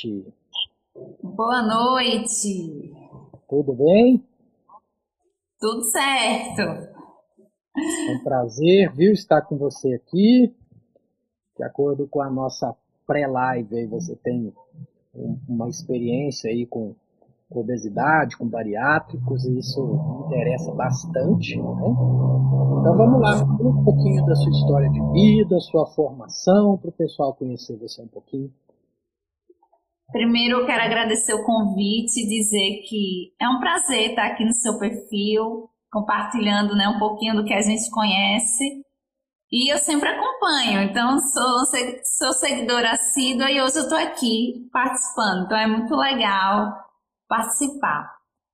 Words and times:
Noite. 0.00 0.32
Boa 1.22 1.62
noite. 1.62 2.92
Tudo 3.48 3.74
bem? 3.74 4.24
Tudo 5.60 5.82
certo. 5.82 6.62
É 7.76 8.14
um 8.14 8.24
prazer, 8.24 8.92
viu, 8.94 9.12
estar 9.12 9.42
com 9.42 9.58
você 9.58 9.94
aqui. 9.94 10.54
De 11.56 11.64
acordo 11.64 12.08
com 12.08 12.22
a 12.22 12.30
nossa 12.30 12.74
pré-live, 13.06 13.76
aí 13.76 13.86
você 13.86 14.16
tem 14.16 14.54
uma 15.48 15.68
experiência 15.68 16.50
aí 16.50 16.66
com 16.66 16.94
obesidade, 17.50 18.38
com 18.38 18.48
bariátricos, 18.48 19.44
e 19.44 19.58
isso 19.58 19.84
me 19.84 20.26
interessa 20.26 20.72
bastante, 20.72 21.56
né? 21.56 21.62
Então 22.80 22.96
vamos 22.96 23.20
lá, 23.20 23.42
um 23.42 23.84
pouquinho 23.84 24.24
da 24.24 24.34
sua 24.36 24.50
história 24.50 24.88
de 24.88 25.00
vida, 25.12 25.58
sua 25.60 25.84
formação, 25.86 26.78
para 26.78 26.90
o 26.90 26.92
pessoal 26.92 27.34
conhecer 27.34 27.76
você 27.76 28.00
um 28.00 28.08
pouquinho. 28.08 28.50
Primeiro, 30.12 30.60
eu 30.60 30.66
quero 30.66 30.82
agradecer 30.82 31.34
o 31.34 31.44
convite 31.44 32.26
dizer 32.26 32.82
que 32.88 33.32
é 33.40 33.48
um 33.48 33.60
prazer 33.60 34.10
estar 34.10 34.26
aqui 34.26 34.44
no 34.44 34.52
seu 34.52 34.76
perfil, 34.78 35.70
compartilhando 35.90 36.74
né, 36.74 36.88
um 36.88 36.98
pouquinho 36.98 37.36
do 37.36 37.44
que 37.44 37.54
a 37.54 37.60
gente 37.60 37.88
conhece. 37.90 38.82
E 39.52 39.72
eu 39.72 39.78
sempre 39.78 40.08
acompanho, 40.08 40.80
então 40.82 41.18
sou, 41.18 41.64
sou 42.18 42.32
seguidora 42.32 42.92
assídua 42.92 43.50
e 43.50 43.60
hoje 43.60 43.78
eu 43.78 43.82
estou 43.82 43.98
aqui 43.98 44.68
participando, 44.72 45.44
então 45.44 45.58
é 45.58 45.66
muito 45.66 45.92
legal 45.96 46.72
participar. 47.28 48.12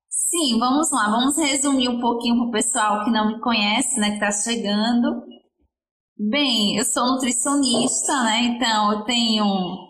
Sim, 0.09 0.59
vamos 0.59 0.91
lá, 0.91 1.11
vamos 1.11 1.37
resumir 1.37 1.91
um 1.91 2.01
pouquinho 2.01 2.37
para 2.37 2.47
o 2.47 2.51
pessoal 2.51 3.05
que 3.05 3.11
não 3.11 3.29
me 3.29 3.41
conhece, 3.41 4.01
né, 4.01 4.09
que 4.09 4.25
está 4.25 4.33
chegando. 4.33 5.23
Bem, 6.19 6.79
eu 6.79 6.85
sou 6.87 7.05
nutricionista, 7.13 8.25
né, 8.25 8.41
então 8.45 8.93
eu 8.93 9.05
tenho 9.05 9.86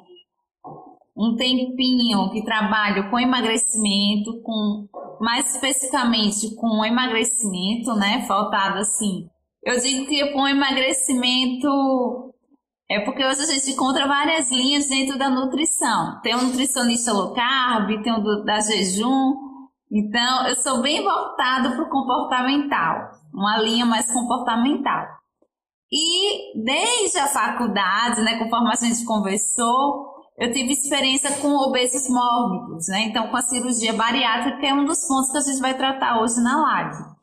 um 1.17 1.35
tempinho 1.35 2.31
que 2.31 2.45
trabalho 2.45 3.11
com 3.11 3.19
emagrecimento, 3.19 4.43
com 4.43 4.87
mais 5.19 5.55
especificamente 5.55 6.55
com 6.57 6.85
emagrecimento, 6.85 7.95
né? 7.95 8.25
Faltado 8.27 8.79
assim. 8.79 9.27
Eu 9.65 9.81
digo 9.81 10.07
que 10.07 10.33
com 10.33 10.47
emagrecimento 10.47 12.35
é 12.89 13.01
porque 13.01 13.25
hoje 13.25 13.41
a 13.41 13.47
gente 13.47 13.71
encontra 13.71 14.07
várias 14.07 14.51
linhas 14.51 14.89
dentro 14.89 15.19
da 15.19 15.29
nutrição. 15.29 16.21
Tem 16.23 16.37
um 16.37 16.43
nutricionista 16.43 17.13
low 17.13 17.33
carb, 17.33 18.03
tem 18.03 18.23
do, 18.23 18.45
da 18.45 18.61
jejum. 18.61 19.35
Então, 19.91 20.47
eu 20.47 20.55
sou 20.57 20.83
bem 20.83 21.03
voltado 21.03 21.71
para 21.71 21.83
o 21.83 21.89
comportamental, 21.91 23.11
uma 23.33 23.59
linha 23.59 23.87
mais 23.87 24.13
comportamental. 24.13 25.07
E 25.91 26.63
desde 26.63 27.19
a 27.19 27.27
faculdade, 27.27 28.21
né, 28.21 28.39
conforme 28.39 28.69
a 28.71 28.75
gente 28.75 29.05
conversou, 29.05 30.16
eu 30.39 30.53
tive 30.53 30.73
experiência 30.73 31.31
com 31.39 31.49
obesos 31.49 32.09
mórbidos, 32.11 32.89
né? 32.89 33.07
Então, 33.07 33.29
com 33.29 33.37
a 33.37 33.43
cirurgia 33.43 33.93
bariátrica, 33.95 34.59
que 34.59 34.67
é 34.67 34.75
um 34.75 34.85
dos 34.85 35.07
pontos 35.07 35.33
que 35.33 35.39
a 35.39 35.41
gente 35.41 35.61
vai 35.61 35.77
tratar 35.77 36.21
hoje 36.21 36.41
na 36.43 36.61
live. 36.63 37.17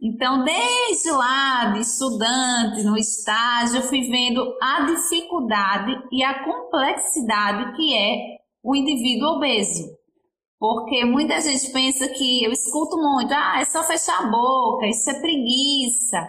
Então, 0.00 0.44
desde 0.44 1.10
lá, 1.10 1.72
de 1.72 1.80
estudante, 1.80 2.84
no 2.84 2.96
estágio, 2.96 3.78
eu 3.78 3.82
fui 3.82 4.02
vendo 4.02 4.40
a 4.62 4.82
dificuldade 4.82 5.92
e 6.12 6.22
a 6.22 6.44
complexidade 6.44 7.74
que 7.74 7.96
é 7.96 8.38
o 8.62 8.76
indivíduo 8.76 9.36
obeso. 9.36 9.88
Porque 10.60 11.04
muita 11.04 11.40
gente 11.40 11.72
pensa 11.72 12.06
que, 12.08 12.44
eu 12.44 12.52
escuto 12.52 12.96
muito, 12.96 13.32
ah, 13.32 13.60
é 13.60 13.64
só 13.64 13.82
fechar 13.84 14.24
a 14.24 14.30
boca, 14.30 14.86
isso 14.86 15.08
é 15.10 15.20
preguiça. 15.20 16.28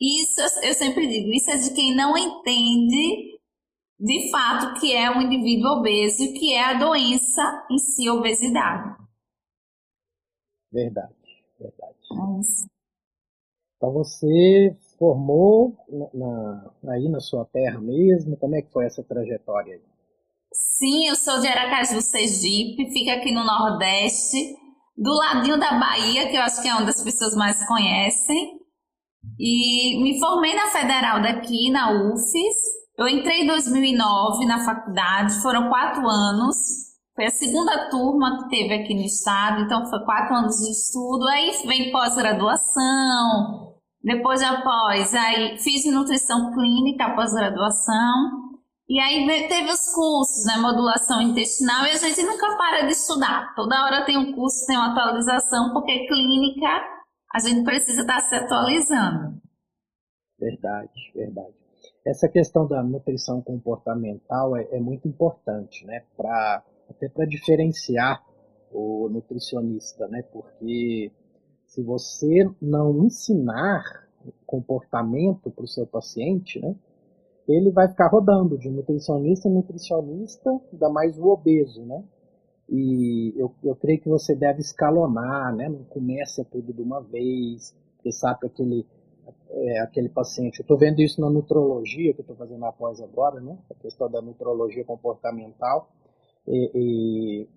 Isso, 0.00 0.40
eu 0.62 0.74
sempre 0.74 1.06
digo, 1.06 1.32
isso 1.32 1.50
é 1.50 1.56
de 1.56 1.70
quem 1.74 1.94
não 1.94 2.16
entende 2.16 3.35
de 3.98 4.30
fato 4.30 4.78
que 4.80 4.94
é 4.94 5.10
um 5.10 5.22
indivíduo 5.22 5.78
obeso 5.78 6.22
e 6.22 6.32
que 6.32 6.52
é 6.52 6.64
a 6.64 6.74
doença 6.74 7.66
em 7.70 7.78
si, 7.78 8.08
a 8.08 8.14
obesidade. 8.14 8.96
Verdade, 10.72 11.14
verdade. 11.58 11.96
É 12.12 12.40
isso. 12.40 12.68
Então 13.76 13.92
você 13.92 14.76
formou 14.98 15.76
na, 15.88 16.08
na, 16.82 16.92
aí 16.92 17.08
na 17.08 17.20
sua 17.20 17.44
terra 17.46 17.80
mesmo? 17.80 18.36
Como 18.36 18.54
é 18.56 18.62
que 18.62 18.72
foi 18.72 18.86
essa 18.86 19.02
trajetória 19.02 19.74
aí? 19.74 19.82
Sim, 20.52 21.08
eu 21.08 21.16
sou 21.16 21.40
de 21.40 21.48
Aracaju, 21.48 22.00
Sergipe, 22.00 22.90
fica 22.90 23.14
aqui 23.14 23.32
no 23.32 23.44
Nordeste, 23.44 24.56
do 24.96 25.12
ladinho 25.12 25.58
da 25.58 25.78
Bahia, 25.78 26.28
que 26.30 26.36
eu 26.36 26.40
acho 26.40 26.62
que 26.62 26.68
é 26.68 26.74
onde 26.74 26.90
as 26.90 27.02
pessoas 27.02 27.34
mais 27.34 27.66
conhecem. 27.66 28.58
E 29.38 30.02
me 30.02 30.18
formei 30.18 30.54
na 30.54 30.68
Federal 30.68 31.20
daqui, 31.20 31.70
na 31.70 31.92
UFES, 31.92 32.75
eu 32.98 33.06
entrei 33.06 33.42
em 33.42 33.46
2009 33.46 34.46
na 34.46 34.64
faculdade, 34.64 35.40
foram 35.42 35.68
quatro 35.68 36.08
anos. 36.08 36.56
Foi 37.14 37.26
a 37.26 37.30
segunda 37.30 37.90
turma 37.90 38.38
que 38.38 38.48
teve 38.48 38.74
aqui 38.74 38.94
no 38.94 39.02
estado, 39.02 39.62
então 39.62 39.86
foi 39.86 40.02
quatro 40.04 40.34
anos 40.34 40.56
de 40.56 40.70
estudo. 40.70 41.26
Aí 41.28 41.50
vem 41.66 41.92
pós-graduação, 41.92 43.74
depois 44.02 44.42
após, 44.42 45.14
aí 45.14 45.58
fiz 45.58 45.84
nutrição 45.92 46.52
clínica, 46.54 47.14
pós-graduação. 47.14 48.46
E 48.88 49.00
aí 49.00 49.26
teve 49.48 49.70
os 49.70 49.92
cursos, 49.92 50.46
né, 50.46 50.56
modulação 50.58 51.20
intestinal, 51.20 51.84
e 51.86 51.90
a 51.90 51.96
gente 51.96 52.22
nunca 52.22 52.56
para 52.56 52.82
de 52.82 52.92
estudar. 52.92 53.54
Toda 53.54 53.84
hora 53.84 54.04
tem 54.04 54.16
um 54.16 54.32
curso, 54.32 54.64
tem 54.66 54.76
uma 54.76 54.92
atualização, 54.92 55.72
porque 55.72 56.06
clínica 56.06 56.82
a 57.34 57.38
gente 57.40 57.64
precisa 57.64 58.02
estar 58.02 58.20
se 58.20 58.36
atualizando. 58.36 59.40
Verdade, 60.38 60.92
verdade 61.14 61.65
essa 62.06 62.28
questão 62.28 62.68
da 62.68 62.82
nutrição 62.84 63.42
comportamental 63.42 64.56
é, 64.56 64.68
é 64.70 64.80
muito 64.80 65.08
importante, 65.08 65.84
né? 65.84 66.04
Pra, 66.16 66.62
até 66.88 67.08
para 67.08 67.26
diferenciar 67.26 68.24
o 68.72 69.08
nutricionista, 69.08 70.06
né? 70.06 70.22
Porque 70.32 71.10
se 71.66 71.82
você 71.82 72.48
não 72.62 73.04
ensinar 73.04 74.06
comportamento 74.46 75.50
para 75.50 75.64
o 75.64 75.68
seu 75.68 75.84
paciente, 75.84 76.60
né? 76.60 76.76
Ele 77.48 77.70
vai 77.70 77.88
ficar 77.88 78.08
rodando 78.08 78.56
de 78.56 78.68
nutricionista 78.70 79.48
em 79.48 79.52
nutricionista, 79.52 80.50
ainda 80.72 80.88
mais 80.88 81.18
o 81.18 81.26
obeso, 81.26 81.84
né? 81.84 82.04
E 82.68 83.32
eu, 83.36 83.52
eu 83.62 83.76
creio 83.76 84.00
que 84.00 84.08
você 84.08 84.34
deve 84.34 84.60
escalonar, 84.60 85.54
né? 85.54 85.68
Não 85.68 85.84
começa 85.84 86.44
tudo 86.44 86.72
de 86.72 86.82
uma 86.82 87.00
vez, 87.00 87.74
porque 87.96 88.12
sabe 88.12 88.40
que 88.40 88.46
aquele 88.46 88.86
é, 89.50 89.80
aquele 89.80 90.08
paciente. 90.08 90.58
Eu 90.58 90.62
estou 90.62 90.78
vendo 90.78 91.00
isso 91.00 91.20
na 91.20 91.30
nutrologia, 91.30 92.12
que 92.12 92.20
eu 92.20 92.22
estou 92.22 92.36
fazendo 92.36 92.64
após 92.64 93.00
agora, 93.00 93.40
né? 93.40 93.56
A 93.70 93.74
questão 93.74 94.10
da 94.10 94.20
nutrologia 94.20 94.84
comportamental 94.84 95.90
e, 96.46 96.70
e 96.74 97.48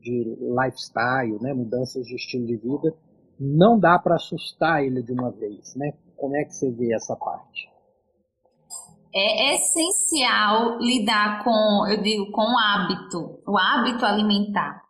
de 0.00 0.36
lifestyle, 0.40 1.40
né? 1.40 1.52
Mudanças 1.52 2.06
de 2.06 2.14
estilo 2.14 2.46
de 2.46 2.56
vida. 2.56 2.94
Não 3.38 3.78
dá 3.78 3.98
para 3.98 4.16
assustar 4.16 4.84
ele 4.84 5.02
de 5.02 5.12
uma 5.12 5.30
vez, 5.30 5.74
né? 5.74 5.92
Como 6.16 6.36
é 6.36 6.44
que 6.44 6.54
você 6.54 6.70
vê 6.70 6.94
essa 6.94 7.14
parte? 7.16 7.68
É 9.14 9.54
essencial 9.54 10.78
lidar 10.78 11.42
com, 11.42 11.86
eu 11.88 12.02
digo, 12.02 12.30
com 12.30 12.42
o 12.42 12.58
hábito, 12.58 13.40
o 13.46 13.56
hábito 13.56 14.04
alimentar. 14.04 14.82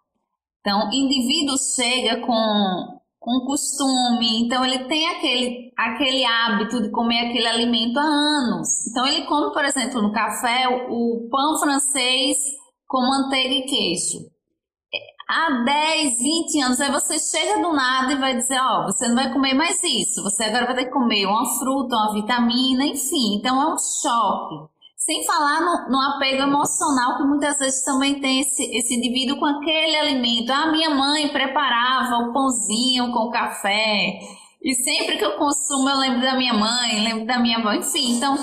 Então, 0.61 0.91
indivíduo 0.93 1.57
chega 1.57 2.21
com 2.27 2.98
um 3.29 3.45
costume, 3.45 4.45
então 4.45 4.65
ele 4.65 4.85
tem 4.85 5.07
aquele, 5.09 5.73
aquele 5.77 6.25
hábito 6.25 6.83
de 6.83 6.91
comer 6.91 7.29
aquele 7.29 7.47
alimento 7.47 7.99
há 7.99 8.03
anos. 8.03 8.87
Então 8.87 9.07
ele 9.07 9.27
come, 9.27 9.53
por 9.53 9.65
exemplo, 9.65 10.01
no 10.01 10.13
café 10.13 10.67
o, 10.89 11.29
pão 11.31 11.59
francês 11.59 12.37
com 12.87 13.03
manteiga 13.03 13.55
e 13.55 13.63
queijo. 13.63 14.19
Há 15.29 15.63
10, 15.63 16.19
20 16.23 16.63
anos, 16.63 16.81
aí 16.81 16.91
você 16.91 17.19
chega 17.19 17.61
do 17.61 17.71
nada 17.75 18.13
e 18.13 18.17
vai 18.17 18.35
dizer, 18.35 18.59
ó, 18.59 18.81
oh, 18.81 18.85
você 18.87 19.07
não 19.09 19.15
vai 19.15 19.31
comer 19.31 19.53
mais 19.53 19.85
isso, 19.85 20.23
você 20.23 20.45
agora 20.45 20.65
vai 20.65 20.75
ter 20.75 20.85
que 20.87 20.91
comer 20.91 21.27
uma 21.27 21.45
fruta, 21.59 21.95
uma 21.95 22.15
vitamina, 22.15 22.87
enfim. 22.87 23.37
Então 23.37 23.61
é 23.61 23.75
um 23.75 23.77
choque. 23.77 24.78
Sem 25.09 25.25
falar 25.25 25.63
no, 25.63 25.91
no, 25.91 25.99
apego 26.03 26.43
emocional, 26.43 27.17
que 27.17 27.23
muitas 27.23 27.59
vezes 27.59 27.83
também 27.83 28.21
tem 28.21 28.41
esse, 28.41 28.63
esse 28.77 28.95
indivíduo 28.95 29.39
com 29.39 29.47
aquele 29.47 29.97
alimento. 29.97 30.51
Ah, 30.51 30.71
minha 30.71 30.91
mãe 30.91 31.29
preparava 31.29 32.17
o 32.17 32.33
pãozinho 32.35 33.11
com 33.11 33.31
café. 33.31 34.21
E 34.63 34.75
sempre 34.75 35.17
que 35.17 35.25
eu 35.25 35.39
consumo, 35.39 35.89
eu 35.89 35.97
lembro 35.97 36.21
da 36.21 36.37
minha 36.37 36.53
mãe, 36.53 37.03
lembro 37.03 37.25
da 37.25 37.39
minha 37.39 37.57
avó. 37.57 37.73
Enfim, 37.73 38.19
então, 38.19 38.37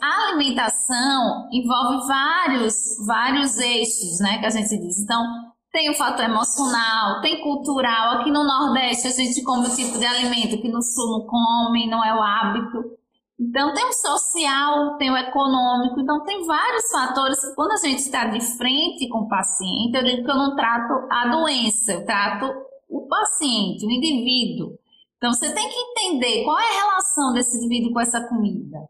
a 0.00 0.28
alimentação 0.28 1.50
envolve 1.52 2.06
vários, 2.06 2.74
vários 3.06 3.58
eixos, 3.58 4.18
né, 4.18 4.38
que 4.38 4.46
a 4.46 4.50
gente 4.50 4.74
diz. 4.78 4.98
Então, 4.98 5.22
tem 5.70 5.90
o 5.90 5.94
fator 5.94 6.24
emocional, 6.24 7.20
tem 7.20 7.42
cultural. 7.42 8.12
Aqui 8.12 8.30
no 8.30 8.42
Nordeste, 8.42 9.08
a 9.08 9.10
gente 9.10 9.42
come 9.42 9.66
o 9.66 9.76
tipo 9.76 9.98
de 9.98 10.06
alimento 10.06 10.62
que 10.62 10.70
no 10.70 10.80
Sul 10.80 11.18
não 11.18 11.26
come, 11.26 11.90
não 11.90 12.02
é 12.02 12.14
o 12.14 12.22
hábito. 12.22 12.96
Então, 13.38 13.74
tem 13.74 13.84
o 13.84 13.92
social, 13.92 14.96
tem 14.96 15.10
o 15.10 15.16
econômico, 15.16 16.00
então 16.00 16.24
tem 16.24 16.46
vários 16.46 16.90
fatores. 16.90 17.38
Quando 17.54 17.72
a 17.72 17.76
gente 17.76 17.98
está 17.98 18.24
de 18.26 18.40
frente 18.56 19.08
com 19.08 19.20
o 19.20 19.28
paciente, 19.28 19.94
eu 19.94 20.04
digo 20.04 20.24
que 20.24 20.30
eu 20.30 20.36
não 20.36 20.56
trato 20.56 21.06
a 21.10 21.28
doença, 21.28 21.92
eu 21.92 22.06
trato 22.06 22.46
o 22.88 23.06
paciente, 23.06 23.84
o 23.84 23.90
indivíduo. 23.90 24.78
Então, 25.18 25.32
você 25.32 25.52
tem 25.52 25.68
que 25.68 25.78
entender 25.78 26.44
qual 26.44 26.58
é 26.58 26.62
a 26.62 26.80
relação 26.80 27.32
desse 27.34 27.58
indivíduo 27.58 27.92
com 27.92 28.00
essa 28.00 28.26
comida. 28.26 28.88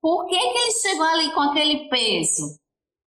Por 0.00 0.26
que, 0.26 0.38
que 0.38 0.58
ele 0.58 0.72
chegou 0.72 1.06
ali 1.06 1.32
com 1.32 1.40
aquele 1.40 1.88
peso? 1.88 2.58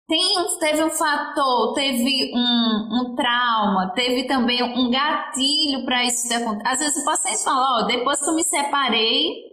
Tem, 0.08 0.36
teve 0.60 0.84
um 0.84 0.90
fator, 0.90 1.74
teve 1.74 2.34
um, 2.36 2.90
um 2.92 3.16
trauma, 3.16 3.94
teve 3.96 4.28
também 4.28 4.62
um 4.62 4.90
gatilho 4.90 5.86
para 5.86 6.04
isso 6.06 6.28
ter 6.28 6.36
acontecido. 6.36 6.68
Às 6.68 6.80
vezes 6.80 7.02
o 7.02 7.06
paciente 7.06 7.44
fala, 7.44 7.84
ó, 7.84 7.86
depois 7.86 8.20
que 8.20 8.30
eu 8.30 8.36
me 8.36 8.44
separei, 8.44 9.52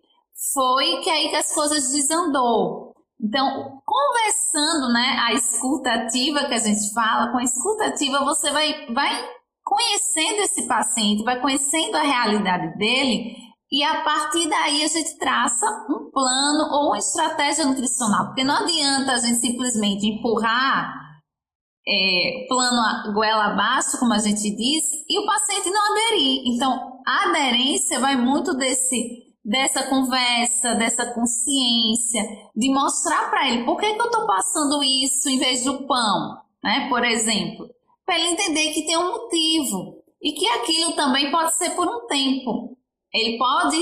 foi 0.52 1.00
que 1.00 1.10
aí 1.10 1.28
que 1.28 1.36
as 1.36 1.54
coisas 1.54 1.92
desandou. 1.92 2.94
Então, 3.20 3.80
conversando, 3.84 4.92
né, 4.92 5.18
a 5.20 5.34
escutativa 5.34 6.46
que 6.46 6.54
a 6.54 6.58
gente 6.58 6.92
fala, 6.92 7.32
com 7.32 7.38
a 7.38 7.44
escutativa 7.44 8.24
você 8.24 8.50
vai, 8.50 8.86
vai 8.92 9.28
conhecendo 9.64 10.42
esse 10.42 10.66
paciente, 10.68 11.24
vai 11.24 11.40
conhecendo 11.40 11.96
a 11.96 12.02
realidade 12.02 12.78
dele 12.78 13.48
e 13.70 13.84
a 13.84 14.02
partir 14.02 14.48
daí 14.48 14.82
a 14.82 14.88
gente 14.88 15.18
traça 15.18 15.66
um 15.90 16.10
plano 16.10 16.72
ou 16.72 16.88
uma 16.88 16.98
estratégia 16.98 17.66
nutricional, 17.66 18.26
porque 18.26 18.44
não 18.44 18.56
adianta 18.56 19.12
a 19.12 19.18
gente 19.18 19.40
simplesmente 19.40 20.06
empurrar 20.06 20.90
é, 21.86 22.46
plano 22.48 23.12
goela 23.12 23.52
abaixo, 23.52 23.98
como 23.98 24.14
a 24.14 24.18
gente 24.18 24.50
diz, 24.56 24.84
e 25.08 25.18
o 25.18 25.26
paciente 25.26 25.70
não 25.70 25.92
aderir. 25.92 26.42
Então, 26.46 27.00
a 27.06 27.28
aderência 27.28 28.00
vai 28.00 28.16
muito 28.16 28.54
desse 28.54 29.27
dessa 29.48 29.84
conversa, 29.84 30.74
dessa 30.74 31.06
consciência, 31.14 32.22
de 32.54 32.70
mostrar 32.70 33.30
para 33.30 33.48
ele 33.48 33.64
por 33.64 33.78
que, 33.80 33.94
que 33.94 34.00
eu 34.00 34.04
estou 34.04 34.26
passando 34.26 34.84
isso 34.84 35.26
em 35.30 35.38
vez 35.38 35.64
do 35.64 35.86
pão, 35.86 36.36
né? 36.62 36.86
Por 36.90 37.02
exemplo, 37.02 37.66
para 38.04 38.18
ele 38.18 38.28
entender 38.28 38.74
que 38.74 38.84
tem 38.84 38.98
um 38.98 39.10
motivo 39.10 40.02
e 40.22 40.32
que 40.32 40.46
aquilo 40.48 40.92
também 40.92 41.30
pode 41.30 41.56
ser 41.56 41.70
por 41.70 41.86
um 41.86 42.06
tempo. 42.06 42.76
Ele 43.10 43.38
pode 43.38 43.76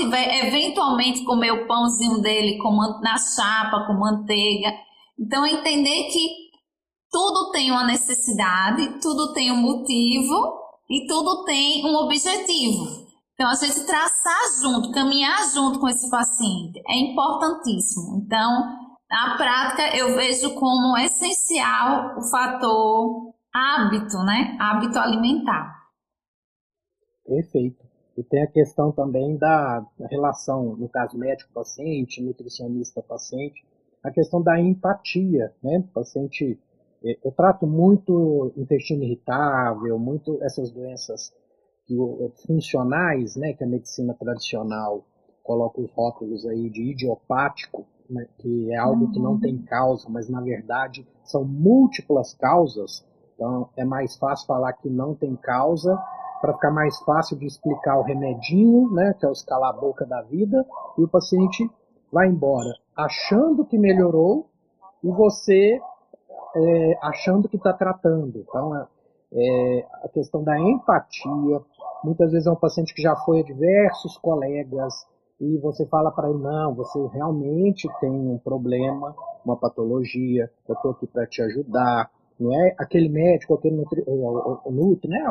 eventualmente 0.45 1.25
comer 1.25 1.51
o 1.51 1.67
pãozinho 1.67 2.21
dele 2.21 2.57
com, 2.59 2.71
na 3.01 3.17
chapa 3.17 3.85
com 3.85 3.93
manteiga. 3.99 4.73
Então, 5.19 5.45
entender 5.45 6.03
que 6.05 6.29
tudo 7.11 7.51
tem 7.51 7.71
uma 7.71 7.85
necessidade, 7.85 9.01
tudo 9.01 9.33
tem 9.33 9.51
um 9.51 9.57
motivo 9.57 10.61
e 10.89 11.05
tudo 11.07 11.43
tem 11.43 11.85
um 11.85 11.95
objetivo. 12.05 13.06
Então, 13.39 13.51
a 13.51 13.53
gente 13.53 13.85
traçar 13.85 14.41
junto, 14.63 14.91
caminhar 14.91 15.37
junto 15.53 15.79
com 15.79 15.87
esse 15.87 16.09
paciente 16.09 16.81
é 16.87 16.95
importantíssimo. 16.95 18.17
Então, 18.17 18.49
na 19.07 19.37
prática, 19.37 19.95
eu 19.95 20.15
vejo 20.15 20.55
como 20.55 20.97
essencial 20.97 22.17
o 22.17 22.23
fator 22.31 23.31
hábito, 23.53 24.17
né? 24.23 24.57
Hábito 24.59 24.97
alimentar. 24.97 25.71
Perfeito. 27.23 27.85
E 28.17 28.23
tem 28.23 28.41
a 28.41 28.47
questão 28.47 28.91
também 28.91 29.37
da 29.37 29.85
relação, 30.09 30.75
no 30.75 30.89
caso 30.89 31.15
médico-paciente, 31.15 32.23
nutricionista-paciente, 32.23 33.63
a 34.03 34.09
questão 34.09 34.41
da 34.41 34.59
empatia, 34.59 35.53
né? 35.61 35.77
O 35.77 35.93
paciente, 35.93 36.59
eh, 37.05 37.19
eu 37.23 37.31
trato 37.31 37.67
muito 37.67 38.51
intestino 38.57 39.03
irritável, 39.03 39.99
muito 39.99 40.41
essas 40.41 40.71
doenças 40.71 41.31
funcionais, 42.45 43.35
né, 43.35 43.53
que 43.53 43.63
a 43.63 43.67
medicina 43.67 44.13
tradicional 44.13 45.05
coloca 45.43 45.79
os 45.79 45.91
rótulos 45.91 46.45
aí 46.45 46.69
de 46.69 46.91
idiopático, 46.91 47.85
né, 48.09 48.27
que 48.39 48.71
é 48.71 48.77
algo 48.77 49.11
que 49.11 49.19
não 49.19 49.33
uhum. 49.33 49.39
tem 49.39 49.57
causa, 49.59 50.09
mas 50.09 50.27
na 50.27 50.41
verdade 50.41 51.07
são 51.23 51.43
múltiplas 51.43 52.33
causas. 52.33 53.05
Então 53.35 53.69
é 53.77 53.85
mais 53.85 54.17
fácil 54.17 54.47
falar 54.47 54.73
que 54.73 54.89
não 54.89 55.13
tem 55.15 55.35
causa 55.35 55.97
para 56.41 56.53
ficar 56.53 56.71
mais 56.71 56.97
fácil 56.99 57.37
de 57.37 57.45
explicar 57.45 57.97
o 57.97 58.03
remedinho, 58.03 58.91
né, 58.91 59.15
que 59.17 59.25
é 59.25 59.29
o 59.29 59.31
escalar 59.31 59.69
a 59.69 59.79
boca 59.79 60.05
da 60.05 60.21
vida, 60.21 60.65
e 60.97 61.03
o 61.03 61.07
paciente 61.07 61.69
vai 62.11 62.27
embora 62.27 62.73
achando 62.97 63.63
que 63.63 63.77
melhorou 63.77 64.49
e 65.03 65.11
você 65.11 65.79
é, 66.55 66.99
achando 67.01 67.47
que 67.47 67.57
está 67.57 67.71
tratando. 67.71 68.39
Então 68.39 68.75
é, 68.75 68.87
é, 69.33 69.87
a 70.03 70.09
questão 70.09 70.43
da 70.43 70.59
empatia, 70.59 71.61
Muitas 72.03 72.31
vezes 72.31 72.47
é 72.47 72.51
um 72.51 72.55
paciente 72.55 72.93
que 72.93 73.01
já 73.01 73.15
foi 73.15 73.39
a 73.39 73.43
diversos 73.43 74.17
colegas 74.17 74.93
e 75.39 75.57
você 75.57 75.85
fala 75.85 76.11
para 76.11 76.29
ele, 76.29 76.39
não, 76.39 76.73
você 76.73 76.99
realmente 77.13 77.87
tem 77.99 78.09
um 78.09 78.37
problema, 78.37 79.15
uma 79.45 79.55
patologia, 79.55 80.51
eu 80.67 80.75
estou 80.75 80.91
aqui 80.91 81.05
para 81.07 81.27
te 81.27 81.41
ajudar. 81.41 82.09
Não 82.39 82.53
é 82.53 82.75
aquele 82.77 83.09
médico, 83.09 83.53
aquele 83.53 83.75
nutri, 83.75 84.03
o, 84.05 84.71
nutri 84.71 85.09
né? 85.09 85.23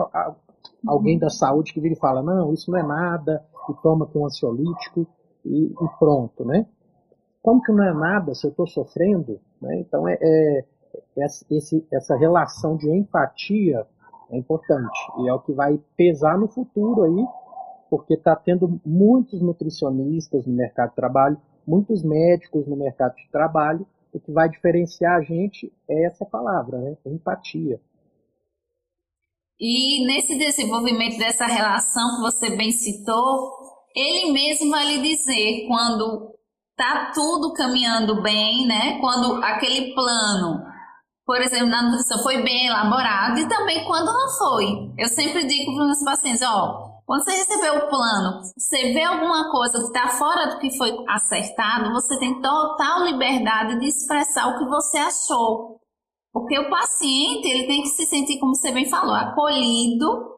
alguém 0.87 1.19
da 1.19 1.29
saúde 1.29 1.73
que 1.73 1.81
vira 1.81 1.95
e 1.95 1.99
fala, 1.99 2.23
não, 2.23 2.53
isso 2.53 2.71
não 2.71 2.79
é 2.79 2.83
nada, 2.83 3.45
e 3.69 3.75
toma 3.83 4.05
aqui 4.05 4.19
um 4.19 4.27
ansiolítico 4.27 5.07
e, 5.45 5.67
e 5.67 5.89
pronto, 5.99 6.45
né? 6.45 6.67
Como 7.43 7.63
que 7.63 7.73
não 7.73 7.85
é 7.85 7.95
nada 7.95 8.35
se 8.35 8.45
eu 8.47 8.51
estou 8.51 8.67
sofrendo? 8.67 9.41
Né? 9.61 9.79
Então, 9.79 10.09
é, 10.09 10.19
é, 10.21 10.65
é 11.17 11.27
essa 11.93 12.17
relação 12.17 12.77
de 12.77 12.91
empatia 12.91 13.87
é 14.31 14.37
importante 14.37 14.99
e 15.21 15.29
é 15.29 15.33
o 15.33 15.41
que 15.41 15.53
vai 15.53 15.81
pesar 15.97 16.39
no 16.39 16.49
futuro 16.49 17.05
aí, 17.05 17.27
porque 17.89 18.15
está 18.15 18.35
tendo 18.35 18.81
muitos 18.85 19.41
nutricionistas 19.41 20.47
no 20.47 20.53
mercado 20.53 20.91
de 20.91 20.97
trabalho, 20.97 21.41
muitos 21.67 22.03
médicos 22.03 22.67
no 22.67 22.77
mercado 22.77 23.15
de 23.15 23.29
trabalho. 23.31 23.87
O 24.13 24.21
que 24.21 24.33
vai 24.33 24.49
diferenciar 24.49 25.17
a 25.17 25.21
gente 25.21 25.73
é 25.89 26.07
essa 26.07 26.25
palavra, 26.25 26.79
né? 26.79 26.97
Empatia. 27.07 27.81
E 29.61 30.07
nesse 30.07 30.39
desenvolvimento 30.39 31.19
dessa 31.19 31.47
relação 31.47 32.17
que 32.17 32.23
você 32.23 32.57
bem 32.57 32.71
citou, 32.73 33.53
ele 33.95 34.33
mesmo 34.33 34.71
vai 34.71 34.87
lhe 34.87 35.03
dizer 35.03 35.67
quando 35.67 36.35
tá 36.77 37.11
tudo 37.15 37.53
caminhando 37.55 38.23
bem, 38.23 38.67
né? 38.67 38.99
Quando 39.01 39.43
aquele 39.43 39.95
plano 39.95 40.63
por 41.27 41.41
exemplo, 41.41 41.67
na 41.67 41.83
nutrição 41.83 42.23
foi 42.23 42.41
bem 42.43 42.69
elaborado 42.69 43.41
e 43.41 43.49
também 43.49 43.85
quando 43.85 44.07
não 44.07 44.29
foi. 44.39 44.93
Eu 44.97 45.09
sempre 45.09 45.45
digo 45.45 45.75
para 45.75 45.83
os 45.83 45.87
meus 45.87 46.05
pacientes, 46.05 46.43
ó, 46.43 47.01
quando 47.05 47.25
você 47.25 47.33
recebeu 47.33 47.75
o 47.75 47.89
plano, 47.89 48.43
você 48.57 48.93
vê 48.93 49.03
alguma 49.03 49.51
coisa 49.51 49.79
que 49.79 49.87
está 49.87 50.09
fora 50.11 50.51
do 50.51 50.59
que 50.61 50.77
foi 50.79 50.93
acertado, 51.09 51.93
você 51.93 52.17
tem 52.19 52.41
total 52.41 53.05
liberdade 53.05 53.81
de 53.81 53.87
expressar 53.87 54.47
o 54.47 54.59
que 54.59 54.65
você 54.67 54.99
achou. 54.99 55.81
Porque 56.33 56.57
o 56.59 56.71
paciente, 56.71 57.49
ele 57.49 57.67
tem 57.67 57.83
que 57.83 57.89
se 57.89 58.07
sentir, 58.07 58.39
como 58.39 58.55
você 58.55 58.71
bem 58.71 58.89
falou, 58.89 59.15
acolhido 59.15 60.36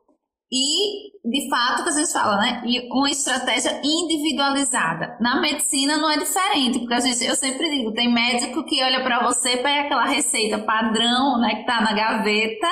e, 0.50 1.10
de 1.28 1.48
fato, 1.50 1.82
que 1.82 1.90
a 1.90 1.92
gente 1.92 2.12
fala, 2.12 2.38
né? 2.38 2.62
E 2.64 2.88
uma 2.90 3.10
estratégia 3.10 3.80
individualizada. 3.84 5.18
Na 5.20 5.40
medicina 5.40 5.98
não 5.98 6.10
é 6.10 6.18
diferente, 6.18 6.78
porque 6.78 6.94
a 6.94 7.00
gente, 7.00 7.22
eu 7.22 7.36
sempre 7.36 7.70
digo, 7.70 7.92
tem 7.92 8.12
médico 8.12 8.64
que 8.64 8.82
olha 8.82 9.02
para 9.02 9.22
você, 9.26 9.58
pega 9.58 9.82
aquela 9.82 10.06
receita 10.06 10.58
padrão, 10.58 11.38
né, 11.38 11.56
que 11.56 11.66
tá 11.66 11.82
na 11.82 11.92
gaveta, 11.92 12.66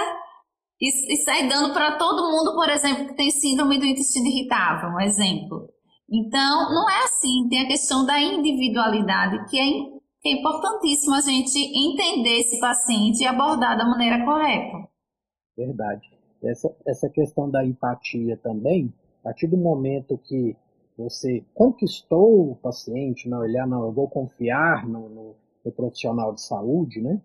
e, 0.80 1.12
e 1.12 1.16
sai 1.18 1.48
dando 1.48 1.74
para 1.74 1.98
todo 1.98 2.30
mundo, 2.30 2.54
por 2.54 2.68
exemplo, 2.70 3.08
que 3.08 3.16
tem 3.16 3.30
síndrome 3.30 3.78
do 3.78 3.84
intestino 3.84 4.26
irritável, 4.26 4.88
um 4.90 5.00
exemplo. 5.00 5.68
Então, 6.10 6.72
não 6.72 6.88
é 6.88 7.04
assim, 7.04 7.46
tem 7.50 7.60
a 7.60 7.68
questão 7.68 8.06
da 8.06 8.18
individualidade, 8.18 9.50
que 9.50 9.58
é, 9.58 9.64
que 10.22 10.28
é 10.30 10.32
importantíssimo 10.32 11.14
a 11.14 11.20
gente 11.20 11.58
entender 11.58 12.38
esse 12.38 12.58
paciente 12.58 13.22
e 13.22 13.26
abordar 13.26 13.76
da 13.76 13.84
maneira 13.84 14.24
correta. 14.24 14.88
Verdade. 15.54 16.15
Essa, 16.48 16.74
essa 16.86 17.08
questão 17.08 17.50
da 17.50 17.64
empatia 17.64 18.36
também, 18.36 18.92
a 19.20 19.24
partir 19.24 19.46
do 19.46 19.56
momento 19.56 20.18
que 20.18 20.56
você 20.96 21.44
conquistou 21.54 22.52
o 22.52 22.56
paciente, 22.56 23.28
não 23.28 23.40
olhar, 23.40 23.66
não, 23.66 23.84
eu 23.84 23.92
vou 23.92 24.08
confiar 24.08 24.88
no, 24.88 25.08
no, 25.08 25.36
no, 25.64 25.72
profissional 25.72 26.32
de 26.32 26.40
saúde, 26.40 27.02
né? 27.02 27.20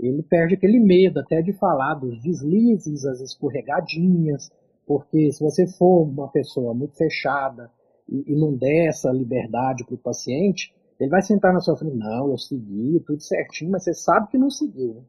Ele 0.00 0.22
perde 0.22 0.54
aquele 0.54 0.80
medo 0.80 1.20
até 1.20 1.40
de 1.40 1.52
falar 1.52 1.94
dos 1.94 2.20
deslizes, 2.20 3.04
as 3.04 3.20
escorregadinhas, 3.20 4.50
porque 4.84 5.30
se 5.30 5.40
você 5.40 5.66
for 5.66 6.02
uma 6.02 6.28
pessoa 6.28 6.74
muito 6.74 6.96
fechada 6.96 7.70
e, 8.08 8.32
e 8.32 8.34
não 8.34 8.56
der 8.56 8.88
essa 8.88 9.12
liberdade 9.12 9.84
para 9.84 9.94
o 9.94 9.98
paciente, 9.98 10.74
Ele 10.98 11.10
vai 11.10 11.22
sentar 11.22 11.52
na 11.52 11.60
sua 11.60 11.76
frente, 11.76 11.96
não, 11.96 12.30
eu 12.30 12.38
segui, 12.38 12.98
tudo 13.06 13.20
certinho, 13.20 13.70
mas 13.70 13.84
você 13.84 13.94
sabe 13.94 14.28
que 14.28 14.38
não 14.38 14.50
seguiu, 14.50 14.94
né? 14.94 15.02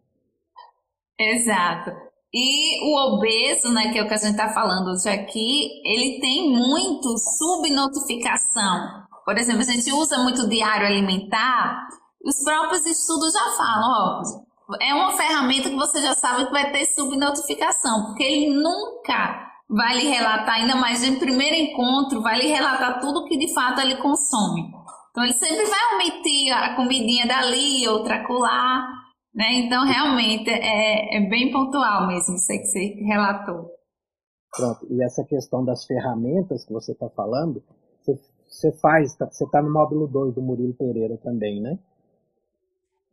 Exato. 1.20 2.13
E 2.34 2.84
o 2.84 3.14
obeso, 3.14 3.72
né, 3.72 3.92
que 3.92 4.00
é 4.00 4.04
o 4.04 4.08
que 4.08 4.14
a 4.14 4.18
gente 4.18 4.32
está 4.32 4.50
falando 4.50 4.90
hoje 4.90 5.08
aqui, 5.08 5.70
ele 5.86 6.20
tem 6.20 6.50
muito 6.50 7.16
subnotificação. 7.38 9.04
Por 9.24 9.38
exemplo, 9.38 9.62
a 9.62 9.66
gente 9.66 9.92
usa 9.92 10.18
muito 10.18 10.50
diário 10.50 10.88
alimentar, 10.88 11.88
os 12.26 12.44
próprios 12.44 12.86
estudos 12.86 13.34
já 13.34 13.52
falam, 13.52 13.90
ó, 13.90 14.78
é 14.82 14.94
uma 14.96 15.12
ferramenta 15.12 15.70
que 15.70 15.76
você 15.76 16.02
já 16.02 16.16
sabe 16.16 16.46
que 16.46 16.52
vai 16.52 16.72
ter 16.72 16.86
subnotificação, 16.88 18.06
porque 18.06 18.24
ele 18.24 18.56
nunca 18.56 19.52
vai 19.70 19.98
lhe 19.98 20.08
relatar, 20.08 20.56
ainda 20.56 20.76
mais 20.76 21.04
em 21.04 21.20
primeiro 21.20 21.56
encontro, 21.56 22.22
vai 22.22 22.40
lhe 22.40 22.48
relatar 22.48 23.00
tudo 23.00 23.26
que 23.26 23.38
de 23.38 23.54
fato 23.54 23.80
ele 23.82 23.98
consome. 23.98 24.72
Então 25.12 25.24
ele 25.24 25.34
sempre 25.34 25.66
vai 25.66 25.96
omitir 25.96 26.52
a 26.52 26.76
comidinha 26.76 27.28
dali, 27.28 27.88
outra 27.88 28.16
acolá, 28.16 28.88
né? 29.34 29.54
Então 29.54 29.86
realmente 29.86 30.50
é, 30.50 31.18
é 31.18 31.30
bem 31.30 31.52
pontual 31.52 32.08
mesmo 32.08 32.36
isso 32.36 32.52
aí 32.52 32.60
que 32.60 32.66
você 32.66 32.94
relatou. 33.06 33.72
Pronto, 34.56 34.86
e 34.90 35.04
essa 35.04 35.24
questão 35.24 35.66
das 35.66 35.86
ferramentas 35.86 36.64
que 36.64 36.72
você 36.72 36.92
está 36.92 37.10
falando, 37.10 37.64
você, 38.02 38.20
você 38.48 38.72
faz, 38.74 39.16
tá, 39.16 39.26
você 39.26 39.46
está 39.46 39.62
no 39.62 39.74
módulo 39.74 40.08
2 40.08 40.36
do 40.36 40.42
Murilo 40.42 40.76
Pereira 40.76 41.18
também, 41.18 41.60
né? 41.60 41.80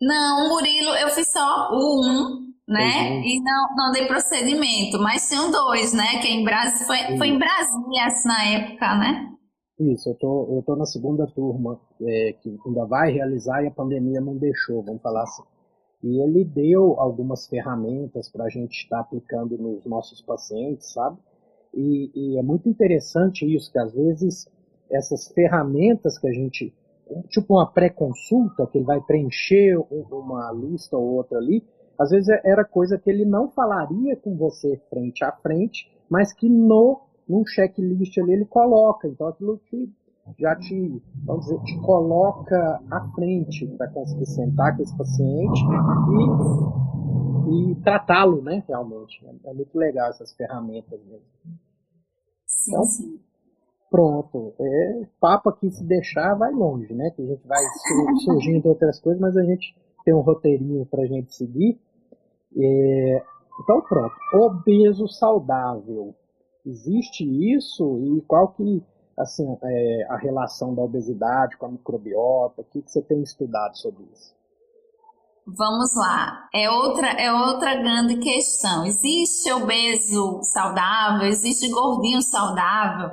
Não, 0.00 0.47
o 0.47 0.49
Murilo, 0.50 0.91
eu 0.97 1.09
fiz 1.09 1.33
só 1.33 1.71
o 1.73 1.77
1, 1.77 2.09
um, 2.09 2.53
né? 2.69 3.11
Uhum. 3.11 3.23
E 3.23 3.43
não, 3.43 3.77
não 3.77 3.93
dei 3.93 4.07
procedimento, 4.07 4.99
mas 4.99 5.29
tem 5.29 5.50
dois, 5.50 5.95
né? 5.95 6.21
Que 6.21 6.29
é 6.29 6.31
em 6.33 6.45
Brasília, 6.45 6.87
foi, 6.87 7.17
foi 7.17 7.29
em 7.29 7.39
Brasília 7.39 8.07
na 8.27 8.45
época, 8.45 8.99
né? 8.99 9.31
Isso, 9.79 10.11
eu 10.11 10.15
tô, 10.17 10.57
eu 10.57 10.62
tô 10.62 10.77
na 10.77 10.85
segunda 10.85 11.27
turma, 11.27 11.81
é, 12.03 12.35
que 12.35 12.55
ainda 12.67 12.85
vai 12.85 13.12
realizar 13.12 13.62
e 13.62 13.67
a 13.67 13.71
pandemia 13.71 14.21
não 14.21 14.37
deixou, 14.37 14.83
vamos 14.83 15.00
falar 15.00 15.23
assim. 15.23 15.43
E 16.02 16.21
ele 16.21 16.45
deu 16.45 16.99
algumas 16.99 17.47
ferramentas 17.47 18.28
para 18.28 18.45
a 18.45 18.49
gente 18.49 18.83
estar 18.83 19.00
aplicando 19.00 19.59
nos 19.59 19.85
nossos 19.85 20.23
pacientes, 20.23 20.92
sabe? 20.92 21.19
E, 21.75 22.11
e, 22.14 22.38
é 22.38 22.42
muito 22.42 22.69
interessante 22.69 23.45
isso, 23.45 23.71
que 23.71 23.78
às 23.78 23.92
vezes 23.92 24.49
essas 24.90 25.28
ferramentas 25.28 26.19
que 26.19 26.26
a 26.26 26.33
gente, 26.33 26.75
tipo 27.28 27.54
uma 27.54 27.71
pré-consulta, 27.71 28.66
que 28.66 28.78
ele 28.78 28.85
vai 28.85 29.00
preencher 29.00 29.78
uma 30.11 30.50
lista 30.52 30.97
ou 30.97 31.16
outra 31.16 31.38
ali, 31.38 31.62
às 31.99 32.11
vezes 32.11 32.28
era 32.45 32.64
coisa 32.64 32.99
que 32.99 33.11
ele 33.11 33.25
não 33.25 33.50
falaria 33.50 34.16
com 34.16 34.35
você 34.37 34.80
frente 34.88 35.23
a 35.23 35.30
frente, 35.30 35.88
mas 36.09 36.33
que 36.33 36.49
no 36.49 37.02
num 37.30 37.47
checklist 37.47 38.19
ali 38.19 38.33
ele 38.33 38.45
coloca. 38.45 39.07
Então 39.07 39.28
aquilo 39.28 39.61
te, 39.71 39.88
já 40.39 40.57
te, 40.57 41.03
vamos 41.25 41.47
dizer, 41.47 41.61
te 41.63 41.81
coloca 41.81 42.81
à 42.91 43.09
frente 43.15 43.67
para 43.77 43.89
conseguir 43.89 44.27
sentar 44.27 44.77
com 44.77 44.83
esse 44.83 44.97
paciente 44.97 45.61
e, 47.49 47.73
e 47.73 47.75
tratá-lo, 47.83 48.43
né, 48.43 48.65
realmente. 48.67 49.25
É, 49.45 49.55
muito 49.55 49.77
legal 49.77 50.11
essas 50.11 50.33
ferramentas 50.35 51.01
mesmo. 51.05 51.27
Sim, 52.47 52.73
então, 52.73 52.85
sim. 52.85 53.21
Pronto. 53.91 54.55
É, 54.61 55.07
papo 55.21 55.49
aqui 55.49 55.69
se 55.71 55.85
deixar 55.85 56.35
vai 56.35 56.53
longe, 56.53 56.95
né? 56.95 57.11
Que 57.11 57.23
a 57.23 57.27
gente 57.27 57.47
vai 57.47 57.61
surgindo 58.25 58.69
outras 58.69 59.01
coisas, 59.01 59.21
mas 59.21 59.37
a 59.37 59.43
gente 59.43 59.75
tem 60.05 60.15
um 60.15 60.21
roteirinho 60.21 60.87
para 60.87 61.03
a 61.03 61.07
gente 61.07 61.35
seguir. 61.35 61.79
É, 62.57 63.23
então 63.63 63.81
pronto. 63.83 64.15
Obeso 64.35 65.09
saudável. 65.09 66.15
Existe 66.65 67.25
isso 67.25 67.99
e 68.05 68.21
qual 68.23 68.49
que 68.53 68.83
assim 69.21 69.57
é, 69.62 70.07
a 70.11 70.17
relação 70.17 70.75
da 70.75 70.83
obesidade 70.83 71.57
com 71.57 71.67
a 71.67 71.71
microbiota? 71.71 72.62
O 72.62 72.65
que, 72.65 72.83
que 72.83 72.91
você 72.91 73.03
tem 73.03 73.23
estudado 73.23 73.77
sobre 73.77 74.05
isso? 74.12 74.35
Vamos 75.47 75.95
lá, 75.97 76.49
é 76.55 76.71
outra, 76.71 77.09
é 77.09 77.33
outra 77.33 77.75
grande 77.75 78.19
questão. 78.19 78.85
Existe 78.85 79.50
obeso 79.53 80.41
saudável, 80.43 81.27
existe 81.27 81.69
gordinho 81.71 82.23
saudável. 82.23 83.11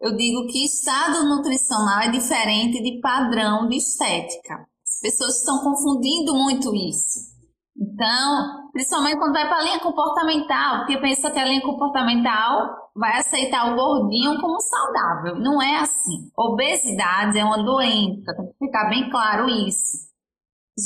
Eu 0.00 0.16
digo 0.16 0.46
que 0.46 0.64
estado 0.64 1.28
nutricional 1.28 2.00
é 2.00 2.10
diferente 2.10 2.82
de 2.82 3.00
padrão 3.00 3.68
de 3.68 3.76
estética. 3.76 4.66
As 4.82 5.00
pessoas 5.00 5.38
estão 5.38 5.62
confundindo 5.62 6.32
muito 6.34 6.74
isso. 6.74 7.30
Então, 7.80 8.70
principalmente 8.72 9.16
quando 9.16 9.32
vai 9.32 9.48
para 9.48 9.56
a 9.56 9.62
linha 9.62 9.80
comportamental, 9.80 10.80
porque 10.80 10.98
pensa 10.98 11.30
que 11.30 11.38
a 11.38 11.46
linha 11.46 11.62
comportamental 11.62 12.90
vai 12.94 13.16
aceitar 13.16 13.72
o 13.72 13.76
gordinho 13.76 14.38
como 14.38 14.60
saudável. 14.60 15.36
Não 15.36 15.62
é 15.62 15.78
assim. 15.78 16.30
Obesidade 16.36 17.38
é 17.38 17.44
uma 17.44 17.62
doença, 17.62 18.36
tem 18.36 18.46
que 18.48 18.66
ficar 18.66 18.90
bem 18.90 19.08
claro 19.08 19.48
isso. 19.48 20.10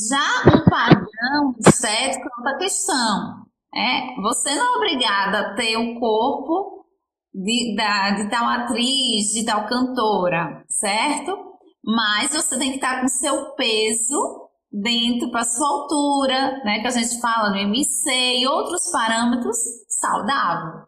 Já 0.09 0.57
um 0.57 0.65
padrão 0.71 1.55
estético 1.67 2.29
é 2.29 2.39
outra 2.39 2.59
questão. 2.59 3.45
É, 3.75 4.21
você 4.23 4.55
não 4.55 4.75
é 4.75 4.77
obrigada 4.77 5.41
a 5.41 5.55
ter 5.55 5.77
um 5.77 5.99
corpo 5.99 6.87
de, 7.35 7.75
da, 7.75 8.11
de 8.11 8.31
tal 8.31 8.49
atriz, 8.49 9.33
de 9.33 9.45
tal 9.45 9.67
cantora, 9.67 10.65
certo? 10.69 11.37
Mas 11.85 12.31
você 12.33 12.57
tem 12.57 12.71
que 12.71 12.77
estar 12.77 13.01
com 13.01 13.09
seu 13.09 13.51
peso 13.57 14.44
dentro 14.83 15.31
para 15.31 15.45
sua 15.45 15.69
altura, 15.69 16.65
né, 16.65 16.81
que 16.81 16.89
a 16.89 16.91
gente 16.91 17.21
fala 17.21 17.51
no 17.51 17.57
MC 17.57 18.11
e 18.11 18.47
outros 18.49 18.91
parâmetros 18.91 19.57
saudável. 19.89 20.83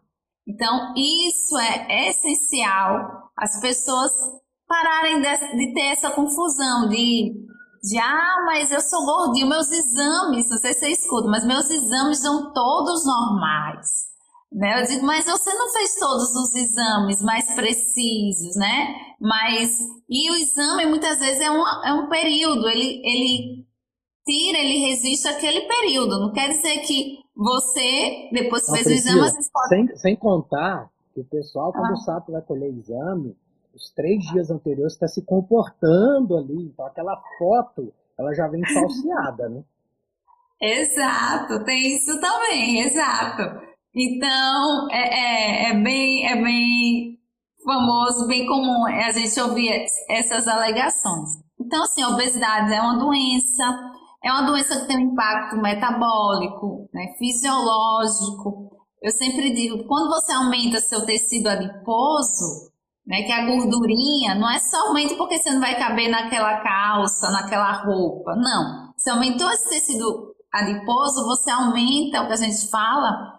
Então, 0.45 0.93
isso 0.95 1.57
é 1.57 2.09
essencial 2.09 3.31
as 3.37 3.59
pessoas 3.61 4.11
pararem 4.67 5.21
de, 5.21 5.57
de, 5.57 5.73
ter 5.73 5.91
essa 5.91 6.09
confusão 6.09 6.89
de, 6.89 7.33
de, 7.81 7.97
ah, 7.97 8.43
mas 8.45 8.71
eu 8.71 8.81
sou 8.81 9.05
gordinho, 9.05 9.47
meus 9.47 9.71
exames, 9.71 10.49
não 10.49 10.57
sei 10.57 10.73
se 10.73 10.79
você 10.79 10.89
escuta, 10.89 11.29
mas 11.29 11.45
meus 11.45 11.69
exames 11.69 12.19
são 12.19 12.51
todos 12.51 13.05
normais. 13.05 14.07
Né? 14.51 14.81
Eu 14.81 14.87
digo, 14.87 15.05
mas 15.05 15.25
você 15.25 15.53
não 15.53 15.71
fez 15.71 15.95
todos 15.95 16.35
os 16.35 16.55
exames 16.55 17.21
mais 17.21 17.53
precisos, 17.53 18.55
né? 18.55 18.95
Mas, 19.19 19.77
e 20.09 20.31
o 20.31 20.35
exame 20.35 20.85
muitas 20.85 21.19
vezes 21.19 21.41
é 21.41 21.51
um, 21.51 21.67
é 21.85 21.93
um 21.93 22.09
período, 22.09 22.67
ele, 22.67 23.01
ele 23.03 23.66
tira, 24.27 24.59
ele 24.59 24.87
resiste 24.87 25.27
aquele 25.27 25.61
período. 25.61 26.19
Não 26.19 26.33
quer 26.33 26.49
dizer 26.49 26.79
que 26.81 27.19
você, 27.35 28.29
depois 28.31 28.65
que 28.65 28.71
fez 28.73 28.87
o 28.87 28.91
exame, 28.91 29.21
você 29.21 29.51
pode... 29.51 29.69
sem, 29.69 29.97
sem 29.97 30.15
contar 30.15 30.89
que 31.13 31.21
o 31.21 31.25
pessoal, 31.25 31.71
quando 31.71 31.93
ah. 31.93 31.97
sabe 31.97 32.25
que 32.25 32.31
vai 32.33 32.41
colher 32.41 32.71
exame, 32.71 33.35
os 33.73 33.91
três 33.95 34.23
dias 34.25 34.51
anteriores 34.51 34.93
está 34.93 35.07
se 35.07 35.23
comportando 35.23 36.37
ali. 36.37 36.65
Então 36.65 36.85
aquela 36.85 37.15
foto, 37.39 37.93
ela 38.19 38.33
já 38.33 38.47
vem 38.47 38.61
falseada, 38.73 39.49
né? 39.49 39.63
Exato, 40.59 41.63
tem 41.65 41.95
isso 41.95 42.19
também, 42.19 42.81
exato. 42.81 43.43
Então, 43.93 44.87
é, 44.91 45.69
é, 45.69 45.69
é, 45.69 45.73
bem, 45.83 46.27
é 46.27 46.35
bem 46.41 47.19
famoso, 47.63 48.27
bem 48.27 48.45
comum 48.47 48.85
a 48.87 49.11
gente 49.11 49.39
ouvir 49.39 49.85
essas 50.09 50.47
alegações. 50.47 51.29
Então, 51.59 51.83
assim, 51.83 52.01
a 52.01 52.09
obesidade 52.09 52.73
é 52.73 52.81
uma 52.81 52.97
doença, 52.97 53.96
é 54.23 54.31
uma 54.31 54.43
doença 54.43 54.79
que 54.79 54.87
tem 54.87 54.97
um 54.97 55.11
impacto 55.11 55.57
metabólico, 55.57 56.89
né, 56.93 57.13
fisiológico. 57.17 58.71
Eu 59.01 59.11
sempre 59.11 59.53
digo 59.53 59.87
quando 59.87 60.09
você 60.09 60.33
aumenta 60.33 60.79
seu 60.79 61.05
tecido 61.05 61.47
adiposo, 61.47 62.71
né, 63.05 63.21
que 63.23 63.31
a 63.31 63.45
gordurinha 63.45 64.35
não 64.35 64.49
é 64.49 64.59
somente 64.59 65.15
porque 65.15 65.37
você 65.37 65.51
não 65.51 65.61
vai 65.61 65.77
caber 65.77 66.09
naquela 66.09 66.61
calça, 66.61 67.31
naquela 67.31 67.71
roupa, 67.83 68.35
não. 68.35 68.91
Se 68.97 69.09
aumentou 69.09 69.49
esse 69.51 69.69
tecido 69.69 70.33
adiposo, 70.51 71.25
você 71.25 71.49
aumenta 71.51 72.21
o 72.21 72.27
que 72.27 72.33
a 72.33 72.37
gente 72.37 72.69
fala, 72.69 73.35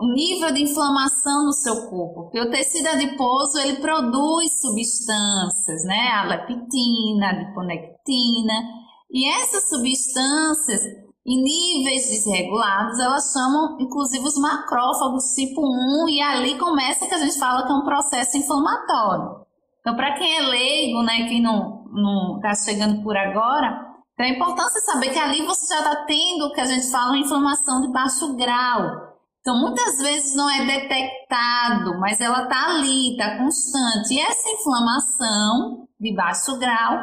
o 0.00 0.12
nível 0.14 0.52
de 0.52 0.62
inflamação 0.62 1.46
no 1.46 1.52
seu 1.52 1.90
corpo. 1.90 2.22
Porque 2.22 2.40
o 2.40 2.50
tecido 2.50 2.86
adiposo, 2.88 3.58
ele 3.58 3.80
produz 3.80 4.60
substâncias, 4.60 5.84
né, 5.84 6.08
a 6.14 6.24
leptina, 6.24 7.26
a 7.26 7.30
adiponectina, 7.30 8.79
e 9.12 9.28
essas 9.28 9.68
substâncias, 9.68 10.82
em 11.26 11.42
níveis 11.42 12.08
desregulados, 12.08 12.98
elas 12.98 13.32
chamam 13.32 13.76
inclusive 13.80 14.24
os 14.24 14.38
macrófagos 14.38 15.34
tipo 15.34 15.60
1 15.60 16.08
e 16.08 16.20
ali 16.20 16.58
começa 16.58 17.06
que 17.06 17.14
a 17.14 17.18
gente 17.18 17.38
fala 17.38 17.66
que 17.66 17.72
é 17.72 17.74
um 17.74 17.84
processo 17.84 18.36
inflamatório. 18.38 19.44
Então, 19.80 19.96
para 19.96 20.14
quem 20.14 20.36
é 20.36 20.42
leigo, 20.42 21.02
né, 21.02 21.28
quem 21.28 21.42
não 21.42 22.36
está 22.36 22.54
chegando 22.54 23.02
por 23.02 23.16
agora, 23.16 23.86
então 24.14 24.26
é 24.26 24.30
importante 24.30 24.80
saber 24.80 25.10
que 25.10 25.18
ali 25.18 25.44
você 25.46 25.66
já 25.66 25.78
está 25.80 26.04
tendo 26.04 26.46
o 26.46 26.52
que 26.52 26.60
a 26.60 26.66
gente 26.66 26.90
fala 26.90 27.16
inflamação 27.16 27.80
de 27.80 27.88
baixo 27.90 28.36
grau. 28.36 29.10
Então, 29.40 29.58
muitas 29.58 29.98
vezes 29.98 30.36
não 30.36 30.50
é 30.50 30.66
detectado, 30.66 31.98
mas 31.98 32.20
ela 32.20 32.42
está 32.42 32.66
ali, 32.66 33.12
está 33.12 33.38
constante. 33.38 34.12
E 34.12 34.20
essa 34.20 34.50
inflamação 34.50 35.88
de 35.98 36.14
baixo 36.14 36.58
grau 36.58 36.98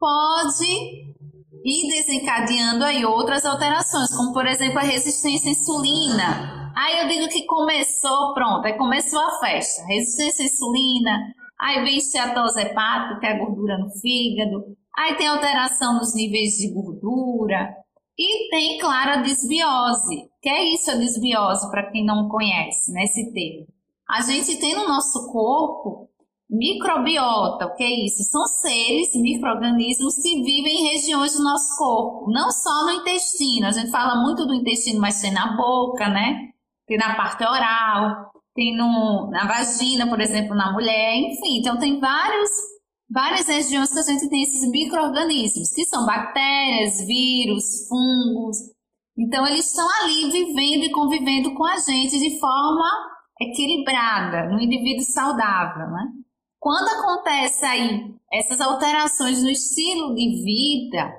pode 0.00 1.14
e 1.66 1.88
desencadeando 1.88 2.84
aí 2.84 3.04
outras 3.04 3.44
alterações, 3.44 4.14
como 4.16 4.32
por 4.32 4.46
exemplo 4.46 4.78
a 4.78 4.82
resistência 4.82 5.48
à 5.48 5.52
insulina. 5.52 6.72
Aí 6.76 7.00
eu 7.00 7.08
digo 7.08 7.28
que 7.28 7.44
começou, 7.46 8.32
pronto, 8.32 8.64
aí 8.64 8.74
começou 8.74 9.20
a 9.20 9.40
festa. 9.40 9.84
Resistência 9.86 10.44
à 10.44 10.46
insulina, 10.46 11.34
Aí 11.58 11.82
vem 11.82 11.96
esteatose 11.96 12.60
hepática, 12.60 13.26
é 13.26 13.38
gordura 13.38 13.78
no 13.78 13.90
fígado. 13.90 14.76
Aí 14.94 15.14
tem 15.16 15.26
alteração 15.26 15.94
nos 15.94 16.14
níveis 16.14 16.52
de 16.54 16.68
gordura. 16.68 17.74
E 18.18 18.50
tem, 18.50 18.78
claro, 18.78 19.12
a 19.12 19.22
desbiose. 19.22 20.28
que 20.40 20.48
é 20.48 20.64
isso 20.72 20.90
a 20.90 20.94
desbiose, 20.94 21.70
para 21.70 21.90
quem 21.90 22.04
não 22.04 22.28
conhece 22.28 22.92
né, 22.92 23.04
esse 23.04 23.32
termo? 23.32 23.66
A 24.08 24.22
gente 24.22 24.56
tem 24.58 24.74
no 24.74 24.86
nosso 24.86 25.30
corpo 25.32 26.08
microbiota. 26.48 27.66
O 27.66 27.74
que 27.74 27.82
é 27.82 28.06
isso? 28.06 28.22
São 28.24 28.46
seres, 28.46 29.14
micro-organismos 29.14 30.14
que 30.16 30.42
vivem 30.42 30.80
em 30.80 30.92
regiões 30.92 31.32
do 31.34 31.42
nosso 31.42 31.76
corpo, 31.76 32.30
não 32.30 32.50
só 32.50 32.84
no 32.84 32.92
intestino. 32.92 33.66
A 33.66 33.72
gente 33.72 33.90
fala 33.90 34.22
muito 34.22 34.46
do 34.46 34.54
intestino, 34.54 35.00
mas 35.00 35.20
tem 35.20 35.32
na 35.32 35.56
boca, 35.56 36.08
né? 36.08 36.50
Tem 36.86 36.96
na 36.96 37.16
parte 37.16 37.44
oral, 37.44 38.30
tem 38.54 38.76
no, 38.76 39.28
na 39.30 39.46
vagina, 39.46 40.08
por 40.08 40.20
exemplo, 40.20 40.54
na 40.54 40.72
mulher, 40.72 41.16
enfim. 41.16 41.58
Então, 41.58 41.78
tem 41.78 41.98
vários, 41.98 42.50
várias 43.10 43.48
regiões 43.48 43.92
que 43.92 43.98
a 43.98 44.02
gente 44.02 44.28
tem 44.30 44.42
esses 44.42 44.70
micro-organismos, 44.70 45.74
que 45.74 45.84
são 45.84 46.06
bactérias, 46.06 47.04
vírus, 47.06 47.88
fungos. 47.88 48.56
Então, 49.18 49.46
eles 49.46 49.66
estão 49.66 49.86
ali 50.00 50.30
vivendo 50.30 50.84
e 50.84 50.92
convivendo 50.92 51.54
com 51.54 51.64
a 51.64 51.76
gente 51.78 52.18
de 52.18 52.38
forma 52.38 52.88
equilibrada, 53.40 54.48
no 54.48 54.60
indivíduo 54.60 55.04
saudável, 55.04 55.88
né? 55.88 56.06
Quando 56.66 56.88
acontece 56.88 57.64
aí 57.64 58.12
essas 58.32 58.60
alterações 58.60 59.40
no 59.40 59.48
estilo 59.48 60.16
de 60.16 60.42
vida, 60.42 61.14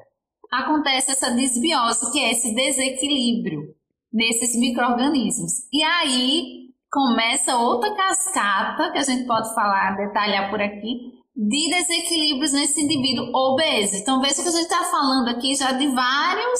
acontece 0.51 1.11
essa 1.11 1.31
desbiose, 1.31 2.11
que 2.11 2.19
é 2.19 2.31
esse 2.31 2.53
desequilíbrio 2.53 3.73
nesses 4.11 4.59
micro-organismos. 4.59 5.53
E 5.71 5.81
aí 5.81 6.73
começa 6.91 7.55
outra 7.55 7.95
cascata, 7.95 8.91
que 8.91 8.97
a 8.97 9.03
gente 9.03 9.25
pode 9.25 9.55
falar, 9.55 9.95
detalhar 9.95 10.49
por 10.49 10.61
aqui, 10.61 11.13
de 11.33 11.69
desequilíbrios 11.69 12.51
nesse 12.51 12.81
indivíduo 12.81 13.33
obeso. 13.33 13.95
Então 13.95 14.19
veja 14.19 14.43
que 14.43 14.49
a 14.49 14.51
gente 14.51 14.63
está 14.63 14.83
falando 14.83 15.29
aqui 15.29 15.55
já 15.55 15.71
de 15.71 15.87
vários, 15.87 16.59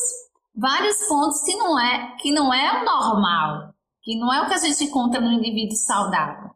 vários 0.56 0.96
pontos 1.10 1.44
que 1.44 1.58
não 1.58 1.78
é 1.78 2.16
que 2.22 2.32
não 2.32 2.54
é 2.54 2.82
o 2.82 2.86
normal 2.86 3.74
que 4.08 4.18
não 4.18 4.34
é 4.34 4.42
o 4.42 4.48
que 4.48 4.54
a 4.54 4.58
gente 4.58 4.86
encontra 4.86 5.20
no 5.20 5.34
indivíduo 5.34 5.76
saudável. 5.76 6.52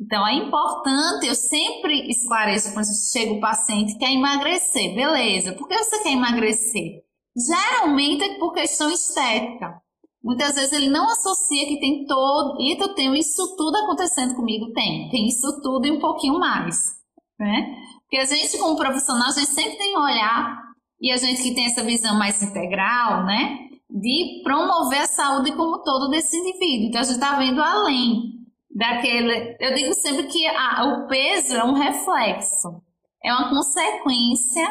Então 0.00 0.26
é 0.26 0.34
importante, 0.34 1.26
eu 1.26 1.34
sempre 1.34 2.08
esclareço 2.08 2.72
quando 2.72 2.86
chega 3.12 3.34
o 3.34 3.40
paciente 3.40 3.92
que 3.92 3.98
quer 3.98 4.12
emagrecer, 4.12 4.94
beleza? 4.94 5.52
Por 5.52 5.68
que 5.68 5.76
você 5.76 6.02
quer 6.02 6.12
emagrecer? 6.12 7.02
Geralmente 7.36 8.24
é 8.24 8.38
por 8.38 8.52
questão 8.52 8.90
estética. 8.90 9.80
Muitas 10.22 10.54
vezes 10.54 10.72
ele 10.72 10.88
não 10.88 11.04
associa 11.10 11.66
que 11.66 11.80
tem 11.80 12.06
todo, 12.06 12.60
e 12.60 12.78
eu 12.78 12.94
tenho 12.94 13.14
isso 13.14 13.56
tudo 13.56 13.76
acontecendo 13.76 14.34
comigo, 14.34 14.72
tem, 14.72 15.08
tem 15.10 15.28
isso 15.28 15.60
tudo 15.62 15.86
e 15.86 15.90
um 15.90 16.00
pouquinho 16.00 16.38
mais, 16.38 16.94
né? 17.38 17.74
Porque 18.02 18.18
a 18.18 18.24
gente 18.24 18.58
como 18.58 18.76
profissional, 18.76 19.28
a 19.28 19.32
gente 19.32 19.50
sempre 19.50 19.76
tem 19.76 19.96
um 19.96 20.02
olhar, 20.02 20.58
e 21.00 21.10
a 21.10 21.16
gente 21.16 21.42
que 21.42 21.54
tem 21.54 21.66
essa 21.66 21.82
visão 21.82 22.18
mais 22.18 22.42
integral, 22.42 23.24
né? 23.24 23.70
de 23.92 24.40
promover 24.44 25.00
a 25.00 25.06
saúde 25.06 25.52
como 25.52 25.82
todo 25.82 26.08
desse 26.10 26.36
indivíduo. 26.36 26.88
Então 26.88 27.00
a 27.00 27.04
gente 27.04 27.14
está 27.14 27.36
vendo 27.36 27.60
além 27.60 28.40
daquele. 28.70 29.56
Eu 29.58 29.74
digo 29.74 29.94
sempre 29.94 30.26
que 30.28 30.46
a, 30.46 30.84
o 30.84 31.08
peso 31.08 31.56
é 31.56 31.64
um 31.64 31.74
reflexo, 31.74 32.82
é 33.24 33.32
uma 33.32 33.50
consequência 33.50 34.66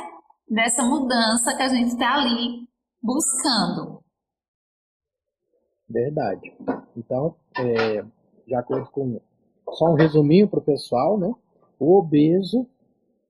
dessa 0.48 0.84
mudança 0.84 1.56
que 1.56 1.62
a 1.62 1.70
gente 1.70 1.90
está 1.90 2.16
ali 2.16 2.68
buscando. 3.02 4.04
Verdade. 5.88 6.54
Então, 6.96 7.36
é, 7.58 8.04
de 8.46 8.56
acordo 8.56 8.90
com. 8.92 9.20
Só 9.72 9.86
um 9.86 9.96
resuminho 9.96 10.48
para 10.48 10.60
o 10.60 10.64
pessoal, 10.64 11.18
né? 11.18 11.32
O 11.80 11.98
obeso 12.00 12.68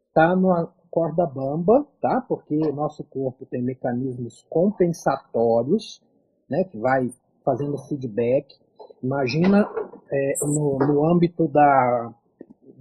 está 0.07 0.35
numa 0.35 0.73
corda 0.89 1.25
bamba, 1.25 1.85
tá? 2.01 2.21
Porque 2.21 2.55
nosso 2.71 3.03
corpo 3.03 3.45
tem 3.45 3.61
mecanismos 3.61 4.45
compensatórios, 4.49 6.01
né? 6.49 6.63
Que 6.63 6.77
vai 6.77 7.13
fazendo 7.43 7.77
feedback. 7.77 8.57
Imagina 9.03 9.69
é, 10.11 10.33
no, 10.41 10.77
no 10.79 11.05
âmbito 11.05 11.47
da, 11.47 12.13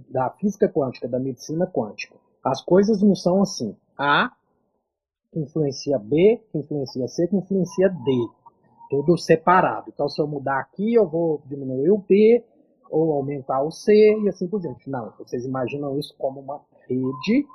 da 0.09 0.29
física 0.31 0.67
quântica, 0.67 1.07
da 1.07 1.19
medicina 1.19 1.67
quântica. 1.67 2.15
As 2.43 2.61
coisas 2.61 3.01
não 3.01 3.15
são 3.15 3.41
assim. 3.41 3.75
A 3.97 4.31
que 5.31 5.39
influencia 5.39 5.99
B, 5.99 6.41
que 6.51 6.57
influencia 6.57 7.07
C, 7.07 7.27
que 7.27 7.35
influencia 7.35 7.89
D. 7.89 8.27
Tudo 8.89 9.17
separado. 9.17 9.91
Então, 9.93 10.09
se 10.09 10.19
eu 10.19 10.27
mudar 10.27 10.59
aqui, 10.59 10.95
eu 10.95 11.07
vou 11.07 11.41
diminuir 11.45 11.91
o 11.91 11.99
B 11.99 12.43
ou 12.89 13.13
aumentar 13.13 13.61
o 13.61 13.69
C 13.69 13.93
e 13.93 14.27
assim 14.27 14.47
por 14.47 14.59
diante. 14.59 14.89
Não, 14.89 15.13
vocês 15.19 15.45
imaginam 15.45 15.99
isso 15.99 16.15
como 16.17 16.39
uma 16.39 16.59
rede 16.87 17.45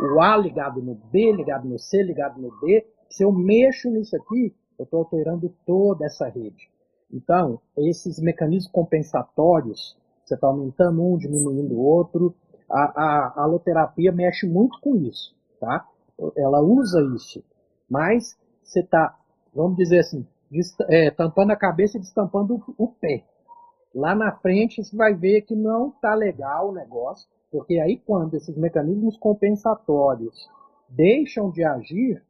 o 0.00 0.20
A 0.20 0.36
ligado 0.36 0.82
no 0.82 0.94
B, 0.94 1.32
ligado 1.32 1.68
no 1.68 1.78
C, 1.78 2.02
ligado 2.02 2.40
no 2.40 2.50
D. 2.60 2.86
Se 3.08 3.22
eu 3.22 3.32
mexo 3.32 3.90
nisso 3.90 4.16
aqui, 4.16 4.54
eu 4.78 4.84
estou 4.84 5.00
alterando 5.00 5.54
toda 5.64 6.04
essa 6.04 6.28
rede. 6.28 6.68
Então, 7.14 7.60
esses 7.78 8.18
mecanismos 8.18 8.72
compensatórios, 8.72 9.96
você 10.24 10.34
está 10.34 10.48
aumentando 10.48 11.00
um, 11.00 11.16
diminuindo 11.16 11.74
o 11.74 11.84
outro, 11.84 12.34
a, 12.68 12.80
a, 12.80 13.34
a 13.36 13.42
aloterapia 13.44 14.10
mexe 14.10 14.48
muito 14.48 14.80
com 14.80 14.96
isso, 14.96 15.32
tá? 15.60 15.86
Ela 16.36 16.60
usa 16.60 17.00
isso, 17.14 17.44
mas 17.88 18.36
você 18.62 18.80
está, 18.80 19.16
vamos 19.54 19.76
dizer 19.76 20.00
assim, 20.00 20.26
é, 20.88 21.10
tampando 21.10 21.52
a 21.52 21.56
cabeça 21.56 21.96
e 21.96 22.00
destampando 22.00 22.62
o, 22.76 22.88
pé. 22.88 23.24
Lá 23.94 24.14
na 24.14 24.32
frente 24.32 24.82
você 24.82 24.96
vai 24.96 25.14
ver 25.14 25.42
que 25.42 25.54
não 25.54 25.88
está 25.88 26.14
legal 26.14 26.70
o 26.70 26.74
negócio, 26.74 27.28
porque 27.50 27.78
aí, 27.78 27.96
quando 27.98 28.34
esses 28.34 28.56
mecanismos 28.56 29.16
compensatórios 29.16 30.50
deixam 30.88 31.50
de 31.50 31.64
agir, 31.64 32.20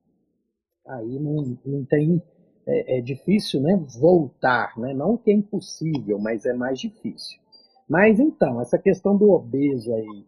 aí 0.87 1.19
não, 1.19 1.57
não 1.65 1.85
tem. 1.87 2.23
É, 2.67 2.99
é 2.99 3.01
difícil 3.01 3.61
né, 3.61 3.81
voltar. 4.01 4.73
Né? 4.79 4.95
Não 4.95 5.17
que 5.17 5.31
é 5.31 5.35
impossível, 5.35 6.19
mas 6.19 6.47
é 6.47 6.53
mais 6.53 6.79
difícil. 6.79 7.39
Mas 7.89 8.19
então, 8.19 8.61
essa 8.61 8.79
questão 8.79 9.17
do 9.17 9.31
obeso 9.31 9.93
aí, 9.95 10.25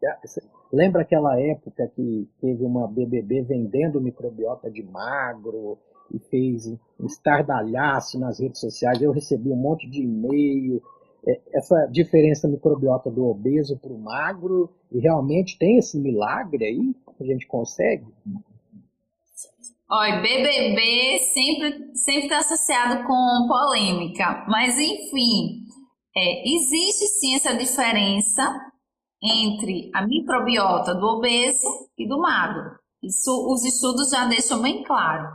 lembra 0.70 1.02
aquela 1.02 1.40
época 1.40 1.90
que 1.94 2.28
teve 2.40 2.62
uma 2.62 2.86
BBB 2.86 3.42
vendendo 3.42 4.00
microbiota 4.00 4.70
de 4.70 4.82
magro 4.82 5.78
e 6.12 6.18
fez 6.18 6.66
um 6.66 7.06
estardalhaço 7.06 8.18
nas 8.18 8.40
redes 8.40 8.60
sociais? 8.60 9.00
Eu 9.00 9.10
recebi 9.10 9.50
um 9.50 9.56
monte 9.56 9.88
de 9.88 10.02
e-mail 10.02 10.82
é, 11.26 11.40
essa 11.52 11.86
diferença 11.86 12.46
microbiota 12.46 13.10
do 13.10 13.26
obeso 13.26 13.76
para 13.76 13.92
o 13.92 13.98
magro, 13.98 14.70
e 14.92 15.00
realmente 15.00 15.58
tem 15.58 15.76
esse 15.76 15.98
milagre 15.98 16.64
aí? 16.64 16.94
A 17.18 17.24
gente 17.24 17.46
consegue? 17.46 18.06
Olha, 19.88 20.20
BBB 20.20 21.18
sempre 21.32 21.94
sempre 21.94 22.24
está 22.24 22.38
associado 22.38 23.06
com 23.06 23.46
polêmica, 23.46 24.44
mas 24.48 24.76
enfim, 24.78 25.64
é, 26.16 26.48
existe 26.48 27.06
sim 27.06 27.36
essa 27.36 27.54
diferença 27.54 28.42
entre 29.22 29.90
a 29.94 30.04
microbiota 30.04 30.92
do 30.92 31.06
obeso 31.06 31.68
e 31.96 32.08
do 32.08 32.18
magro. 32.18 32.76
Isso 33.00 33.30
os 33.48 33.64
estudos 33.64 34.10
já 34.10 34.26
deixam 34.26 34.60
bem 34.60 34.82
claro. 34.82 35.28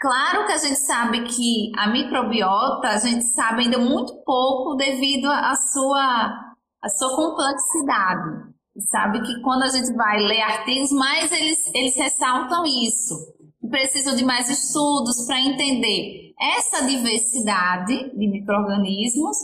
Claro 0.00 0.46
que 0.46 0.52
a 0.52 0.58
gente 0.58 0.78
sabe 0.80 1.24
que 1.24 1.70
a 1.76 1.86
microbiota, 1.86 2.88
a 2.88 2.96
gente 2.96 3.24
sabe 3.24 3.64
ainda 3.64 3.78
muito 3.78 4.14
pouco 4.24 4.76
devido 4.76 5.26
à 5.26 5.54
sua, 5.56 6.54
à 6.82 6.88
sua 6.88 7.16
complexidade. 7.16 8.54
Sabe 8.90 9.20
que 9.22 9.40
quando 9.42 9.62
a 9.62 9.68
gente 9.68 9.94
vai 9.94 10.18
ler 10.20 10.40
artigos, 10.40 10.90
mais 10.90 11.30
eles, 11.30 11.70
eles 11.74 11.96
ressaltam 11.96 12.64
isso. 12.64 13.14
Precisam 13.70 14.14
de 14.14 14.24
mais 14.24 14.48
estudos 14.50 15.26
para 15.26 15.40
entender 15.40 16.34
essa 16.40 16.84
diversidade 16.84 18.10
de 18.16 18.26
micro-organismos 18.26 19.36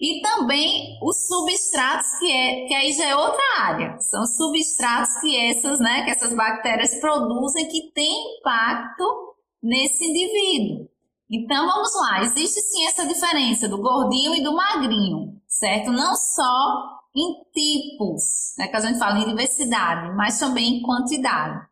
e 0.00 0.20
também 0.22 0.96
os 1.02 1.26
substratos, 1.26 2.18
que, 2.18 2.30
é, 2.30 2.66
que 2.66 2.74
aí 2.74 2.92
já 2.92 3.06
é 3.06 3.16
outra 3.16 3.42
área. 3.58 3.98
São 3.98 4.24
substratos 4.26 5.20
que 5.20 5.36
essas, 5.36 5.80
né, 5.80 6.04
que 6.04 6.10
essas 6.10 6.32
bactérias 6.34 6.94
produzem 7.00 7.68
que 7.68 7.90
têm 7.92 8.38
impacto 8.38 9.34
nesse 9.62 10.04
indivíduo. 10.04 10.88
Então 11.30 11.66
vamos 11.66 11.94
lá, 11.94 12.22
existe 12.22 12.60
sim 12.60 12.86
essa 12.86 13.06
diferença 13.06 13.68
do 13.68 13.82
gordinho 13.82 14.34
e 14.34 14.42
do 14.42 14.54
magrinho, 14.54 15.38
certo? 15.46 15.90
Não 15.90 16.16
só 16.16 16.98
em 17.14 17.42
tipos, 17.52 18.54
né, 18.56 18.68
que 18.68 18.76
a 18.76 18.80
gente 18.80 18.98
fala 18.98 19.18
em 19.18 19.26
diversidade, 19.26 20.14
mas 20.16 20.38
também 20.38 20.76
em 20.78 20.82
quantidade. 20.82 21.66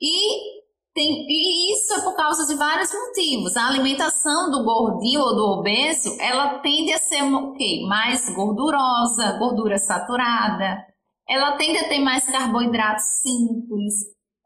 E, 0.00 0.59
tem, 1.00 1.26
e 1.26 1.72
isso 1.74 1.94
é 1.94 2.02
por 2.02 2.14
causa 2.14 2.46
de 2.46 2.54
vários 2.54 2.92
motivos. 2.92 3.56
A 3.56 3.68
alimentação 3.68 4.50
do 4.50 4.62
gordinho 4.62 5.20
ou 5.20 5.34
do 5.34 5.44
obeso, 5.58 6.14
ela 6.20 6.58
tende 6.58 6.92
a 6.92 6.98
ser 6.98 7.22
o 7.22 7.52
quê? 7.54 7.82
mais 7.88 8.28
gordurosa, 8.34 9.38
gordura 9.38 9.78
saturada. 9.78 10.84
Ela 11.26 11.56
tende 11.56 11.78
a 11.78 11.88
ter 11.88 12.00
mais 12.00 12.28
carboidratos 12.28 13.04
simples, 13.22 13.94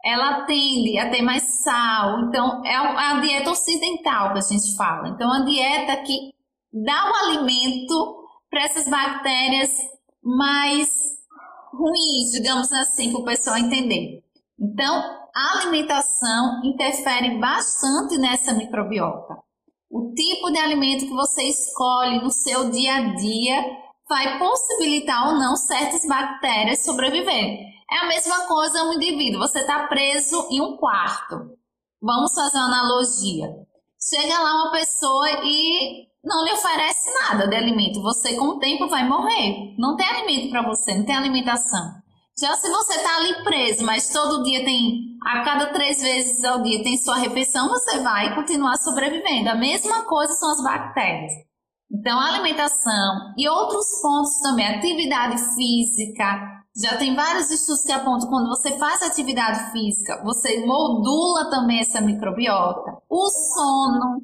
ela 0.05 0.45
tende 0.45 0.97
a 0.99 1.11
ter 1.11 1.23
mais 1.23 1.43
sal. 1.62 2.21
Então, 2.29 2.64
é 2.64 2.75
a 2.75 3.21
dieta 3.21 3.51
ocidental 3.51 4.33
que 4.33 4.38
a 4.38 4.43
gente 4.43 4.77
fala. 4.77 5.09
Então, 5.09 5.33
a 5.33 5.45
dieta 5.45 5.97
que 6.03 6.33
dá 6.73 7.11
o 7.11 7.14
alimento 7.27 8.29
para 8.49 8.64
essas 8.64 8.88
bactérias 8.88 9.71
mais, 10.23 10.88
ruins, 11.73 12.31
digamos 12.33 12.71
assim, 12.73 13.11
para 13.11 13.21
o 13.21 13.25
pessoal 13.25 13.57
entender. 13.57 14.23
Então, 14.61 15.24
a 15.35 15.59
alimentação 15.59 16.61
interfere 16.64 17.38
bastante 17.38 18.16
nessa 18.16 18.53
microbiota. 18.53 19.37
O 19.90 20.12
tipo 20.14 20.51
de 20.51 20.59
alimento 20.59 21.07
que 21.07 21.12
você 21.12 21.42
escolhe 21.42 22.23
no 22.23 22.31
seu 22.31 22.70
dia 22.70 22.94
a 22.94 23.14
dia 23.14 23.64
vai 24.09 24.38
possibilitar 24.38 25.29
ou 25.29 25.35
não 25.38 25.57
certas 25.57 26.07
bactérias 26.07 26.85
sobreviverem. 26.85 27.75
É 27.90 27.99
a 27.99 28.07
mesma 28.07 28.47
coisa 28.47 28.85
um 28.85 28.92
indivíduo, 28.94 29.40
você 29.40 29.61
está 29.61 29.88
preso 29.88 30.49
em 30.51 30.61
um 30.61 30.77
quarto. 30.77 31.51
Vamos 32.01 32.35
fazer 32.35 32.59
uma 32.59 32.66
analogia. 32.66 33.49
Chega 34.01 34.38
lá 34.38 34.55
uma 34.55 34.73
pessoa 34.73 35.27
e 35.42 36.07
não 36.23 36.44
lhe 36.44 36.53
oferece 36.53 37.12
nada 37.14 37.49
de 37.49 37.57
alimento. 37.57 38.03
Você, 38.03 38.37
com 38.37 38.47
o 38.47 38.59
tempo, 38.59 38.88
vai 38.88 39.09
morrer. 39.09 39.75
Não 39.79 39.97
tem 39.97 40.07
alimento 40.07 40.51
para 40.51 40.62
você, 40.62 40.94
não 40.94 41.05
tem 41.05 41.16
alimentação. 41.16 42.04
Já 42.37 42.57
se 42.57 42.68
você 42.68 42.94
está 42.94 43.16
ali 43.16 43.44
preso, 43.44 43.85
mas 43.85 44.09
todo 44.09 44.42
dia 44.42 44.64
tem, 44.64 45.16
a 45.23 45.44
cada 45.44 45.73
três 45.73 46.03
vezes 46.03 46.44
ao 46.44 46.62
dia 46.62 46.83
tem 46.83 46.97
sua 46.97 47.16
refeição, 47.16 47.68
você 47.68 48.01
vai 48.01 48.35
continuar 48.35 48.77
sobrevivendo. 48.77 49.51
A 49.51 49.55
mesma 49.55 50.05
coisa 50.05 50.33
são 50.33 50.51
as 50.51 50.62
bactérias. 50.62 51.33
Então, 51.92 52.18
alimentação 52.18 53.35
e 53.38 53.49
outros 53.49 53.87
pontos 54.03 54.40
também, 54.40 54.66
atividade 54.66 55.38
física. 55.55 56.64
Já 56.77 56.97
tem 56.97 57.14
vários 57.14 57.53
estudos 57.53 57.85
que 57.85 57.92
apontam 57.92 58.29
quando 58.29 58.49
você 58.49 58.77
faz 58.79 59.01
atividade 59.01 59.70
física, 59.70 60.20
você 60.25 60.66
modula 60.66 61.49
também 61.51 61.79
essa 61.79 62.01
microbiota. 62.01 62.99
O 63.09 63.29
sono, 63.31 64.20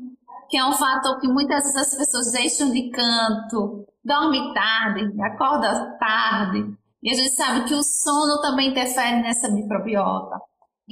que 0.49 0.57
é 0.57 0.65
um 0.65 0.73
fator 0.73 1.21
que 1.21 1.29
muitas 1.29 1.63
vezes 1.63 1.77
as 1.77 1.95
pessoas 1.95 2.33
deixam 2.33 2.73
de 2.73 2.91
canto, 2.91 3.87
dorme 4.05 4.53
tarde, 4.53 5.23
acorda 5.23 5.97
tarde. 6.01 6.80
E 7.03 7.11
a 7.11 7.15
gente 7.15 7.31
sabe 7.31 7.65
que 7.67 7.75
o 7.75 7.83
sono 7.83 8.41
também 8.43 8.71
interfere 8.71 9.23
nessa 9.23 9.49
microbiota. 9.49 10.39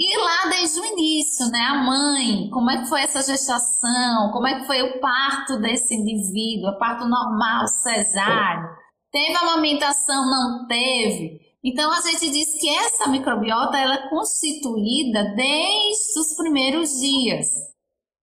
E 0.00 0.16
lá 0.16 0.48
desde 0.48 0.78
o 0.78 0.84
início, 0.84 1.46
né, 1.50 1.58
a 1.58 1.82
mãe, 1.82 2.48
como 2.50 2.70
é 2.70 2.78
que 2.78 2.88
foi 2.88 3.02
essa 3.02 3.20
gestação, 3.20 4.30
como 4.32 4.46
é 4.46 4.60
que 4.60 4.66
foi 4.66 4.80
o 4.80 5.00
parto 5.00 5.58
desse 5.60 5.92
indivíduo, 5.92 6.70
o 6.70 6.78
parto 6.78 7.04
normal, 7.04 7.66
cesáreo, 7.66 8.68
teve 9.10 9.34
amamentação, 9.34 10.24
não 10.30 10.68
teve. 10.68 11.40
Então 11.64 11.90
a 11.90 12.00
gente 12.00 12.30
diz 12.30 12.60
que 12.60 12.68
essa 12.68 13.08
microbiota 13.08 13.76
ela 13.76 13.94
é 13.94 14.08
constituída 14.08 15.34
desde 15.34 16.20
os 16.20 16.36
primeiros 16.36 16.90
dias, 17.00 17.48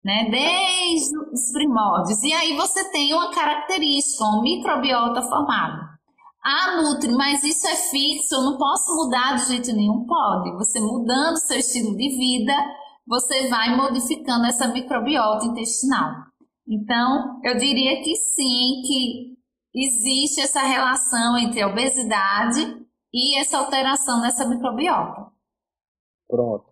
né, 0.02 0.30
desde 0.32 1.18
os 1.34 1.52
primórdios. 1.52 2.24
E 2.24 2.32
aí 2.32 2.56
você 2.56 2.90
tem 2.92 3.14
uma 3.14 3.32
característica, 3.32 4.24
uma 4.24 4.42
microbiota 4.42 5.22
formada. 5.24 5.95
Ah, 6.48 6.80
Nutri, 6.80 7.12
mas 7.12 7.44
isso 7.44 7.66
é 7.66 7.76
fixo, 7.76 8.36
eu 8.36 8.44
não 8.44 8.56
posso 8.56 8.96
mudar 8.96 9.36
de 9.36 9.48
jeito 9.48 9.74
nenhum. 9.74 10.06
Pode. 10.06 10.52
Você 10.58 10.80
mudando 10.80 11.38
seu 11.38 11.58
estilo 11.58 11.98
de 11.98 12.10
vida, 12.10 12.54
você 13.08 13.50
vai 13.50 13.76
modificando 13.76 14.46
essa 14.46 14.68
microbiota 14.68 15.44
intestinal. 15.46 16.12
Então, 16.68 17.42
eu 17.44 17.58
diria 17.58 18.00
que 18.04 18.16
sim, 18.16 18.84
que 18.86 19.36
existe 19.74 20.42
essa 20.42 20.62
relação 20.62 21.36
entre 21.36 21.64
a 21.64 21.68
obesidade 21.68 22.86
e 23.12 23.40
essa 23.40 23.58
alteração 23.58 24.22
nessa 24.22 24.48
microbiota. 24.48 25.32
Pronto. 26.30 26.66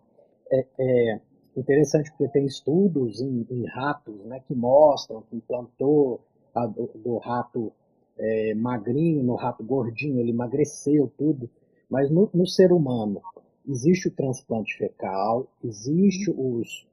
É, 0.52 0.68
é 0.78 1.20
interessante 1.56 2.10
porque 2.10 2.28
tem 2.28 2.46
estudos 2.46 3.20
em, 3.20 3.44
em 3.50 3.66
ratos 3.66 4.24
né, 4.26 4.38
que 4.46 4.54
mostram 4.54 5.22
que 5.22 5.34
implantou 5.34 6.24
a, 6.54 6.64
do, 6.64 6.86
do 6.94 7.18
rato 7.18 7.72
é, 8.18 8.54
magrinho, 8.54 9.22
no 9.22 9.34
rato 9.34 9.64
gordinho, 9.64 10.20
ele 10.20 10.30
emagreceu 10.30 11.12
tudo. 11.16 11.48
Mas 11.90 12.10
no, 12.10 12.30
no, 12.32 12.46
ser 12.46 12.72
humano 12.72 13.20
existe 13.66 14.08
o 14.08 14.14
transplante 14.14 14.76
fecal, 14.76 15.46
existe 15.62 16.30
os, 16.30 16.86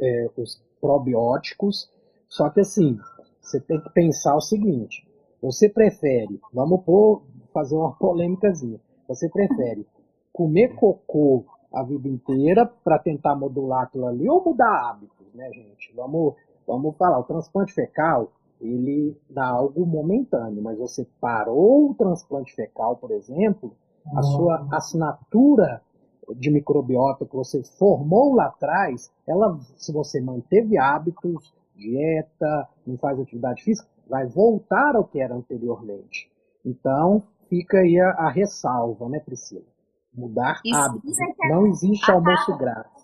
é, 0.00 0.30
os 0.36 0.62
probióticos, 0.80 1.90
só 2.28 2.48
que 2.50 2.60
assim, 2.60 2.98
você 3.40 3.60
tem 3.60 3.80
que 3.80 3.90
pensar 3.90 4.36
o 4.36 4.40
seguinte, 4.40 5.06
você 5.42 5.68
prefere, 5.68 6.40
vamos 6.52 6.84
pôr, 6.84 7.22
fazer 7.52 7.74
uma 7.74 7.92
polêmicazinha, 7.92 8.80
você 9.08 9.28
prefere 9.28 9.86
comer 10.32 10.74
cocô 10.74 11.44
a 11.72 11.82
vida 11.82 12.08
inteira 12.08 12.66
para 12.66 12.98
tentar 12.98 13.34
modular 13.36 13.84
aquilo 13.84 14.06
ali 14.06 14.28
ou 14.28 14.44
mudar 14.44 14.90
hábitos, 14.90 15.32
né, 15.34 15.50
gente? 15.52 15.92
Vamos, 15.94 16.34
vamos 16.66 16.96
falar, 16.96 17.18
o 17.18 17.24
transplante 17.24 17.72
fecal, 17.72 18.32
ele 18.60 19.16
dá 19.28 19.46
algo 19.46 19.86
momentâneo, 19.86 20.62
mas 20.62 20.78
você 20.78 21.06
parou 21.20 21.90
o 21.90 21.94
transplante 21.94 22.54
fecal, 22.54 22.96
por 22.96 23.10
exemplo, 23.10 23.74
a 24.14 24.22
sua 24.22 24.66
assinatura 24.72 25.82
de 26.36 26.50
microbiota 26.50 27.26
que 27.26 27.34
você 27.34 27.62
formou 27.62 28.34
lá 28.34 28.46
atrás, 28.46 29.10
ela, 29.26 29.58
se 29.76 29.92
você 29.92 30.20
manteve 30.20 30.78
hábitos, 30.78 31.52
dieta, 31.74 32.68
não 32.86 32.96
faz 32.98 33.18
atividade 33.18 33.62
física, 33.62 33.88
vai 34.08 34.26
voltar 34.26 34.96
ao 34.96 35.04
que 35.04 35.20
era 35.20 35.34
anteriormente. 35.34 36.30
Então, 36.64 37.22
fica 37.48 37.78
aí 37.78 37.98
a, 37.98 38.10
a 38.10 38.30
ressalva, 38.30 39.08
né, 39.08 39.20
Priscila? 39.20 39.64
Mudar 40.12 40.60
Isso, 40.64 40.76
hábitos. 40.76 41.18
É 41.18 41.48
não 41.48 41.66
existe 41.66 42.10
almoço 42.10 42.56
grátis. 42.56 42.99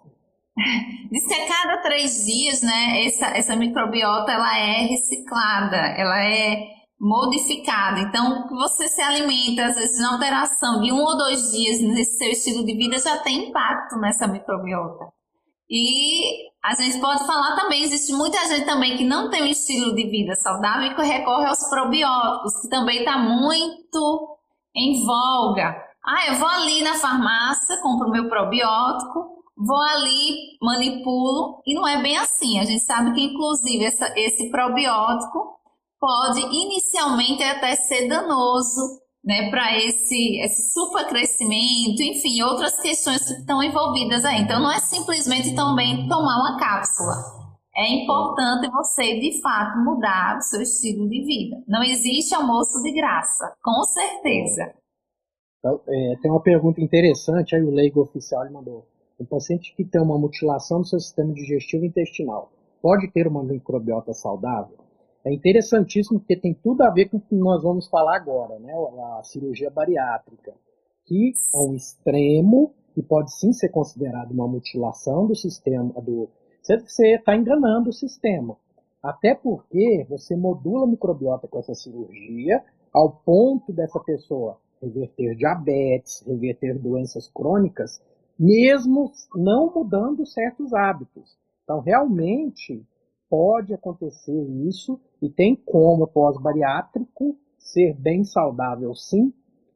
Que 1.09 1.35
a 1.35 1.49
cada 1.49 1.83
três 1.83 2.25
dias, 2.25 2.63
né, 2.63 3.05
essa, 3.07 3.27
essa 3.29 3.57
microbiota 3.57 4.33
ela 4.33 4.59
é 4.59 4.87
reciclada, 4.87 5.77
ela 5.77 6.19
é 6.25 6.77
modificada. 6.99 8.01
Então, 8.01 8.49
você 8.49 8.89
se 8.89 9.01
alimenta, 9.01 9.67
às 9.67 9.77
vezes, 9.77 10.01
na 10.01 10.15
alteração 10.15 10.81
de 10.81 10.93
um 10.93 10.99
ou 10.99 11.17
dois 11.17 11.53
dias 11.53 11.81
nesse 11.81 12.19
seu 12.19 12.31
estilo 12.31 12.65
de 12.65 12.75
vida 12.75 12.99
já 12.99 13.19
tem 13.19 13.49
impacto 13.49 13.97
nessa 13.97 14.27
microbiota. 14.27 15.07
E 15.69 16.49
a 16.65 16.75
gente 16.75 17.01
pode 17.01 17.27
falar 17.27 17.57
também, 17.57 17.83
existe 17.83 18.13
muita 18.13 18.39
gente 18.47 18.65
também 18.65 18.97
que 18.97 19.05
não 19.05 19.29
tem 19.31 19.43
um 19.43 19.47
estilo 19.47 19.95
de 19.95 20.09
vida 20.09 20.35
saudável 20.37 20.87
e 20.87 20.95
que 20.95 21.03
recorre 21.03 21.47
aos 21.47 21.69
probióticos, 21.69 22.63
que 22.63 22.69
também 22.69 23.01
está 23.01 23.19
muito 23.19 24.39
em 24.75 25.05
voga. 25.05 25.77
Ah, 26.05 26.29
eu 26.29 26.35
vou 26.37 26.49
ali 26.49 26.83
na 26.83 26.95
farmácia, 26.95 27.81
compro 27.83 28.11
meu 28.11 28.29
probiótico, 28.29 29.36
vou 29.57 29.81
ali, 29.81 30.57
manipulo, 30.61 31.63
e 31.67 31.75
não 31.75 31.87
é 31.87 32.03
bem 32.03 32.17
assim. 32.19 32.59
A 32.59 32.65
gente 32.65 32.85
sabe 32.85 33.13
que, 33.15 33.23
inclusive, 33.23 33.85
essa, 33.85 34.13
esse 34.17 34.51
probiótico 34.51 35.57
pode 35.99 36.41
inicialmente 36.41 37.43
até 37.43 37.75
ser 37.75 38.07
danoso 38.07 39.01
né, 39.25 39.51
para 39.51 39.77
esse, 39.79 40.39
esse 40.41 40.73
supercrescimento, 40.73 42.01
enfim, 42.01 42.43
outras 42.43 42.79
questões 42.81 43.27
que 43.27 43.41
estão 43.41 43.63
envolvidas 43.63 44.25
aí. 44.25 44.43
Então, 44.43 44.61
não 44.61 44.71
é 44.71 44.79
simplesmente 44.79 45.55
também 45.55 46.07
tomar 46.07 46.39
uma 46.39 46.59
cápsula. 46.59 47.15
É 47.75 47.89
importante 47.93 48.71
você, 48.71 49.19
de 49.19 49.41
fato, 49.43 49.79
mudar 49.85 50.39
o 50.39 50.41
seu 50.43 50.63
estilo 50.63 51.09
de 51.09 51.25
vida. 51.25 51.63
Não 51.67 51.83
existe 51.83 52.35
almoço 52.35 52.83
de 52.83 52.93
graça, 52.93 53.55
com 53.63 53.83
certeza. 53.83 54.75
Então, 55.59 55.81
é, 55.89 56.17
tem 56.23 56.31
uma 56.31 56.41
pergunta 56.41 56.81
interessante, 56.81 57.55
aí 57.55 57.63
o 57.63 57.75
leigo 57.75 58.01
oficial 58.01 58.51
mandou. 58.51 58.87
Um 59.19 59.25
paciente 59.25 59.75
que 59.75 59.85
tem 59.85 60.01
uma 60.01 60.19
mutilação 60.19 60.81
do 60.81 60.87
seu 60.87 61.01
sistema 61.01 61.33
digestivo 61.33 61.85
intestinal 61.85 62.53
pode 62.83 63.11
ter 63.11 63.27
uma 63.27 63.43
microbiota 63.43 64.13
saudável? 64.13 64.77
É 65.25 65.33
interessantíssimo 65.33 66.21
porque 66.21 66.37
tem 66.37 66.55
tudo 66.55 66.83
a 66.83 66.91
ver 66.91 67.07
com 67.09 67.17
o 67.17 67.21
que 67.21 67.35
nós 67.35 67.63
vamos 67.63 67.89
falar 67.89 68.17
agora, 68.17 68.59
né? 68.59 68.73
A 69.19 69.23
cirurgia 69.25 69.71
bariátrica, 69.71 70.55
que 71.05 71.33
é 71.55 71.59
um 71.59 71.75
extremo 71.75 72.73
e 72.97 73.03
pode 73.03 73.33
sim 73.35 73.53
ser 73.53 73.71
considerado 73.71 74.31
uma 74.31 74.47
mutilação 74.47 75.27
do 75.27 75.35
sistema 75.35 75.93
do. 76.01 76.29
Você 76.63 77.15
está 77.15 77.35
enganando 77.37 77.91
o 77.91 77.93
sistema. 77.93 78.57
Até 79.03 79.35
porque 79.35 80.07
você 80.09 80.37
modula 80.37 80.85
a 80.85 80.89
microbiota 80.89 81.47
com 81.49 81.59
essa 81.59 81.75
cirurgia 81.75 82.63
ao 82.93 83.11
ponto 83.11 83.73
dessa 83.73 84.01
pessoa 84.01 84.59
reverter 84.81 85.35
diabetes, 85.37 86.23
reverter 86.27 86.79
doenças 86.79 87.29
crônicas 87.29 88.01
mesmo 88.39 89.13
não 89.35 89.73
mudando 89.75 90.27
certos 90.27 90.73
hábitos. 90.73 91.37
Então, 91.65 91.81
realmente 91.81 92.85
pode 93.29 93.75
acontecer 93.75 94.41
isso 94.67 95.01
e 95.21 95.29
tem 95.29 95.57
como 95.57 96.07
pós-bariátrico 96.07 97.37
ser 97.59 97.95
bem 97.95 98.25
saudável, 98.25 98.95
sim. 98.95 99.33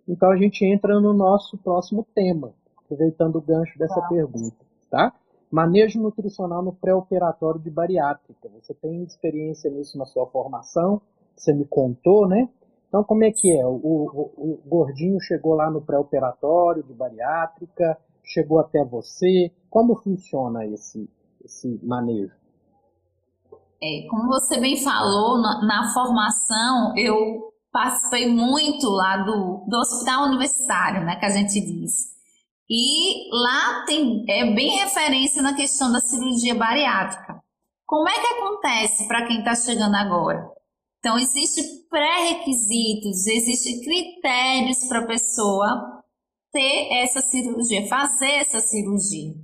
Então, 0.07 0.31
a 0.31 0.37
gente 0.37 0.65
entra 0.65 1.01
no 1.01 1.13
nosso 1.13 1.59
próximo 1.59 2.07
tema, 2.15 2.55
aproveitando 2.77 3.37
o 3.37 3.41
gancho 3.41 3.79
dessa 3.79 4.01
tá. 4.01 4.09
pergunta, 4.09 4.65
tá? 4.91 5.13
Manejo 5.51 6.01
nutricional 6.01 6.63
no 6.63 6.73
pré-operatório 6.73 7.61
de 7.61 7.71
bariátrica. 7.71 8.49
Você 8.61 8.73
tem 8.73 9.03
experiência 9.03 9.69
nisso 9.71 9.99
na 9.99 10.05
sua 10.05 10.27
formação? 10.27 11.03
Você 11.35 11.53
me 11.53 11.65
contou, 11.65 12.29
né? 12.29 12.49
Então, 12.89 13.03
como 13.03 13.25
é 13.25 13.33
que 13.33 13.57
é? 13.57 13.67
O, 13.67 13.71
o, 13.73 14.31
o 14.37 14.61
gordinho 14.67 15.21
chegou 15.21 15.55
lá 15.55 15.71
no 15.71 15.81
pré-operatório 15.81 16.83
de 16.83 16.93
bariátrica, 16.93 17.99
chegou 18.25 18.61
até 18.61 18.85
você? 18.85 19.53
Como 19.69 19.97
funciona 19.97 20.67
esse, 20.67 21.09
esse 21.45 21.81
manejo? 21.83 22.35
É, 23.83 24.07
como 24.11 24.29
você 24.29 24.61
bem 24.61 24.77
falou, 24.83 25.39
na, 25.39 25.65
na 25.65 25.93
formação 25.93 26.97
eu 26.97 27.51
participei 27.73 28.29
muito 28.29 28.89
lá 28.89 29.19
do, 29.19 29.65
do 29.67 29.77
hospital 29.79 30.27
universitário, 30.27 31.05
né, 31.05 31.17
que 31.17 31.25
a 31.25 31.31
gente 31.31 31.61
diz. 31.61 32.11
E 32.69 33.29
lá 33.33 33.85
tem, 33.85 34.25
é 34.29 34.55
bem 34.55 34.77
referência 34.79 35.43
na 35.43 35.55
questão 35.55 35.91
da 35.91 36.01
cirurgia 36.01 36.55
bariátrica. 36.55 37.43
Como 37.87 38.09
é 38.09 38.13
que 38.13 38.27
acontece 38.27 39.09
para 39.09 39.27
quem 39.27 39.39
está 39.39 39.55
chegando 39.57 39.97
agora? 39.97 40.49
Então, 41.01 41.19
existem 41.19 41.65
pré-requisitos, 41.89 43.27
existem 43.27 43.81
critérios 43.81 44.87
para 44.87 45.01
a 45.01 45.07
pessoa 45.07 46.00
ter 46.53 46.89
essa 47.03 47.21
cirurgia, 47.21 47.87
fazer 47.89 48.33
essa 48.33 48.61
cirurgia. 48.61 49.35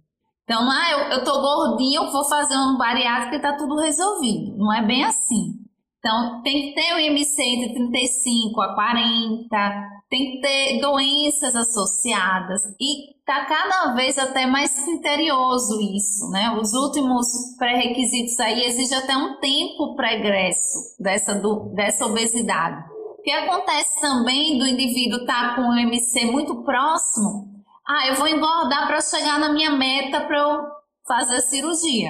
Então, 0.44 0.62
ah, 0.70 0.90
eu, 0.92 0.98
eu 1.18 1.24
tô 1.24 1.40
gordinho, 1.40 2.10
vou 2.12 2.24
fazer 2.24 2.54
uma 2.54 2.78
bariátrica 2.78 3.36
e 3.36 3.42
tá 3.42 3.56
tudo 3.56 3.80
resolvido. 3.80 4.56
Não 4.56 4.72
é 4.72 4.86
bem 4.86 5.04
assim. 5.04 5.66
Então, 5.98 6.40
tem 6.42 6.68
que 6.68 6.74
ter 6.74 6.94
o 6.94 7.00
IMC 7.00 7.42
entre 7.42 7.74
35 7.74 8.60
a 8.60 8.74
40, 8.74 9.96
tem 10.08 10.32
que 10.32 10.40
ter 10.40 10.80
doenças 10.80 11.56
associadas 11.56 12.62
e 12.80 13.16
tá 13.24 13.44
cada 13.44 13.92
vez 13.94 14.16
até 14.16 14.46
mais 14.46 14.84
criterioso 14.84 15.80
isso, 15.80 16.30
né? 16.30 16.56
Os 16.60 16.72
últimos 16.74 17.26
pré-requisitos 17.58 18.38
aí 18.38 18.66
exigem 18.66 18.98
até 18.98 19.16
um 19.16 19.40
tempo 19.40 19.96
pregresso 19.96 20.78
dessa, 21.00 21.34
dessa 21.74 22.06
obesidade. 22.06 22.95
Que 23.26 23.32
acontece 23.32 24.00
também 24.00 24.56
do 24.56 24.64
indivíduo 24.64 25.22
estar 25.22 25.48
tá 25.48 25.56
com 25.56 25.62
o 25.62 25.76
IMC 25.76 26.26
muito 26.26 26.62
próximo, 26.62 27.60
ah, 27.84 28.06
eu 28.06 28.14
vou 28.14 28.28
engordar 28.28 28.86
para 28.86 29.00
chegar 29.00 29.40
na 29.40 29.52
minha 29.52 29.72
meta 29.72 30.20
para 30.20 30.38
eu 30.38 30.60
fazer 31.04 31.34
a 31.34 31.40
cirurgia. 31.40 32.08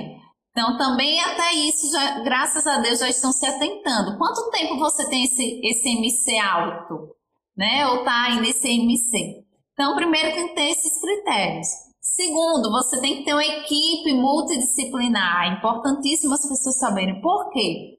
Então, 0.51 0.77
também 0.77 1.19
até 1.23 1.55
isso, 1.55 1.91
já, 1.91 2.19
graças 2.19 2.67
a 2.67 2.81
Deus, 2.81 2.99
já 2.99 3.09
estão 3.09 3.33
se 3.33 3.47
atentando. 3.47 4.19
Quanto 4.19 4.51
tempo 4.51 4.77
você 4.77 5.09
tem 5.09 5.25
esse, 5.25 5.59
esse 5.65 5.89
MC 5.89 6.39
alto? 6.39 7.17
Né? 7.57 7.87
Ou 7.87 8.01
está 8.01 8.25
ainda 8.25 8.47
esse 8.47 8.69
MC? 8.69 9.43
Então, 9.73 9.97
primeiro 9.97 10.35
tem 10.35 10.49
que 10.49 10.55
ter 10.55 10.69
esses 10.69 11.01
critérios. 11.01 11.69
Segundo, 11.99 12.71
você 12.71 13.01
tem 13.01 13.17
que 13.17 13.25
ter 13.25 13.33
uma 13.33 13.43
equipe 13.43 14.13
multidisciplinar. 14.13 15.45
É 15.45 15.55
importantíssimo 15.55 16.35
as 16.35 16.47
pessoas 16.47 16.79
saberem 16.79 17.23
por 17.23 17.49
quê. 17.53 17.97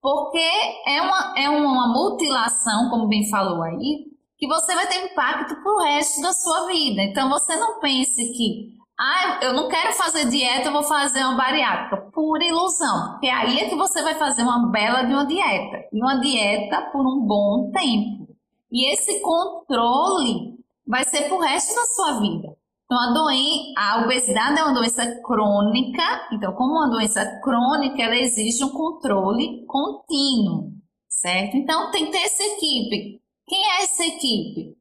Porque 0.00 0.38
é 0.86 1.02
uma, 1.02 1.34
é 1.36 1.50
uma 1.50 1.88
mutilação, 1.88 2.88
como 2.88 3.08
bem 3.08 3.28
falou 3.28 3.62
aí, 3.62 4.06
que 4.38 4.46
você 4.46 4.74
vai 4.74 4.86
ter 4.86 5.04
impacto 5.04 5.54
para 5.62 5.72
o 5.72 5.82
resto 5.82 6.22
da 6.22 6.32
sua 6.32 6.66
vida. 6.66 7.02
Então, 7.02 7.28
você 7.28 7.56
não 7.56 7.78
pense 7.80 8.32
que 8.32 8.80
ah, 9.02 9.40
eu 9.42 9.54
não 9.54 9.66
quero 9.66 9.94
fazer 9.94 10.28
dieta, 10.28 10.68
eu 10.68 10.72
vou 10.72 10.82
fazer 10.82 11.20
uma 11.20 11.34
bariátrica. 11.34 12.10
Pura 12.12 12.44
ilusão. 12.44 13.12
Porque 13.12 13.28
aí 13.28 13.60
é 13.60 13.68
que 13.70 13.74
você 13.74 14.02
vai 14.02 14.14
fazer 14.14 14.42
uma 14.42 14.70
bela 14.70 15.02
de 15.04 15.14
uma 15.14 15.24
dieta. 15.24 15.88
E 15.90 16.02
uma 16.02 16.20
dieta 16.20 16.82
por 16.92 17.06
um 17.06 17.26
bom 17.26 17.70
tempo. 17.70 18.28
E 18.70 18.92
esse 18.92 19.20
controle 19.20 20.58
vai 20.86 21.02
ser 21.04 21.28
pro 21.28 21.38
resto 21.38 21.74
da 21.74 21.86
sua 21.86 22.20
vida. 22.20 22.59
Então, 22.90 22.98
a, 22.98 23.12
doen 23.12 23.72
a 23.76 24.04
obesidade 24.04 24.58
é 24.58 24.64
uma 24.64 24.74
doença 24.74 25.06
crônica. 25.22 26.02
Então, 26.32 26.52
como 26.54 26.72
uma 26.72 26.90
doença 26.90 27.24
crônica, 27.40 28.02
ela 28.02 28.16
exige 28.16 28.64
um 28.64 28.70
controle 28.70 29.64
contínuo, 29.64 30.72
certo? 31.08 31.56
Então, 31.56 31.92
tem 31.92 32.06
que 32.06 32.10
ter 32.10 32.24
essa 32.24 32.42
equipe. 32.42 33.22
Quem 33.46 33.64
é 33.64 33.84
essa 33.84 34.04
equipe? 34.04 34.76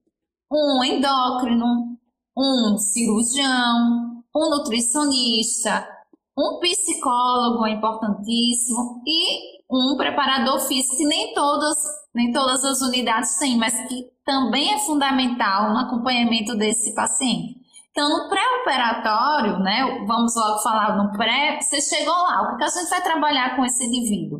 Um 0.51 0.83
endócrino, 0.83 1.99
um 2.35 2.79
cirurgião, 2.79 4.23
um 4.35 4.49
nutricionista, 4.49 5.87
um 6.35 6.57
psicólogo 6.59 7.67
é 7.67 7.73
importantíssimo 7.73 9.03
e 9.05 9.59
um 9.69 9.95
preparador 9.95 10.59
físico, 10.61 10.97
que 10.97 11.05
nem 11.05 11.31
todas, 11.35 11.77
nem 12.15 12.31
todas 12.31 12.65
as 12.65 12.81
unidades 12.81 13.37
têm, 13.37 13.55
mas 13.55 13.87
que 13.87 14.07
também 14.25 14.73
é 14.73 14.79
fundamental 14.79 15.73
no 15.73 15.77
acompanhamento 15.77 16.55
desse 16.55 16.95
paciente. 16.95 17.68
Então, 17.91 18.07
no 18.07 18.29
pré-operatório, 18.29 19.59
né, 19.59 20.05
vamos 20.07 20.35
logo 20.35 20.59
falar 20.59 20.95
no 20.95 21.11
pré, 21.11 21.59
você 21.59 21.81
chegou 21.81 22.13
lá, 22.13 22.53
o 22.53 22.57
que 22.57 22.63
a 22.63 22.67
gente 22.67 22.89
vai 22.89 23.01
trabalhar 23.01 23.55
com 23.55 23.65
esse 23.65 23.83
indivíduo? 23.83 24.39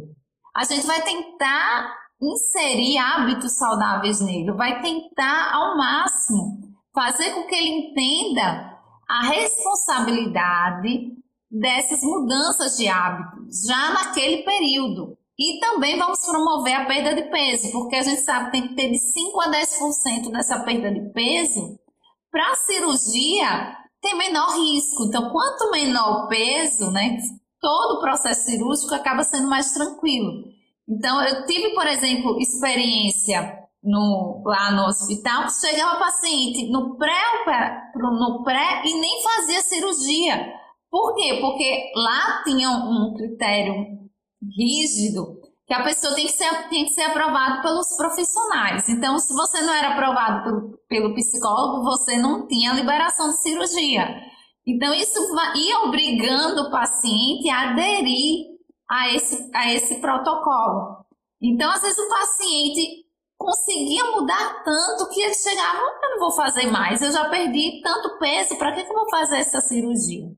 A 0.55 0.63
gente 0.63 0.85
vai 0.85 1.01
tentar 1.01 1.93
inserir 2.21 2.97
hábitos 2.97 3.57
saudáveis 3.57 4.21
nele, 4.21 4.51
vai 4.53 4.81
tentar 4.81 5.53
ao 5.53 5.77
máximo 5.77 6.59
fazer 6.93 7.31
com 7.31 7.47
que 7.47 7.55
ele 7.55 7.89
entenda 7.89 8.77
a 9.07 9.23
responsabilidade 9.27 11.13
dessas 11.49 12.03
mudanças 12.03 12.77
de 12.77 12.87
hábitos 12.87 13.65
já 13.65 13.91
naquele 13.91 14.43
período. 14.43 15.17
E 15.37 15.59
também 15.59 15.97
vamos 15.97 16.19
promover 16.25 16.75
a 16.75 16.85
perda 16.85 17.15
de 17.15 17.29
peso, 17.29 17.71
porque 17.71 17.95
a 17.95 18.03
gente 18.03 18.21
sabe 18.21 18.45
que 18.45 18.51
tem 18.51 18.67
que 18.67 18.75
ter 18.75 18.91
de 18.91 18.99
5 18.99 19.41
a 19.41 19.49
10% 19.49 20.31
dessa 20.31 20.59
perda 20.63 20.91
de 20.91 21.13
peso. 21.13 21.79
Para 22.31 22.55
cirurgia, 22.55 23.75
tem 24.01 24.17
menor 24.17 24.55
risco. 24.55 25.05
Então, 25.05 25.31
quanto 25.31 25.71
menor 25.71 26.25
o 26.25 26.27
peso, 26.27 26.91
né, 26.91 27.17
todo 27.59 27.97
o 27.97 27.99
processo 27.99 28.45
cirúrgico 28.45 28.93
acaba 28.93 29.23
sendo 29.23 29.49
mais 29.49 29.71
tranquilo. 29.71 30.43
Então, 30.87 31.21
eu 31.23 31.45
tive, 31.45 31.73
por 31.73 31.85
exemplo, 31.85 32.39
experiência 32.39 33.57
no, 33.83 34.41
lá 34.45 34.71
no 34.71 34.87
hospital, 34.87 35.49
chegava 35.49 35.99
paciente 35.99 36.69
no 36.71 36.97
pré, 36.97 37.93
no 37.95 38.43
pré 38.43 38.81
e 38.85 38.99
nem 38.99 39.23
fazia 39.23 39.61
cirurgia. 39.61 40.53
Por 40.89 41.15
quê? 41.15 41.37
Porque 41.39 41.91
lá 41.95 42.43
tinha 42.43 42.69
um 42.69 43.13
critério 43.15 43.73
rígido 44.57 45.38
que 45.69 45.73
a 45.75 45.83
pessoa 45.83 46.15
tem 46.15 46.25
que 46.25 46.31
ser, 46.31 46.67
tem 46.67 46.85
que 46.85 46.93
ser 46.93 47.03
aprovado 47.03 47.61
pelos 47.61 47.95
profissionais. 47.95 48.89
Então, 48.89 49.19
se 49.19 49.31
você 49.31 49.61
não 49.61 49.71
era 49.71 49.89
aprovado 49.89 50.43
pelo, 50.43 50.79
pelo 50.89 51.13
psicólogo, 51.13 51.83
você 51.83 52.17
não 52.17 52.47
tinha 52.47 52.73
liberação 52.73 53.29
de 53.29 53.39
cirurgia. 53.39 54.19
Então, 54.65 54.91
isso 54.95 55.19
ia 55.55 55.81
obrigando 55.81 56.63
o 56.63 56.71
paciente 56.71 57.47
a 57.51 57.69
aderir 57.69 58.47
a 58.89 59.13
esse, 59.13 59.47
a 59.53 59.71
esse 59.71 60.01
protocolo. 60.01 61.05
Então, 61.39 61.69
às 61.69 61.83
vezes, 61.83 61.99
o 61.99 62.09
paciente 62.09 63.05
conseguia 63.37 64.05
mudar 64.05 64.63
tanto 64.63 65.07
que 65.09 65.21
ele 65.21 65.35
chegava, 65.35 65.77
eu 65.77 66.09
não 66.09 66.19
vou 66.19 66.31
fazer 66.31 66.65
mais, 66.71 66.99
eu 66.99 67.11
já 67.11 67.29
perdi 67.29 67.79
tanto 67.83 68.17
peso, 68.17 68.57
para 68.57 68.73
que, 68.73 68.83
que 68.83 68.89
eu 68.89 68.95
vou 68.95 69.09
fazer 69.11 69.37
essa 69.37 69.61
cirurgia? 69.61 70.31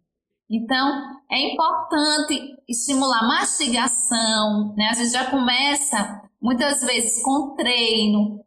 Então, 0.52 1.22
é 1.32 1.54
importante 1.54 2.58
estimular 2.68 3.26
mastigação, 3.26 4.76
né? 4.76 4.90
A 4.92 4.96
gente 4.96 5.12
já 5.12 5.32
começa 5.32 6.22
muitas 6.42 6.82
vezes 6.82 7.24
com 7.24 7.56
treino 7.56 8.42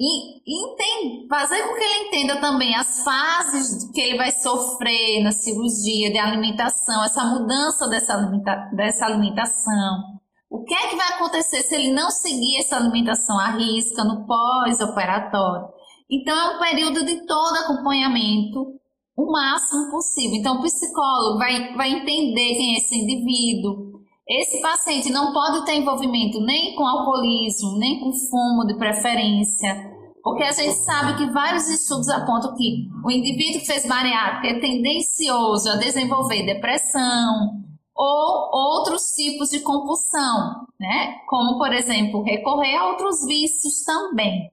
e 0.00 0.40
entende, 0.46 1.28
fazer 1.28 1.62
com 1.62 1.74
que 1.74 1.84
ele 1.84 2.08
entenda 2.08 2.40
também 2.40 2.74
as 2.74 3.04
fases 3.04 3.90
que 3.92 4.00
ele 4.00 4.16
vai 4.16 4.32
sofrer 4.32 5.22
na 5.22 5.30
cirurgia 5.30 6.10
de 6.10 6.18
alimentação, 6.18 7.04
essa 7.04 7.22
mudança 7.24 7.86
dessa, 7.90 8.14
alimenta, 8.14 8.56
dessa 8.74 9.04
alimentação. 9.04 10.18
O 10.48 10.64
que 10.64 10.72
é 10.72 10.88
que 10.88 10.96
vai 10.96 11.08
acontecer 11.08 11.60
se 11.60 11.74
ele 11.74 11.92
não 11.92 12.10
seguir 12.10 12.56
essa 12.56 12.76
alimentação 12.76 13.38
à 13.38 13.50
risca 13.50 14.02
no 14.02 14.26
pós-operatório? 14.26 15.68
Então, 16.10 16.34
é 16.34 16.56
um 16.56 16.58
período 16.58 17.04
de 17.04 17.26
todo 17.26 17.56
acompanhamento 17.56 18.80
o 19.20 19.30
máximo 19.30 19.90
possível. 19.90 20.36
Então, 20.36 20.58
o 20.58 20.62
psicólogo 20.62 21.38
vai, 21.38 21.74
vai 21.74 21.90
entender 21.92 22.54
quem 22.54 22.74
é 22.74 22.78
esse 22.78 22.96
indivíduo. 22.96 24.00
Esse 24.26 24.60
paciente 24.62 25.10
não 25.10 25.32
pode 25.32 25.64
ter 25.66 25.74
envolvimento 25.74 26.40
nem 26.40 26.74
com 26.76 26.86
alcoolismo, 26.86 27.78
nem 27.78 28.00
com 28.00 28.12
fumo 28.12 28.64
de 28.64 28.74
preferência, 28.78 29.90
porque 30.22 30.44
a 30.44 30.52
gente 30.52 30.74
sabe 30.74 31.16
que 31.16 31.32
vários 31.32 31.68
estudos 31.68 32.08
apontam 32.08 32.54
que 32.54 32.88
o 33.04 33.10
indivíduo 33.10 33.60
que 33.60 33.66
fez 33.66 33.86
bariátrica 33.86 34.56
é 34.56 34.60
tendencioso 34.60 35.68
a 35.70 35.76
desenvolver 35.76 36.46
depressão 36.46 37.60
ou 37.94 38.50
outros 38.52 39.02
tipos 39.16 39.50
de 39.50 39.60
compulsão, 39.60 40.66
né? 40.78 41.16
Como, 41.28 41.58
por 41.58 41.72
exemplo, 41.72 42.22
recorrer 42.22 42.76
a 42.76 42.88
outros 42.90 43.26
vícios 43.26 43.82
também, 43.84 44.50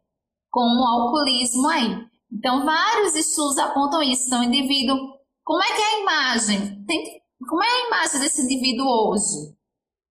como 0.50 0.82
o 0.82 0.88
alcoolismo 0.88 1.68
aí. 1.68 2.08
Então, 2.32 2.66
vários 2.66 3.16
estudos 3.16 3.58
apontam 3.58 4.02
isso. 4.04 4.28
Então, 4.28 4.44
indivíduo, 4.44 4.98
como 5.44 5.64
é 5.64 5.68
que 5.68 5.82
é 5.82 5.86
a 5.86 6.00
imagem? 6.02 6.84
Tem, 6.86 7.22
como 7.48 7.64
é 7.64 7.68
a 7.68 7.88
imagem 7.88 8.20
desse 8.20 8.42
indivíduo 8.42 8.86
hoje? 8.86 9.56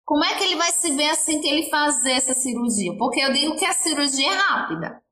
Como 0.04 0.24
é 0.24 0.34
que 0.34 0.44
ele 0.44 0.56
vai 0.56 0.70
se 0.70 0.92
ver 0.92 1.10
assim 1.10 1.40
que 1.40 1.48
ele 1.48 1.68
fazer 1.68 2.12
essa 2.12 2.32
cirurgia? 2.32 2.96
Porque 2.96 3.20
eu 3.20 3.32
digo 3.32 3.56
que 3.56 3.64
a 3.64 3.72
cirurgia 3.72 4.30
é 4.30 4.34
rápida. 4.34 5.02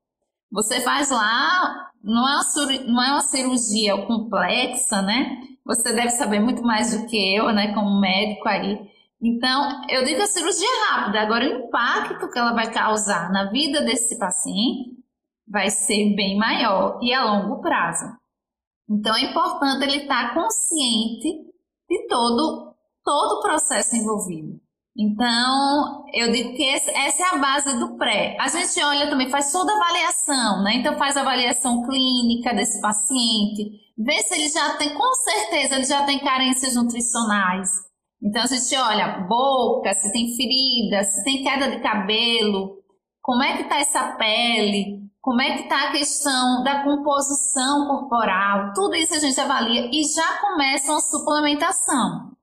Você 0.53 0.81
faz 0.81 1.11
lá, 1.11 1.91
não 2.03 2.29
é 2.29 2.37
uma, 2.37 2.85
não 2.87 3.03
é 3.03 3.11
uma 3.13 3.23
cirurgia 3.23 4.07
complexa, 4.07 5.03
né? 5.03 5.41
Você 5.65 5.93
deve 5.93 6.11
saber 6.11 6.39
muito 6.39 6.63
mais 6.63 6.97
do 6.97 7.07
que 7.07 7.35
eu, 7.35 7.53
né, 7.53 7.75
como 7.75 8.01
médico 8.01 8.49
aí. 8.49 8.79
Então, 9.21 9.85
eu 9.89 10.05
digo 10.05 10.19
que 10.19 10.23
a 10.23 10.27
cirurgia 10.27 10.69
é 10.69 10.91
rápida. 10.91 11.21
Agora, 11.21 11.45
o 11.45 11.67
impacto 11.67 12.31
que 12.31 12.39
ela 12.39 12.53
vai 12.53 12.73
causar 12.73 13.33
na 13.33 13.51
vida 13.51 13.81
desse 13.81 14.19
paciente 14.19 15.04
vai 15.47 15.71
ser 15.71 16.15
bem 16.15 16.37
maior 16.37 16.99
e 17.03 17.13
a 17.13 17.25
longo 17.25 17.61
prazo. 17.61 18.07
Então 18.89 19.15
é 19.17 19.31
importante 19.31 19.85
ele 19.85 20.03
estar 20.03 20.35
consciente 20.35 21.29
de 21.89 22.07
todo 22.09 22.75
todo 23.05 23.39
o 23.39 23.43
processo 23.43 23.95
envolvido. 23.95 24.59
Então, 24.97 26.05
eu 26.15 26.31
digo 26.31 26.55
que 26.55 26.65
essa 26.65 26.91
é 26.91 27.35
a 27.35 27.39
base 27.39 27.77
do 27.79 27.97
pré. 27.99 28.37
A 28.41 28.49
gente 28.49 28.81
olha 28.83 29.11
também, 29.11 29.29
faz 29.29 29.51
toda 29.51 29.73
a 29.73 29.77
avaliação, 29.77 30.63
né? 30.63 30.77
Então, 30.77 30.97
faz 30.97 31.17
a 31.17 31.21
avaliação 31.21 31.85
clínica 31.85 32.55
desse 32.55 32.81
paciente, 32.81 33.73
vê 33.99 34.23
se 34.23 34.35
ele 34.35 34.49
já 34.49 34.77
tem, 34.77 34.95
com 34.95 35.15
certeza, 35.15 35.75
ele 35.75 35.85
já 35.85 36.05
tem 36.05 36.21
carências 36.21 36.77
nutricionais. 36.77 37.69
Então, 38.23 38.43
a 38.43 38.47
gente 38.47 38.77
olha 38.77 39.27
boca, 39.29 39.93
se 39.95 40.13
tem 40.13 40.35
ferida, 40.37 41.03
se 41.03 41.25
tem 41.25 41.43
queda 41.43 41.71
de 41.71 41.83
cabelo, 41.83 42.79
como 43.21 43.43
é 43.43 43.57
que 43.57 43.63
está 43.65 43.81
essa 43.81 44.13
pele, 44.13 45.04
como 45.25 45.41
é 45.41 45.57
que 45.57 45.63
está 45.63 45.89
a 45.89 45.93
questão 45.93 46.63
da 46.63 46.85
composição 46.85 47.87
corporal, 47.87 48.75
tudo 48.75 48.95
isso 48.95 49.15
a 49.15 49.19
gente 49.19 49.41
avalia 49.41 49.89
e 49.91 50.05
já 50.05 50.37
começa 50.39 50.93
uma 50.93 51.01
suplementação 51.01 52.37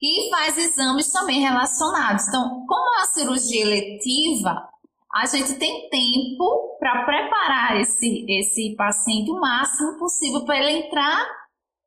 e 0.00 0.30
faz 0.30 0.56
exames 0.56 1.10
também 1.10 1.40
relacionados. 1.40 2.28
Então, 2.28 2.64
como 2.68 2.94
é 2.94 3.02
a 3.02 3.06
cirurgia 3.06 3.62
eletiva, 3.62 4.64
a 5.12 5.26
gente 5.26 5.54
tem 5.54 5.88
tempo 5.90 6.76
para 6.78 7.04
preparar 7.04 7.80
esse, 7.80 8.24
esse 8.28 8.76
paciente 8.76 9.28
o 9.28 9.40
máximo 9.40 9.98
possível 9.98 10.44
para 10.44 10.56
ele 10.56 10.86
entrar 10.86 11.26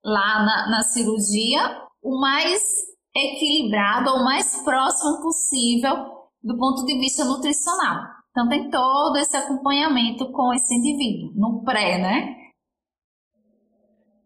lá 0.03 0.43
na, 0.43 0.69
na 0.71 0.84
cirurgia 0.84 1.84
o 2.01 2.19
mais 2.19 2.62
equilibrado 3.15 4.10
ou 4.10 4.25
mais 4.25 4.62
próximo 4.62 5.21
possível 5.21 5.95
do 6.43 6.58
ponto 6.58 6.86
de 6.86 6.99
vista 6.99 7.23
nutricional. 7.23 8.12
Então 8.34 8.50
tem 8.50 8.67
todo 8.72 9.15
esse 9.17 9.38
acompanhamento 9.38 10.32
com 10.32 10.52
esse 10.56 10.74
indivíduo 10.74 11.32
no 11.36 11.63
pré, 11.63 12.02
né? 12.02 12.36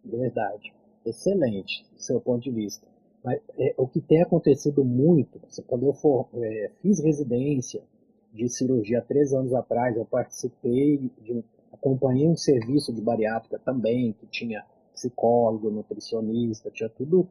Verdade. 0.02 0.74
Excelente, 1.06 1.86
seu 1.98 2.22
ponto 2.22 2.41
de 2.41 2.52
vista. 2.52 2.88
Mas, 3.22 3.41
é, 3.58 3.76
o 3.78 3.86
que 3.86 4.00
tem 4.00 4.22
acontecido 4.22 4.86
muito, 4.86 5.41
quando 5.67 5.86
eu 5.86 5.93
for, 5.93 6.30
é, 6.36 6.72
fiz 6.82 7.04
residência 7.04 7.84
de 8.32 8.48
cirurgia 8.48 9.00
há 9.00 9.02
três 9.02 9.34
anos 9.34 9.54
atrás, 9.54 9.98
eu 9.98 10.06
participei, 10.06 11.12
de, 11.22 11.43
acompanhei 11.74 12.30
um 12.30 12.38
serviço 12.38 12.93
de 12.93 13.02
bariátrica 13.02 13.60
também, 13.60 14.13
que 14.13 14.26
tinha 14.28 14.65
psicólogo, 14.93 15.70
nutricionista, 15.70 16.72
tinha 16.72 16.89
tudo 16.89 17.28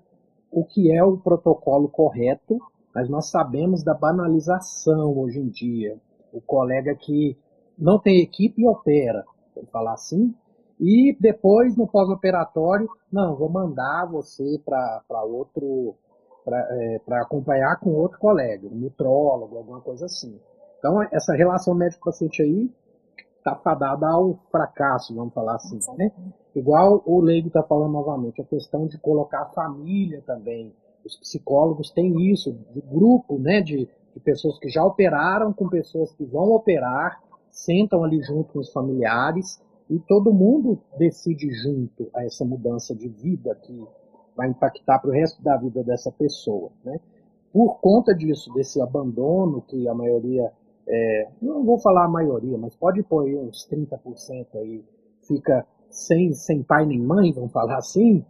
o 0.50 0.62
que 0.62 0.92
é 0.92 1.02
o 1.02 1.16
protocolo 1.16 1.88
correto, 1.88 2.60
mas 2.94 3.08
nós 3.08 3.30
sabemos 3.30 3.82
da 3.82 3.94
banalização 3.94 5.18
hoje 5.18 5.40
em 5.40 5.48
dia. 5.48 5.98
O 6.36 6.40
colega 6.42 6.94
que 6.94 7.36
não 7.78 7.98
tem 7.98 8.20
equipe 8.20 8.60
e 8.62 8.68
opera, 8.68 9.24
vamos 9.54 9.70
falar 9.70 9.94
assim, 9.94 10.34
e 10.78 11.16
depois, 11.18 11.76
no 11.76 11.86
pós-operatório, 11.86 12.88
não, 13.10 13.34
vou 13.34 13.48
mandar 13.48 14.04
você 14.06 14.60
para 14.62 15.22
outro, 15.24 15.94
para 16.44 16.58
é, 16.58 17.00
acompanhar 17.14 17.80
com 17.80 17.94
outro 17.94 18.18
colega, 18.18 18.66
um 18.66 18.74
nutrólogo, 18.74 19.56
alguma 19.56 19.80
coisa 19.80 20.04
assim. 20.04 20.38
Então, 20.78 21.02
essa 21.10 21.34
relação 21.34 21.74
médico-paciente 21.74 22.42
aí 22.42 22.70
está 23.38 23.54
fadada 23.56 24.06
ao 24.06 24.38
fracasso, 24.50 25.14
vamos 25.14 25.32
falar 25.32 25.54
assim, 25.54 25.78
né? 25.96 26.12
Igual 26.54 27.02
o 27.06 27.20
Leigo 27.20 27.48
está 27.48 27.62
falando 27.62 27.92
novamente, 27.92 28.42
a 28.42 28.44
questão 28.44 28.86
de 28.86 28.98
colocar 28.98 29.42
a 29.42 29.46
família 29.46 30.22
também. 30.26 30.74
Os 31.04 31.16
psicólogos 31.16 31.90
têm 31.90 32.30
isso, 32.30 32.52
de 32.74 32.80
grupo, 32.80 33.38
né, 33.38 33.62
de, 33.62 33.88
de 34.16 34.20
pessoas 34.20 34.58
que 34.58 34.70
já 34.70 34.82
operaram 34.82 35.52
com 35.52 35.68
pessoas 35.68 36.10
que 36.12 36.24
vão 36.24 36.50
operar, 36.52 37.22
sentam 37.50 38.02
ali 38.02 38.22
junto 38.22 38.50
com 38.54 38.60
os 38.60 38.72
familiares 38.72 39.62
e 39.90 39.98
todo 39.98 40.32
mundo 40.32 40.78
decide 40.98 41.50
junto 41.52 42.08
a 42.14 42.24
essa 42.24 42.42
mudança 42.42 42.94
de 42.94 43.08
vida 43.08 43.54
que 43.56 43.86
vai 44.34 44.48
impactar 44.48 45.00
para 45.00 45.10
o 45.10 45.12
resto 45.12 45.42
da 45.42 45.58
vida 45.58 45.84
dessa 45.84 46.10
pessoa. 46.10 46.70
Né? 46.82 46.98
Por 47.52 47.78
conta 47.78 48.14
disso, 48.14 48.50
desse 48.54 48.80
abandono 48.80 49.60
que 49.60 49.86
a 49.86 49.92
maioria, 49.92 50.50
é, 50.88 51.28
não 51.42 51.62
vou 51.62 51.78
falar 51.78 52.06
a 52.06 52.08
maioria, 52.08 52.56
mas 52.56 52.74
pode 52.74 53.02
pôr 53.02 53.26
aí 53.26 53.36
uns 53.36 53.68
30% 53.68 54.46
aí, 54.54 54.82
fica 55.28 55.66
sem, 55.90 56.32
sem 56.32 56.62
pai 56.62 56.86
nem 56.86 56.98
mãe, 56.98 57.32
vamos 57.34 57.52
falar 57.52 57.76
assim, 57.76 58.24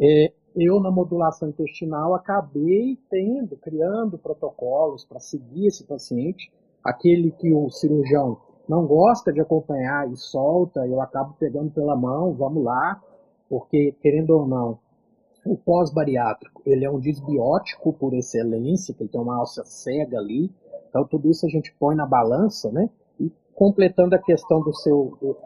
é, 0.00 0.32
eu 0.56 0.80
na 0.80 0.90
modulação 0.90 1.48
intestinal 1.48 2.14
acabei 2.14 2.98
tendo, 3.10 3.56
criando 3.56 4.18
protocolos 4.18 5.04
para 5.04 5.18
seguir 5.18 5.66
esse 5.66 5.84
paciente, 5.84 6.52
aquele 6.84 7.30
que 7.30 7.52
o 7.52 7.70
cirurgião 7.70 8.38
não 8.68 8.86
gosta 8.86 9.32
de 9.32 9.40
acompanhar 9.40 10.10
e 10.10 10.16
solta, 10.16 10.86
eu 10.86 11.00
acabo 11.00 11.34
pegando 11.38 11.70
pela 11.70 11.96
mão, 11.96 12.32
vamos 12.32 12.64
lá, 12.64 13.02
porque, 13.48 13.94
querendo 14.00 14.30
ou 14.30 14.46
não, 14.46 14.78
o 15.44 15.56
pós-bariátrico, 15.56 16.62
ele 16.64 16.84
é 16.84 16.90
um 16.90 17.00
disbiótico 17.00 17.92
por 17.92 18.14
excelência, 18.14 18.94
que 18.94 19.02
ele 19.02 19.10
tem 19.10 19.20
uma 19.20 19.38
alça 19.38 19.64
cega 19.64 20.18
ali, 20.18 20.50
então 20.88 21.04
tudo 21.04 21.28
isso 21.28 21.46
a 21.46 21.48
gente 21.48 21.74
põe 21.78 21.96
na 21.96 22.06
balança, 22.06 22.70
né? 22.70 22.88
E 23.18 23.32
completando 23.54 24.14
a 24.14 24.18
questão 24.18 24.62
do 24.62 24.72
seu, 24.72 25.36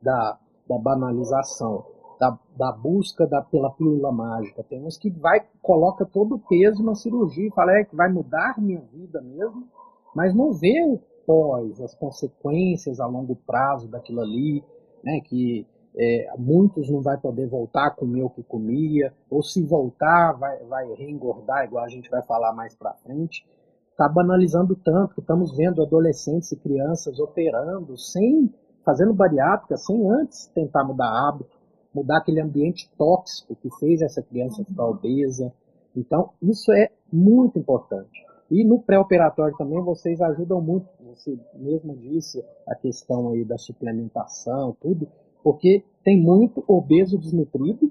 da, 0.00 0.38
da 0.68 0.78
banalização, 0.78 1.84
da, 2.22 2.38
da 2.56 2.70
busca 2.70 3.26
da, 3.26 3.42
pela 3.42 3.68
pílula 3.72 4.12
mágica. 4.12 4.62
Tem 4.62 4.80
uns 4.80 4.96
que 4.96 5.10
vai, 5.10 5.44
coloca 5.60 6.06
todo 6.06 6.36
o 6.36 6.38
peso 6.38 6.80
na 6.84 6.94
cirurgia 6.94 7.48
e 7.48 7.50
fala 7.50 7.72
é, 7.72 7.84
que 7.84 7.96
vai 7.96 8.08
mudar 8.08 8.54
minha 8.58 8.80
vida 8.92 9.20
mesmo, 9.20 9.66
mas 10.14 10.32
não 10.32 10.52
vê 10.52 10.84
o 10.84 11.00
pós, 11.26 11.80
as 11.80 11.96
consequências 11.96 13.00
a 13.00 13.06
longo 13.06 13.34
prazo 13.34 13.88
daquilo 13.88 14.20
ali, 14.20 14.62
né, 15.02 15.20
que 15.24 15.66
é, 15.96 16.32
muitos 16.38 16.88
não 16.88 17.02
vai 17.02 17.18
poder 17.18 17.48
voltar 17.48 17.88
a 17.88 17.90
comer 17.90 18.22
o 18.22 18.30
que 18.30 18.44
comia, 18.44 19.12
ou 19.28 19.42
se 19.42 19.60
voltar 19.60 20.30
vai, 20.34 20.62
vai 20.66 20.92
reengordar, 20.94 21.64
igual 21.64 21.84
a 21.84 21.88
gente 21.88 22.08
vai 22.08 22.22
falar 22.22 22.52
mais 22.52 22.72
para 22.72 22.94
frente. 22.94 23.44
Está 23.90 24.08
banalizando 24.08 24.76
tanto 24.76 25.14
que 25.14 25.20
estamos 25.20 25.56
vendo 25.56 25.82
adolescentes 25.82 26.52
e 26.52 26.56
crianças 26.56 27.18
operando 27.18 27.98
sem, 27.98 28.48
fazendo 28.84 29.12
bariátrica, 29.12 29.76
sem 29.76 30.08
antes 30.08 30.46
tentar 30.54 30.84
mudar 30.84 31.08
hábito, 31.08 31.51
mudar 31.94 32.18
aquele 32.18 32.40
ambiente 32.40 32.90
tóxico 32.96 33.56
que 33.56 33.68
fez 33.78 34.02
essa 34.02 34.22
criança 34.22 34.64
ficar 34.64 34.86
obesa. 34.86 35.52
Então, 35.94 36.30
isso 36.42 36.72
é 36.72 36.90
muito 37.12 37.58
importante. 37.58 38.24
E 38.50 38.64
no 38.64 38.80
pré-operatório 38.80 39.56
também 39.56 39.80
vocês 39.82 40.20
ajudam 40.20 40.60
muito, 40.60 40.86
você 41.02 41.38
mesmo 41.54 41.96
disse 41.96 42.44
a 42.68 42.74
questão 42.74 43.30
aí 43.30 43.44
da 43.44 43.56
suplementação, 43.56 44.76
tudo, 44.80 45.08
porque 45.42 45.82
tem 46.04 46.20
muito 46.20 46.62
obeso 46.68 47.18
desnutrido, 47.18 47.90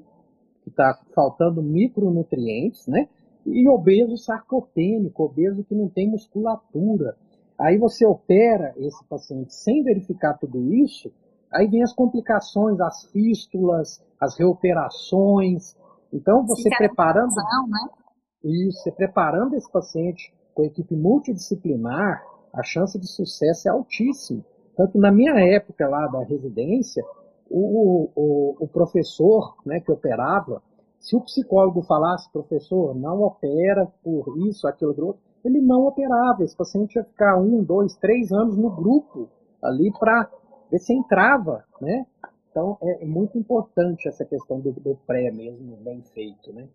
que 0.64 0.70
está 0.70 1.00
faltando 1.16 1.64
micronutrientes, 1.64 2.86
né? 2.88 3.10
E 3.46 3.68
obeso 3.68 4.16
sarcopênico, 4.18 5.24
obeso 5.24 5.64
que 5.64 5.74
não 5.74 5.90
tem 5.90 6.08
musculatura. 6.08 7.18
Aí 7.58 7.78
você 7.78 8.06
opera 8.06 8.74
esse 8.78 9.04
paciente 9.06 9.54
sem 9.54 9.84
verificar 9.84 10.38
tudo 10.38 10.72
isso, 10.72 11.12
aí 11.54 11.68
vem 11.68 11.84
as 11.84 11.94
complicações, 11.94 12.80
as 12.80 13.06
fístulas, 13.12 14.04
as 14.20 14.38
reoperações. 14.38 15.76
Então, 16.14 16.46
você 16.46 16.70
preparando. 16.70 17.34
Né? 17.36 17.90
Isso, 18.44 18.82
você 18.82 18.92
preparando 18.92 19.56
esse 19.56 19.72
paciente 19.72 20.34
com 20.54 20.64
a 20.64 20.66
equipe 20.66 20.96
multidisciplinar, 20.96 22.24
a 22.54 22.64
chance 22.64 22.98
de 23.00 23.08
sucesso 23.08 23.68
é 23.68 23.72
altíssima. 23.72 24.44
Tanto 24.76 24.98
na 24.98 25.12
minha 25.12 25.40
época 25.40 25.88
lá 25.88 26.08
da 26.08 26.24
residência, 26.24 27.04
o, 27.50 28.10
o, 28.16 28.56
o 28.60 28.68
professor 28.68 29.56
né, 29.66 29.80
que 29.80 29.92
operava, 29.92 30.62
se 31.00 31.16
o 31.16 31.22
psicólogo 31.22 31.82
falasse, 31.82 32.32
professor, 32.32 32.96
não 32.96 33.22
opera 33.24 33.88
por 34.04 34.38
isso, 34.48 34.68
aquilo, 34.68 34.92
outro, 35.06 35.22
ele 35.44 35.60
não 35.60 35.86
operava. 35.86 36.44
Esse 36.44 36.56
paciente 36.56 36.96
ia 36.96 37.04
ficar 37.04 37.38
um, 37.38 37.64
dois, 37.64 37.96
três 37.96 38.32
anos 38.32 38.56
no 38.56 38.70
grupo 38.70 39.28
ali 39.62 39.92
para 40.00 40.30
ver 40.72 40.80
se 40.80 40.94
entrava, 40.94 41.64
né? 41.82 42.06
Então 42.50 42.78
é 42.82 43.06
muito 43.06 43.38
importante 43.38 44.08
essa 44.08 44.26
questão 44.26 44.60
do, 44.60 44.72
do 44.72 44.96
pré 45.06 45.32
mesmo 45.32 45.78
bem 45.78 46.02
feito, 46.14 46.52
né? 46.54 46.68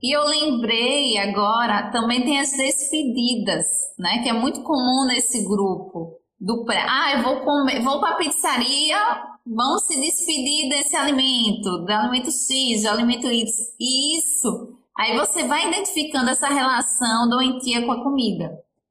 E 0.00 0.16
eu 0.16 0.24
lembrei 0.24 1.18
agora, 1.18 1.90
também 1.90 2.24
tem 2.24 2.38
as 2.38 2.52
despedidas, 2.52 3.66
né? 3.98 4.22
Que 4.22 4.28
é 4.28 4.32
muito 4.32 4.62
comum 4.62 5.06
nesse 5.08 5.44
grupo 5.44 6.16
do 6.40 6.64
pré. 6.64 6.84
Ah, 6.88 7.16
eu 7.16 7.22
vou 7.24 7.40
comer, 7.40 7.82
vou 7.82 7.98
para 7.98 8.14
a 8.14 8.16
pizzaria, 8.16 8.96
vamos 9.44 9.86
se 9.86 10.00
despedir 10.00 10.68
desse 10.68 10.96
alimento, 10.96 11.84
do 11.84 11.90
alimento 11.90 12.30
X, 12.30 12.82
do 12.82 12.88
alimento 12.88 13.26
Y. 13.26 13.44
Isso. 13.80 14.78
Aí 14.96 15.16
você 15.16 15.44
vai 15.44 15.68
identificando 15.68 16.30
essa 16.30 16.48
relação 16.48 17.28
doentia 17.28 17.84
com 17.84 17.92
a 17.92 18.02
comida. 18.02 18.50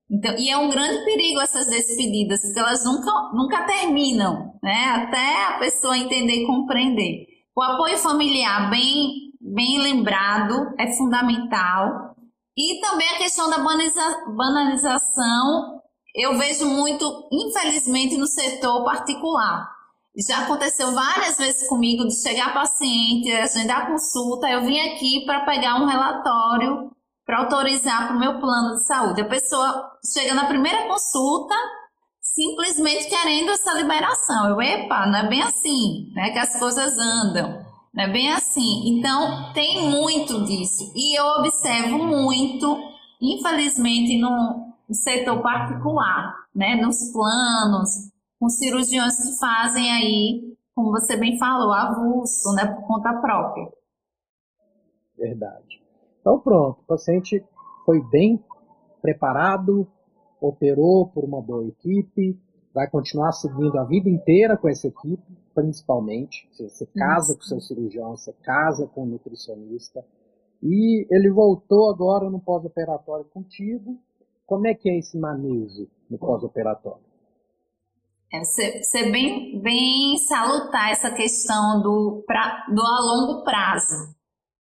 Então, 0.10 0.34
e 0.38 0.50
é 0.50 0.58
um 0.58 0.70
grande 0.70 1.04
perigo 1.04 1.42
essas 1.42 1.68
despedidas, 1.68 2.40
porque 2.42 2.60
elas 2.60 2.86
nunca, 2.86 3.12
nunca 3.34 3.66
terminam, 3.66 4.54
né? 4.64 4.86
Até 4.96 5.48
a 5.48 5.60
pessoa 5.60 5.98
entender 5.98 6.44
e 6.44 6.48
compreender. 6.48 7.26
O 7.56 7.62
apoio 7.62 7.98
familiar 7.98 8.70
bem 8.70 9.28
bem 9.54 9.80
lembrado, 9.80 10.74
é 10.78 10.92
fundamental. 10.94 12.16
E 12.58 12.80
também 12.82 13.08
a 13.10 13.18
questão 13.18 13.50
da 13.50 13.60
banalização, 13.60 14.12
eu 16.16 16.38
vejo 16.38 16.66
muito, 16.66 17.30
infelizmente, 17.32 18.18
no 18.18 18.28
setor 18.28 18.84
particular. 18.84 19.70
Já 20.28 20.40
aconteceu 20.40 20.92
várias 20.92 21.38
vezes 21.38 21.70
comigo 21.70 22.06
de 22.08 22.20
chegar 22.20 22.54
paciente, 22.54 23.32
agendar 23.32 23.88
consulta, 23.88 24.50
eu 24.50 24.66
vim 24.66 24.80
aqui 24.80 25.24
para 25.26 25.46
pegar 25.46 25.80
um 25.80 25.86
relatório 25.86 26.92
para 27.28 27.40
autorizar 27.40 28.08
para 28.08 28.16
o 28.16 28.20
meu 28.20 28.40
plano 28.40 28.76
de 28.76 28.88
saúde. 28.88 29.20
A 29.20 29.28
pessoa 29.28 29.92
chega 30.14 30.34
na 30.34 30.46
primeira 30.46 30.88
consulta 30.88 31.54
simplesmente 32.22 33.10
querendo 33.10 33.52
essa 33.52 33.74
liberação. 33.74 34.48
Eu, 34.48 34.62
epa, 34.62 35.06
não 35.08 35.20
é 35.20 35.28
bem 35.28 35.42
assim, 35.42 36.10
né? 36.14 36.30
Que 36.32 36.40
as 36.40 36.58
coisas 36.58 36.98
andam. 36.98 37.66
Não 37.94 38.04
é 38.06 38.08
bem 38.08 38.32
assim. 38.32 38.98
Então, 38.98 39.52
tem 39.54 39.90
muito 39.90 40.46
disso. 40.46 40.94
E 40.96 41.20
eu 41.20 41.26
observo 41.40 41.98
muito, 41.98 42.80
infelizmente, 43.22 44.18
no 44.18 44.74
setor 44.90 45.42
particular, 45.42 46.34
né? 46.56 46.76
Nos 46.76 47.12
planos, 47.12 47.90
com 48.40 48.48
cirurgiões 48.48 49.18
que 49.18 49.38
fazem 49.38 49.92
aí, 49.92 50.56
como 50.74 50.92
você 50.92 51.18
bem 51.18 51.38
falou, 51.38 51.74
avulso, 51.74 52.54
né? 52.54 52.68
Por 52.68 52.88
conta 52.88 53.14
própria. 53.20 53.68
Verdade. 55.18 55.77
Então, 56.28 56.42
pronto. 56.42 56.82
O 56.82 56.84
paciente 56.84 57.42
foi 57.86 58.02
bem 58.02 58.44
preparado, 59.02 59.88
operou 60.42 61.08
por 61.08 61.24
uma 61.24 61.42
boa 61.42 61.66
equipe, 61.66 62.38
vai 62.74 62.90
continuar 62.90 63.32
seguindo 63.32 63.80
a 63.80 63.86
vida 63.86 64.10
inteira 64.10 64.58
com 64.58 64.68
essa 64.68 64.90
equipe, 64.90 65.24
principalmente. 65.56 66.50
Você 66.52 66.86
casa 66.88 67.34
com 67.34 67.44
seu 67.44 67.62
cirurgião, 67.62 68.18
você 68.18 68.34
casa 68.44 68.86
com 68.88 69.04
o 69.04 69.06
nutricionista. 69.06 70.06
E 70.62 71.08
ele 71.10 71.32
voltou 71.32 71.90
agora 71.90 72.30
no 72.30 72.42
pós-operatório 72.42 73.24
contigo. 73.34 73.98
Como 74.46 74.68
é 74.68 74.74
que 74.74 74.90
é 74.90 74.98
esse 74.98 75.18
manejo 75.18 75.88
no 76.10 76.18
pós-operatório? 76.18 77.08
É 78.34 78.44
ser, 78.44 78.84
ser 78.84 79.14
bem, 79.14 79.62
bem 79.62 80.18
salutar 80.28 80.92
essa 80.92 81.10
questão 81.10 81.82
do, 81.82 82.22
pra, 82.28 82.66
do 82.68 82.82
a 82.82 83.00
longo 83.00 83.46
prazo, 83.46 84.14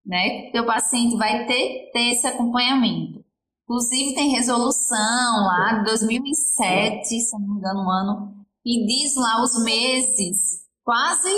né? 0.07 0.51
O 0.55 0.65
paciente 0.65 1.17
vai 1.17 1.45
ter, 1.47 1.91
ter 1.93 2.13
esse 2.13 2.27
acompanhamento. 2.27 3.25
Inclusive 3.65 4.15
tem 4.15 4.31
resolução 4.31 5.45
lá 5.45 5.79
de 5.79 5.85
2007, 5.87 7.21
se 7.21 7.33
não 7.39 7.49
me 7.49 7.59
engano, 7.59 7.81
um 7.81 7.91
ano, 7.91 8.47
e 8.65 8.87
diz 8.87 9.17
lá 9.17 9.43
os 9.43 9.63
meses, 9.65 10.63
quase 10.85 11.29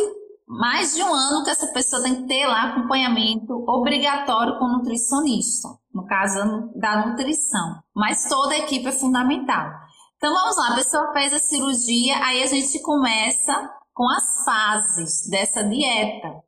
mais 0.47 0.95
de 0.95 1.03
um 1.03 1.15
ano 1.15 1.45
que 1.45 1.51
essa 1.51 1.67
pessoa 1.73 2.03
tem 2.03 2.23
que 2.23 2.29
ter 2.29 2.47
lá 2.47 2.71
acompanhamento 2.71 3.53
obrigatório 3.69 4.59
com 4.59 4.69
nutricionista, 4.69 5.69
no 5.93 6.07
caso 6.07 6.71
da 6.75 7.07
nutrição. 7.07 7.83
Mas 7.95 8.29
toda 8.29 8.55
a 8.55 8.59
equipe 8.59 8.87
é 8.87 8.93
fundamental. 8.93 9.71
Então 10.17 10.33
vamos 10.33 10.57
lá, 10.57 10.69
a 10.73 10.75
pessoa 10.75 11.13
fez 11.13 11.33
a 11.33 11.39
cirurgia, 11.39 12.17
aí 12.25 12.43
a 12.43 12.47
gente 12.47 12.81
começa 12.83 13.71
com 13.95 14.09
as 14.11 14.45
fases 14.45 15.29
dessa 15.29 15.63
dieta. 15.63 16.43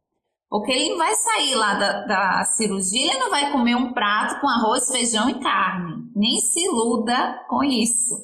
Porque 0.50 0.72
ele 0.72 0.96
vai 0.96 1.14
sair 1.14 1.54
lá 1.54 1.74
da, 1.74 2.04
da, 2.06 2.44
cirurgia, 2.44 3.12
ele 3.12 3.20
não 3.20 3.30
vai 3.30 3.52
comer 3.52 3.76
um 3.76 3.92
prato 3.92 4.40
com 4.40 4.48
arroz, 4.48 4.90
feijão 4.90 5.30
e 5.30 5.38
carne. 5.38 6.10
Nem 6.16 6.40
se 6.40 6.64
iluda 6.64 7.38
com 7.48 7.62
isso. 7.62 8.16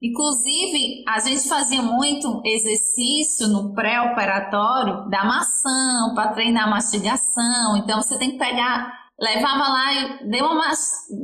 Inclusive, 0.00 1.02
a 1.08 1.18
gente 1.18 1.48
fazia 1.48 1.82
muito 1.82 2.40
exercício 2.44 3.48
no 3.48 3.74
pré-operatório 3.74 5.08
da 5.08 5.24
maçã 5.24 6.14
para 6.14 6.32
treinar 6.32 6.68
a 6.68 6.70
mastigação. 6.70 7.76
Então, 7.78 8.00
você 8.00 8.16
tem 8.18 8.32
que 8.32 8.38
pegar, 8.38 8.92
levava 9.18 9.66
lá 9.68 9.94
e 9.94 10.30
deu 10.30 10.44
uma, 10.44 10.70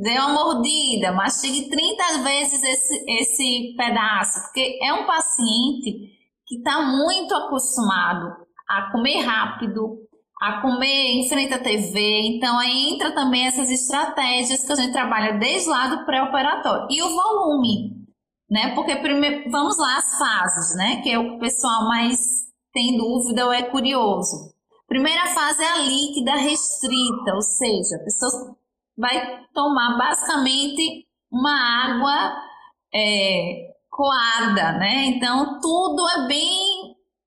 deu 0.01 0.21
uma 0.23 0.33
mordida, 0.33 1.13
mastigue 1.13 1.69
30 1.69 2.23
vezes 2.23 2.61
esse, 2.61 3.05
esse 3.07 3.75
pedaço. 3.77 4.41
Porque 4.47 4.79
é 4.83 4.91
um 4.91 5.05
paciente 5.05 6.09
que 6.45 6.57
está 6.57 6.81
muito 6.81 7.33
acostumado 7.35 8.35
a 8.67 8.91
comer 8.91 9.21
rápido, 9.21 10.10
a 10.41 10.59
comer 10.59 11.11
em 11.11 11.29
frente 11.29 11.53
à 11.53 11.59
TV. 11.59 12.35
Então, 12.35 12.57
aí 12.57 12.89
entra 12.89 13.13
também 13.13 13.45
essas 13.45 13.69
estratégias 13.69 14.65
que 14.65 14.71
a 14.71 14.75
gente 14.75 14.91
trabalha 14.91 15.37
desde 15.37 15.69
lá 15.69 15.85
do 15.85 16.03
pré-operatório. 16.03 16.87
E 16.89 16.99
o 17.03 17.09
volume, 17.09 18.07
né? 18.49 18.73
Porque 18.73 18.95
primeiro, 18.95 19.51
vamos 19.51 19.77
lá 19.77 19.97
as 19.97 20.17
fases, 20.17 20.75
né? 20.75 20.99
Que 21.03 21.11
é 21.11 21.19
o 21.19 21.29
que 21.29 21.35
o 21.35 21.39
pessoal 21.39 21.87
mais 21.87 22.17
tem 22.73 22.97
dúvida 22.97 23.45
ou 23.45 23.53
é 23.53 23.61
curioso. 23.61 24.51
Primeira 24.87 25.27
fase 25.27 25.63
é 25.63 25.71
a 25.73 25.77
líquida 25.77 26.35
restrita, 26.35 27.35
ou 27.35 27.41
seja, 27.43 27.97
a 27.97 28.03
pessoa 28.03 28.57
vai 28.97 29.45
tomar 29.53 29.95
basicamente 29.95 31.05
uma 31.31 31.53
água 31.85 32.35
é, 32.91 33.75
coada, 33.91 34.71
né? 34.79 35.05
Então, 35.05 35.59
tudo 35.61 36.09
é 36.09 36.27
bem 36.27 36.80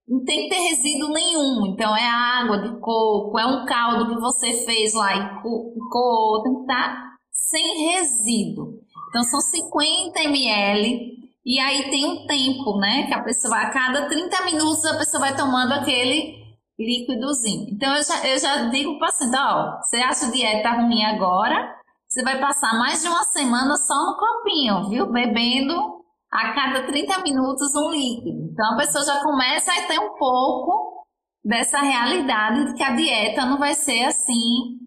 não 0.09 0.23
tem 0.25 0.43
que 0.43 0.55
ter 0.55 0.61
resíduo 0.61 1.09
nenhum. 1.11 1.67
Então, 1.67 1.97
é 1.97 2.07
água 2.07 2.59
de 2.59 2.81
coco, 2.81 3.39
é 3.39 3.47
um 3.47 3.65
caldo 3.65 4.15
que 4.15 4.21
você 4.21 4.65
fez 4.65 4.95
lá 4.95 5.15
e 5.15 5.43
coou, 5.91 6.43
tem 6.43 6.55
que 6.55 6.61
estar 6.61 7.17
sem 7.31 7.91
resíduo. 7.91 8.81
Então, 9.09 9.23
são 9.25 9.41
50 9.41 10.23
ml. 10.23 11.15
E 11.47 11.61
aí 11.61 11.91
tem 11.91 12.07
um 12.07 12.27
tempo, 12.27 12.79
né? 12.79 13.07
Que 13.07 13.15
a 13.15 13.23
pessoa, 13.23 13.57
a 13.57 13.71
cada 13.71 14.09
30 14.09 14.45
minutos, 14.45 14.85
a 14.85 14.97
pessoa 14.99 15.21
vai 15.21 15.37
tomando 15.37 15.73
aquele 15.73 16.43
líquidozinho. 16.79 17.69
Então, 17.71 17.95
eu 17.95 18.03
já, 18.03 18.27
eu 18.27 18.39
já 18.39 18.69
digo 18.69 18.99
para 18.99 19.09
o 19.09 19.11
paciente, 19.11 19.37
ó, 19.37 19.79
você 19.81 19.97
acha 19.99 20.31
dieta 20.31 20.71
ruim 20.71 21.05
agora? 21.05 21.75
Você 22.09 22.23
vai 22.23 22.39
passar 22.41 22.79
mais 22.79 23.03
de 23.03 23.09
uma 23.09 23.25
semana 23.25 23.77
só 23.77 23.95
no 23.95 24.17
copinho, 24.17 24.89
viu? 24.89 25.07
Bebendo 25.11 26.04
a 26.35 26.53
cada 26.53 26.83
30 26.85 27.23
minutos 27.23 27.75
um 27.77 27.91
líquido. 27.91 28.51
Então 28.53 28.75
a 28.75 28.77
pessoa 28.77 29.05
já 29.05 29.23
começa 29.23 29.73
a 29.73 29.87
ter 29.87 30.01
um 30.01 30.17
pouco 30.19 31.07
dessa 31.45 31.79
realidade 31.79 32.67
de 32.67 32.75
que 32.75 32.83
a 32.83 32.97
dieta 32.97 33.45
não 33.45 33.59
vai 33.59 33.75
ser 33.75 34.05
assim, 34.05 34.79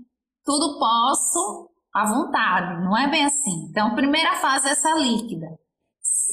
tudo 0.43 0.77
posso 0.77 1.69
à 1.93 2.05
vontade, 2.05 2.83
não 2.83 2.97
é 2.97 3.07
bem 3.09 3.23
assim. 3.23 3.67
Então, 3.69 3.87
a 3.87 3.95
primeira 3.95 4.33
fase 4.33 4.67
é 4.67 4.71
essa 4.71 4.93
líquida, 4.95 5.47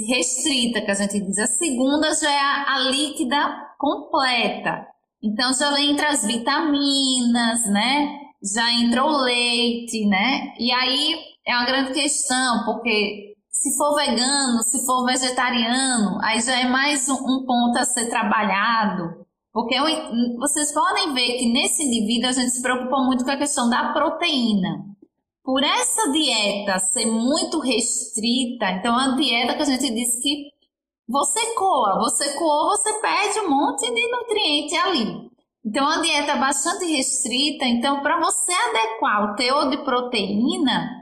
restrita, 0.08 0.80
que 0.80 0.90
a 0.90 0.94
gente 0.94 1.20
diz. 1.20 1.38
A 1.38 1.46
segunda 1.46 2.12
já 2.14 2.30
é 2.30 2.38
a, 2.38 2.74
a 2.74 2.78
líquida 2.90 3.36
completa. 3.78 4.86
Então, 5.22 5.52
já 5.52 5.78
entra 5.80 6.08
as 6.08 6.24
vitaminas, 6.24 7.66
né? 7.70 8.20
Já 8.42 8.70
entra 8.72 9.04
o 9.04 9.16
leite, 9.22 10.06
né? 10.06 10.54
E 10.58 10.72
aí 10.72 11.16
é 11.46 11.56
uma 11.56 11.66
grande 11.66 11.92
questão, 11.92 12.64
porque 12.64 13.33
se 13.64 13.78
for 13.78 13.94
vegano, 13.94 14.62
se 14.62 14.84
for 14.84 15.06
vegetariano, 15.06 16.18
aí 16.22 16.38
já 16.38 16.60
é 16.60 16.68
mais 16.68 17.08
um, 17.08 17.14
um 17.14 17.46
ponto 17.46 17.78
a 17.78 17.84
ser 17.86 18.10
trabalhado. 18.10 19.24
Porque 19.54 19.74
eu, 19.74 19.84
vocês 20.36 20.70
podem 20.70 21.14
ver 21.14 21.38
que 21.38 21.50
nesse 21.50 21.82
indivíduo 21.82 22.28
a 22.28 22.32
gente 22.32 22.50
se 22.50 22.60
preocupa 22.60 22.98
muito 22.98 23.24
com 23.24 23.30
a 23.30 23.38
questão 23.38 23.70
da 23.70 23.90
proteína. 23.94 24.84
Por 25.42 25.64
essa 25.64 26.12
dieta 26.12 26.78
ser 26.78 27.06
muito 27.06 27.58
restrita, 27.58 28.70
então 28.70 29.00
é 29.00 29.06
uma 29.06 29.16
dieta 29.16 29.54
que 29.54 29.62
a 29.62 29.66
gente 29.66 29.94
diz 29.94 30.22
que 30.22 30.50
você 31.08 31.54
coa, 31.54 32.00
você 32.00 32.34
coa, 32.34 32.76
você 32.76 33.00
perde 33.00 33.40
um 33.40 33.48
monte 33.48 33.90
de 33.90 34.10
nutriente 34.10 34.76
ali. 34.76 35.30
Então, 35.64 35.90
é 35.90 35.96
uma 35.96 36.02
dieta 36.02 36.36
bastante 36.36 36.84
restrita. 36.84 37.64
Então, 37.64 38.02
para 38.02 38.20
você 38.20 38.52
adequar 38.52 39.32
o 39.32 39.36
teor 39.36 39.70
de 39.70 39.78
proteína, 39.78 40.93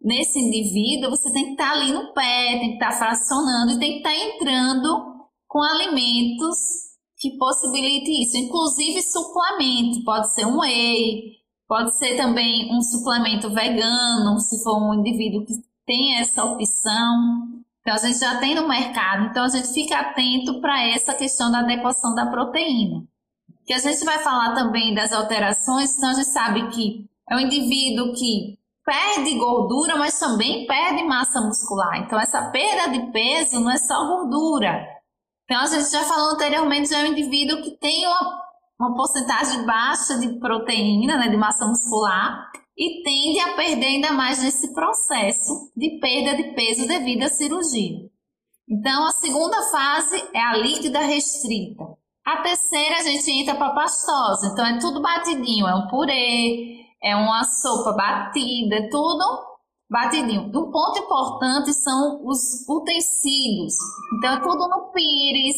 nesse 0.00 0.38
indivíduo, 0.38 1.10
você 1.10 1.32
tem 1.32 1.46
que 1.46 1.50
estar 1.52 1.72
ali 1.72 1.92
no 1.92 2.12
pé, 2.12 2.58
tem 2.58 2.68
que 2.70 2.84
estar 2.84 2.92
fracionando 2.92 3.72
e 3.72 3.78
tem 3.78 3.92
que 3.92 4.08
estar 4.08 4.14
entrando 4.14 5.18
com 5.46 5.62
alimentos 5.62 6.88
que 7.16 7.36
possibilitem 7.36 8.22
isso, 8.22 8.36
inclusive 8.36 9.02
suplemento, 9.02 10.04
pode 10.04 10.32
ser 10.32 10.46
um 10.46 10.60
whey, 10.60 11.38
pode 11.66 11.96
ser 11.98 12.16
também 12.16 12.72
um 12.72 12.80
suplemento 12.80 13.50
vegano, 13.50 14.38
se 14.38 14.62
for 14.62 14.80
um 14.80 14.94
indivíduo 14.94 15.44
que 15.44 15.54
tem 15.84 16.16
essa 16.18 16.44
opção. 16.44 17.58
Então 17.80 17.94
a 17.94 17.98
gente 17.98 18.18
já 18.20 18.38
tem 18.38 18.54
no 18.54 18.68
mercado, 18.68 19.26
então 19.26 19.44
a 19.44 19.48
gente 19.48 19.72
fica 19.72 19.98
atento 19.98 20.60
para 20.60 20.86
essa 20.88 21.14
questão 21.14 21.50
da 21.50 21.60
adequação 21.60 22.14
da 22.14 22.26
proteína. 22.26 23.04
Que 23.66 23.72
a 23.72 23.78
gente 23.78 24.04
vai 24.04 24.18
falar 24.20 24.54
também 24.54 24.94
das 24.94 25.12
alterações, 25.12 25.96
então 25.96 26.10
a 26.10 26.14
gente 26.14 26.28
sabe 26.28 26.68
que 26.68 27.04
é 27.28 27.34
um 27.36 27.40
indivíduo 27.40 28.14
que 28.14 28.58
perde 28.88 29.34
gordura, 29.34 29.96
mas 29.96 30.18
também 30.18 30.66
perde 30.66 31.02
massa 31.02 31.42
muscular. 31.42 31.98
Então, 31.98 32.18
essa 32.18 32.50
perda 32.50 32.88
de 32.88 33.12
peso 33.12 33.60
não 33.60 33.70
é 33.70 33.76
só 33.76 33.94
gordura. 34.06 34.82
Então, 35.44 35.60
a 35.60 35.66
gente 35.66 35.90
já 35.90 36.04
falou 36.04 36.30
anteriormente, 36.30 36.88
já 36.88 37.00
é 37.00 37.02
um 37.02 37.12
indivíduo 37.12 37.62
que 37.62 37.72
tem 37.72 38.06
uma, 38.06 38.42
uma 38.80 38.96
porcentagem 38.96 39.66
baixa 39.66 40.18
de 40.18 40.38
proteína, 40.40 41.18
né, 41.18 41.28
de 41.28 41.36
massa 41.36 41.66
muscular, 41.66 42.50
e 42.74 43.02
tende 43.02 43.40
a 43.40 43.54
perder 43.56 43.86
ainda 43.86 44.12
mais 44.12 44.42
nesse 44.42 44.72
processo 44.72 45.70
de 45.76 45.98
perda 46.00 46.34
de 46.34 46.54
peso 46.54 46.88
devido 46.88 47.24
à 47.24 47.28
cirurgia. 47.28 48.08
Então, 48.66 49.04
a 49.04 49.10
segunda 49.10 49.60
fase 49.70 50.24
é 50.32 50.40
a 50.40 50.56
líquida 50.56 51.00
restrita. 51.00 51.84
A 52.24 52.38
terceira, 52.38 52.96
a 52.96 53.02
gente 53.02 53.30
entra 53.30 53.54
para 53.54 53.74
pastosa. 53.74 54.48
Então, 54.48 54.64
é 54.64 54.78
tudo 54.78 55.02
batidinho, 55.02 55.66
é 55.66 55.74
um 55.74 55.88
purê, 55.88 56.87
é 57.02 57.14
uma 57.14 57.44
sopa 57.44 57.92
batida, 57.92 58.76
é 58.76 58.88
tudo 58.88 59.48
batidinho. 59.90 60.48
Um 60.48 60.70
ponto 60.70 60.98
importante 60.98 61.72
são 61.72 62.20
os 62.24 62.66
utensílios. 62.68 63.74
Então, 64.16 64.34
é 64.34 64.40
tudo 64.40 64.68
no 64.68 64.92
pires. 64.92 65.56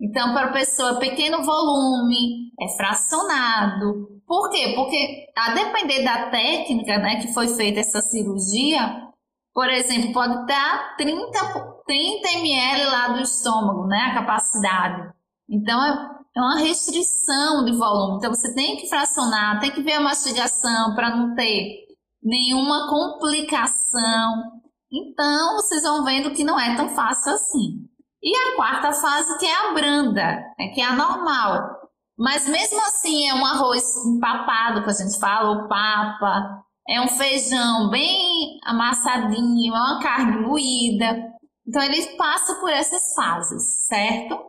Então, 0.00 0.32
para 0.32 0.48
a 0.48 0.52
pessoa, 0.52 0.98
pequeno 0.98 1.42
volume, 1.42 2.52
é 2.60 2.68
fracionado. 2.76 4.20
Por 4.26 4.50
quê? 4.50 4.72
Porque, 4.76 5.26
a 5.36 5.54
depender 5.54 6.04
da 6.04 6.30
técnica 6.30 6.98
né, 6.98 7.20
que 7.20 7.32
foi 7.32 7.48
feita 7.48 7.80
essa 7.80 8.00
cirurgia, 8.00 9.08
por 9.54 9.68
exemplo, 9.68 10.12
pode 10.12 10.40
estar 10.42 10.96
30, 10.96 11.82
30 11.86 12.28
ml 12.28 12.84
lá 12.84 13.08
do 13.08 13.22
estômago, 13.22 13.86
né, 13.86 13.98
a 13.98 14.14
capacidade. 14.14 15.12
Então, 15.50 16.17
é, 16.38 16.40
uma 16.40 16.58
restrição 16.58 17.64
de 17.64 17.76
volume. 17.76 18.18
Então, 18.18 18.32
você 18.32 18.54
tem 18.54 18.76
que 18.76 18.88
fracionar, 18.88 19.60
tem 19.60 19.72
que 19.72 19.82
ver 19.82 19.94
a 19.94 20.00
mastigação 20.00 20.94
para 20.94 21.14
não 21.14 21.34
ter 21.34 21.86
nenhuma 22.22 22.88
complicação. 22.88 24.60
Então, 24.90 25.56
vocês 25.56 25.82
vão 25.82 26.04
vendo 26.04 26.30
que 26.30 26.44
não 26.44 26.58
é 26.58 26.76
tão 26.76 26.88
fácil 26.90 27.32
assim. 27.32 27.88
E 28.22 28.36
a 28.36 28.56
quarta 28.56 28.92
fase, 28.92 29.38
que 29.38 29.46
é 29.46 29.68
a 29.68 29.72
branda, 29.72 30.24
né, 30.58 30.68
que 30.74 30.80
é 30.80 30.84
a 30.84 30.94
normal. 30.94 31.76
Mas 32.16 32.48
mesmo 32.48 32.80
assim, 32.80 33.28
é 33.28 33.34
um 33.34 33.46
arroz 33.46 33.84
empapado, 34.06 34.82
que 34.82 34.90
a 34.90 34.92
gente 34.92 35.18
fala, 35.20 35.50
ou 35.50 35.68
papa, 35.68 36.62
é 36.88 37.00
um 37.00 37.08
feijão 37.08 37.90
bem 37.90 38.58
amassadinho, 38.64 39.74
é 39.74 39.78
uma 39.78 40.00
carne 40.00 40.40
moída. 40.40 41.32
Então, 41.66 41.82
ele 41.82 42.16
passa 42.16 42.54
por 42.56 42.70
essas 42.70 43.14
fases, 43.14 43.86
certo? 43.86 44.47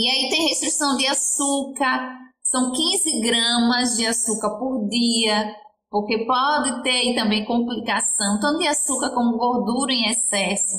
E 0.00 0.08
aí 0.08 0.30
tem 0.30 0.48
restrição 0.48 0.96
de 0.96 1.06
açúcar, 1.06 2.16
são 2.42 2.72
15 2.72 3.20
gramas 3.20 3.98
de 3.98 4.06
açúcar 4.06 4.58
por 4.58 4.88
dia, 4.88 5.54
porque 5.90 6.24
pode 6.24 6.82
ter 6.82 7.14
também 7.14 7.44
complicação, 7.44 8.40
tanto 8.40 8.60
de 8.60 8.66
açúcar 8.66 9.10
como 9.10 9.36
gordura 9.36 9.92
em 9.92 10.08
excesso. 10.08 10.78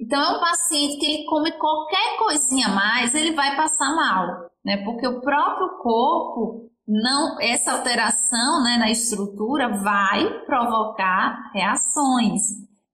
Então, 0.00 0.20
é 0.20 0.36
um 0.36 0.40
paciente 0.40 0.98
que 0.98 1.06
ele 1.06 1.24
come 1.26 1.52
qualquer 1.52 2.18
coisinha 2.18 2.66
a 2.66 2.74
mais, 2.74 3.14
ele 3.14 3.36
vai 3.36 3.54
passar 3.54 3.94
mal, 3.94 4.50
né? 4.64 4.78
Porque 4.78 5.06
o 5.06 5.20
próprio 5.20 5.78
corpo, 5.80 6.68
não, 6.88 7.40
essa 7.40 7.70
alteração 7.70 8.64
né, 8.64 8.78
na 8.78 8.90
estrutura 8.90 9.80
vai 9.80 10.40
provocar 10.44 11.52
reações. 11.54 12.42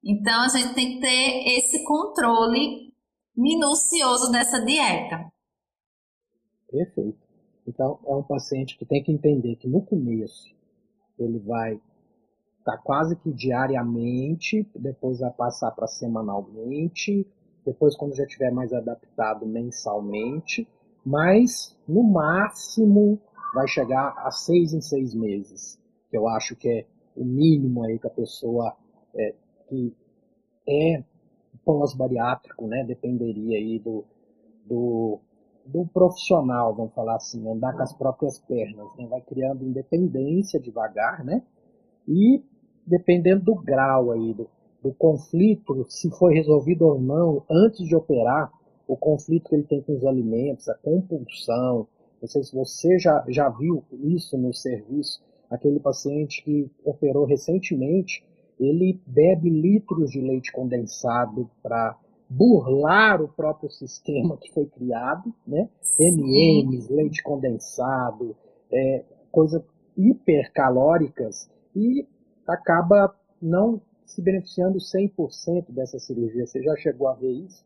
Então, 0.04 0.42
a 0.42 0.48
gente 0.48 0.74
tem 0.74 0.96
que 0.96 1.00
ter 1.00 1.56
esse 1.56 1.82
controle 1.82 2.92
minucioso 3.34 4.30
dessa 4.30 4.60
dieta. 4.60 5.31
Perfeito. 6.72 7.18
Então, 7.68 7.98
é 8.06 8.14
um 8.14 8.22
paciente 8.22 8.76
que 8.78 8.86
tem 8.86 9.02
que 9.02 9.12
entender 9.12 9.56
que 9.56 9.68
no 9.68 9.82
começo 9.82 10.52
ele 11.18 11.38
vai 11.38 11.78
tá 12.64 12.78
quase 12.78 13.16
que 13.16 13.32
diariamente, 13.32 14.66
depois 14.74 15.18
vai 15.18 15.30
passar 15.32 15.72
para 15.72 15.86
semanalmente, 15.86 17.26
depois 17.66 17.96
quando 17.96 18.14
já 18.14 18.24
tiver 18.24 18.52
mais 18.52 18.72
adaptado 18.72 19.44
mensalmente, 19.46 20.66
mas 21.04 21.76
no 21.86 22.02
máximo 22.04 23.20
vai 23.52 23.66
chegar 23.66 24.14
a 24.16 24.30
seis 24.30 24.72
em 24.72 24.80
seis 24.80 25.12
meses, 25.12 25.78
que 26.08 26.16
eu 26.16 26.28
acho 26.28 26.54
que 26.56 26.68
é 26.68 26.86
o 27.16 27.24
mínimo 27.24 27.84
aí 27.84 27.98
que 27.98 28.06
a 28.06 28.10
pessoa 28.10 28.76
é, 29.14 29.34
que 29.68 29.94
é 30.68 31.02
pós-bariátrico, 31.64 32.66
né, 32.66 32.84
dependeria 32.84 33.58
aí 33.58 33.78
do, 33.78 34.04
do, 34.64 35.18
do 35.64 35.86
profissional, 35.86 36.74
vamos 36.74 36.92
falar 36.94 37.16
assim, 37.16 37.48
andar 37.48 37.74
com 37.74 37.82
as 37.82 37.92
próprias 37.92 38.38
pernas, 38.38 38.88
né, 38.96 39.06
vai 39.06 39.20
criando 39.20 39.64
independência 39.64 40.60
devagar, 40.60 41.24
né, 41.24 41.42
e 42.06 42.42
dependendo 42.86 43.44
do 43.44 43.54
grau 43.54 44.10
aí 44.10 44.34
do, 44.34 44.48
do 44.82 44.92
conflito, 44.92 45.86
se 45.88 46.10
foi 46.10 46.34
resolvido 46.34 46.82
ou 46.86 47.00
não 47.00 47.44
antes 47.48 47.86
de 47.86 47.94
operar, 47.94 48.50
o 48.86 48.96
conflito 48.96 49.48
que 49.48 49.54
ele 49.54 49.62
tem 49.62 49.80
com 49.80 49.96
os 49.96 50.04
alimentos, 50.04 50.68
a 50.68 50.74
compulsão. 50.74 51.86
Não 52.20 52.28
sei 52.28 52.42
se 52.42 52.54
você 52.54 52.98
já, 52.98 53.24
já 53.28 53.48
viu 53.48 53.82
isso 54.02 54.36
no 54.36 54.52
serviço, 54.52 55.22
aquele 55.48 55.80
paciente 55.80 56.42
que 56.42 56.70
operou 56.84 57.24
recentemente, 57.24 58.24
ele 58.58 59.00
bebe 59.06 59.48
litros 59.48 60.10
de 60.10 60.20
leite 60.20 60.52
condensado 60.52 61.50
para 61.62 61.98
burlar 62.36 63.20
o 63.22 63.28
próprio 63.28 63.70
sistema 63.70 64.36
que 64.38 64.52
foi 64.52 64.66
criado, 64.66 65.32
né? 65.46 65.68
MMs, 65.98 66.92
leite 66.92 67.22
condensado, 67.22 68.36
é, 68.72 69.04
coisas 69.30 69.62
hipercalóricas 69.96 71.50
e 71.76 72.06
acaba 72.46 73.14
não 73.40 73.80
se 74.06 74.22
beneficiando 74.22 74.78
100% 74.78 75.70
dessa 75.70 75.98
cirurgia. 75.98 76.46
Você 76.46 76.62
já 76.62 76.74
chegou 76.76 77.08
a 77.08 77.14
ver 77.14 77.32
isso? 77.32 77.64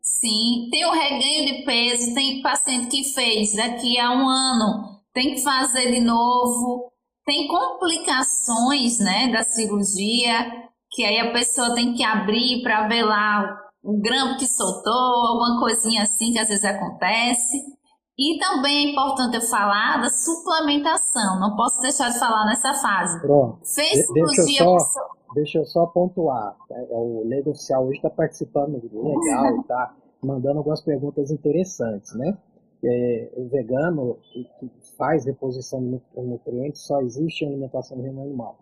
Sim, 0.00 0.68
tem 0.70 0.84
o 0.86 0.92
reganho 0.92 1.46
de 1.46 1.64
peso, 1.64 2.14
tem 2.14 2.42
paciente 2.42 2.88
que 2.88 3.12
fez 3.12 3.54
daqui 3.54 3.98
a 3.98 4.10
um 4.12 4.28
ano, 4.28 5.00
tem 5.12 5.34
que 5.34 5.42
fazer 5.42 5.92
de 5.92 6.00
novo, 6.00 6.90
tem 7.26 7.46
complicações 7.46 8.98
né, 8.98 9.30
da 9.30 9.42
cirurgia, 9.42 10.70
que 10.90 11.04
aí 11.04 11.18
a 11.18 11.32
pessoa 11.32 11.74
tem 11.74 11.92
que 11.94 12.02
abrir 12.02 12.62
para 12.62 12.88
ver 12.88 13.02
lá 13.02 13.69
o 13.82 13.98
grampo 14.00 14.38
que 14.38 14.46
soltou, 14.46 14.92
alguma 14.92 15.60
coisinha 15.60 16.02
assim 16.02 16.32
que 16.32 16.38
às 16.38 16.48
vezes 16.48 16.64
acontece. 16.64 17.56
E 18.18 18.38
também 18.38 18.88
é 18.88 18.90
importante 18.92 19.36
eu 19.36 19.42
falar 19.42 20.02
da 20.02 20.10
suplementação, 20.10 21.40
não 21.40 21.56
posso 21.56 21.80
deixar 21.80 22.10
de 22.10 22.18
falar 22.18 22.44
nessa 22.44 22.74
fase. 22.74 23.18
Pronto. 23.22 23.60
Fez 23.64 24.06
deixa 24.12 24.62
eu, 24.62 24.78
só, 24.78 25.08
deixa 25.34 25.58
eu 25.58 25.64
só 25.64 25.86
pontuar. 25.86 26.54
É, 26.70 26.82
é 26.82 26.96
o 26.96 27.22
Leigo 27.26 27.50
Oficial 27.50 27.86
hoje 27.86 27.96
está 27.96 28.10
participando 28.10 28.74
legal 28.82 29.56
e 29.56 29.60
está 29.60 29.94
mandando 30.22 30.58
algumas 30.58 30.82
perguntas 30.82 31.30
interessantes, 31.30 32.14
né? 32.14 32.36
É, 32.84 33.30
o 33.36 33.48
vegano 33.48 34.18
que, 34.32 34.44
que, 34.58 34.70
faz 34.98 35.24
reposição 35.24 35.80
de 35.80 36.00
nutrientes 36.16 36.82
só 36.82 37.00
existe 37.00 37.44
em 37.44 37.48
alimentação 37.48 37.96
do 37.96 38.02
reino 38.02 38.22
animal. 38.22 38.58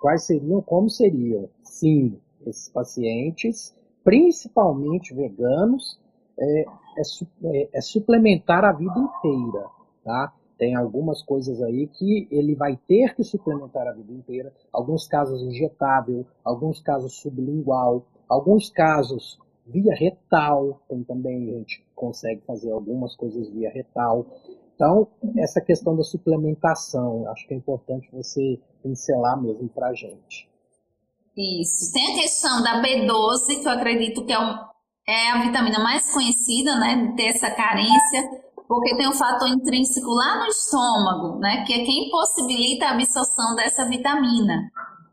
Quais 0.00 0.24
seriam, 0.24 0.62
como 0.62 0.88
seriam? 0.88 1.50
Sim, 1.62 2.18
esses 2.46 2.68
pacientes, 2.70 3.74
principalmente 4.04 5.14
veganos, 5.14 5.98
é, 6.38 6.60
é, 6.62 7.02
é, 7.44 7.68
é 7.74 7.80
suplementar 7.80 8.64
a 8.64 8.72
vida 8.72 8.98
inteira, 8.98 9.66
tá? 10.04 10.32
Tem 10.58 10.74
algumas 10.76 11.22
coisas 11.22 11.60
aí 11.60 11.88
que 11.88 12.28
ele 12.30 12.54
vai 12.54 12.78
ter 12.86 13.14
que 13.14 13.24
suplementar 13.24 13.86
a 13.86 13.92
vida 13.92 14.12
inteira, 14.12 14.52
alguns 14.72 15.08
casos 15.08 15.42
injetável, 15.42 16.24
alguns 16.44 16.80
casos 16.80 17.14
sublingual, 17.14 18.06
alguns 18.28 18.70
casos 18.70 19.40
via 19.66 19.94
retal, 19.94 20.80
tem 20.88 21.02
também 21.02 21.50
a 21.50 21.58
gente 21.58 21.84
consegue 21.94 22.42
fazer 22.46 22.70
algumas 22.70 23.16
coisas 23.16 23.48
via 23.48 23.70
retal. 23.70 24.26
Então, 24.74 25.06
essa 25.36 25.60
questão 25.60 25.96
da 25.96 26.02
suplementação, 26.02 27.28
acho 27.28 27.46
que 27.46 27.54
é 27.54 27.56
importante 27.56 28.08
você 28.12 28.58
pincelar 28.82 29.40
mesmo 29.40 29.68
para 29.68 29.88
a 29.88 29.94
gente. 29.94 30.48
Isso. 31.36 31.92
Tem 31.92 32.12
a 32.12 32.22
questão 32.22 32.62
da 32.62 32.82
B12, 32.82 33.60
que 33.60 33.66
eu 33.66 33.72
acredito 33.72 34.24
que 34.24 34.32
é 34.32 34.38
um, 34.38 34.54
é 35.08 35.30
a 35.30 35.42
vitamina 35.42 35.78
mais 35.78 36.12
conhecida, 36.12 36.78
né, 36.78 37.14
ter 37.16 37.28
essa 37.28 37.50
carência, 37.50 38.30
porque 38.68 38.96
tem 38.96 39.08
um 39.08 39.14
fator 39.14 39.48
intrínseco 39.48 40.10
lá 40.10 40.40
no 40.40 40.46
estômago, 40.46 41.38
né, 41.38 41.64
que 41.64 41.72
é 41.72 41.84
quem 41.84 42.10
possibilita 42.10 42.86
a 42.86 42.92
absorção 42.92 43.54
dessa 43.54 43.88
vitamina. 43.88 44.70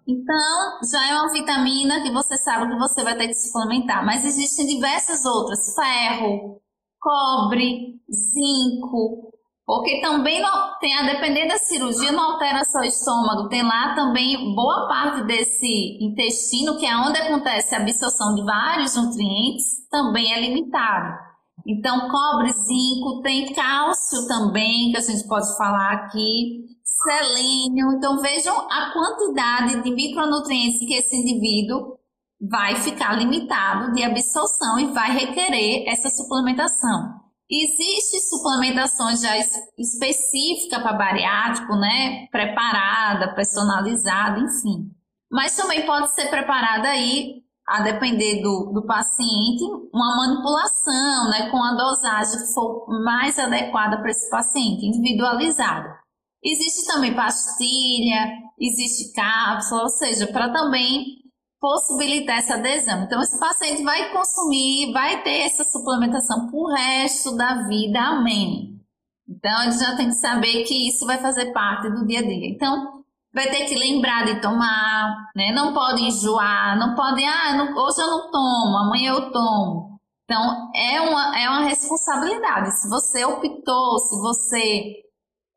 Então, 0.07 0.79
já 0.91 1.07
é 1.07 1.13
uma 1.13 1.31
vitamina 1.31 2.01
que 2.01 2.11
você 2.11 2.35
sabe 2.37 2.71
que 2.71 2.79
você 2.79 3.03
vai 3.03 3.15
ter 3.15 3.27
que 3.27 3.35
suplementar, 3.35 4.05
mas 4.05 4.25
existem 4.25 4.65
diversas 4.65 5.23
outras, 5.23 5.73
ferro, 5.75 6.59
cobre, 6.99 8.01
zinco, 8.11 9.31
porque 9.69 10.01
também 10.01 10.41
não, 10.41 10.79
tem 10.79 10.97
a 10.97 11.03
depender 11.03 11.47
da 11.47 11.59
cirurgia, 11.59 12.11
não 12.11 12.31
altera 12.31 12.63
seu 12.63 12.81
estômago. 12.81 13.49
Tem 13.49 13.61
lá 13.61 13.93
também 13.93 14.55
boa 14.55 14.87
parte 14.87 15.27
desse 15.27 15.99
intestino, 16.01 16.75
que 16.79 16.87
é 16.87 16.97
onde 16.97 17.19
acontece 17.19 17.75
a 17.75 17.77
absorção 17.77 18.33
de 18.33 18.43
vários 18.43 18.95
nutrientes, 18.95 19.87
também 19.91 20.33
é 20.33 20.41
limitado. 20.41 21.19
Então, 21.67 22.09
cobre, 22.09 22.51
zinco, 22.51 23.21
tem 23.21 23.53
cálcio 23.53 24.27
também, 24.27 24.89
que 24.89 24.97
a 24.97 25.01
gente 25.01 25.27
pode 25.27 25.55
falar 25.55 25.91
aqui, 25.91 26.65
selênio. 26.83 27.91
Então, 27.95 28.17
vejam 28.23 28.57
a 28.71 28.91
quantidade 28.91 29.83
de 29.83 29.91
micronutrientes 29.91 30.79
que 30.79 30.95
esse 30.95 31.15
indivíduo 31.15 31.95
vai 32.41 32.75
ficar 32.77 33.13
limitado 33.13 33.93
de 33.93 34.03
absorção 34.03 34.79
e 34.79 34.87
vai 34.93 35.11
requerer 35.11 35.87
essa 35.87 36.09
suplementação. 36.09 37.18
Existe 37.51 38.19
suplementações 38.29 39.21
já 39.21 39.35
específica 39.75 40.79
para 40.81 40.93
bariátrico, 40.93 41.75
né? 41.75 42.27
Preparada, 42.31 43.33
personalizada, 43.33 44.39
enfim. 44.39 44.91
Mas 45.31 45.55
também 45.55 45.83
pode 45.85 46.13
ser 46.13 46.29
preparada 46.29 46.89
aí, 46.89 47.41
a 47.67 47.81
depender 47.81 48.41
do, 48.41 48.71
do 48.73 48.85
paciente, 48.85 49.63
uma 49.91 50.15
manipulação, 50.15 51.29
né? 51.29 51.49
Com 51.49 51.63
a 51.63 51.75
dosagem 51.75 52.39
que 52.39 52.53
for 52.53 52.85
mais 53.03 53.39
adequada 53.39 53.97
para 53.97 54.11
esse 54.11 54.29
paciente, 54.29 54.85
individualizada. 54.85 55.97
Existe 56.43 56.85
também 56.85 57.15
pastilha, 57.15 58.31
existe 58.59 59.11
cápsula, 59.13 59.83
ou 59.83 59.89
seja, 59.89 60.27
para 60.27 60.53
também 60.53 61.19
possibilitar 61.59 62.37
essa 62.37 62.55
adesão. 62.55 63.03
Então, 63.03 63.21
esse 63.21 63.39
paciente 63.39 63.83
vai 63.83 64.11
consumir, 64.11 64.91
vai 64.93 65.21
ter 65.23 65.41
essa 65.41 65.63
suplementação 65.63 66.49
pro 66.49 66.67
resto 66.67 67.35
da 67.35 67.63
vida, 67.67 67.99
amém. 67.99 68.79
Então, 69.27 69.63
gente 69.65 69.79
já 69.79 69.95
tem 69.95 70.07
que 70.07 70.15
saber 70.15 70.63
que 70.63 70.87
isso 70.87 71.05
vai 71.05 71.17
fazer 71.19 71.51
parte 71.51 71.89
do 71.89 72.05
dia 72.07 72.19
a 72.19 72.23
dia. 72.23 72.49
Então, 72.49 73.03
vai 73.33 73.49
ter 73.49 73.65
que 73.65 73.75
lembrar 73.75 74.25
de 74.25 74.41
tomar, 74.41 75.29
né? 75.35 75.51
Não 75.51 75.73
pode 75.73 76.03
enjoar, 76.03 76.77
não 76.79 76.95
pode, 76.95 77.23
ah, 77.23 77.55
não, 77.55 77.77
hoje 77.77 78.01
eu 78.01 78.07
não 78.07 78.31
tomo, 78.31 78.77
amanhã 78.77 79.13
eu 79.13 79.31
tomo. 79.31 79.99
Então, 80.23 80.71
é 80.75 81.01
uma, 81.01 81.39
é 81.39 81.49
uma 81.49 81.61
responsabilidade. 81.61 82.79
Se 82.79 82.89
você 82.89 83.25
optou, 83.25 83.99
se 83.99 84.19
você 84.19 84.95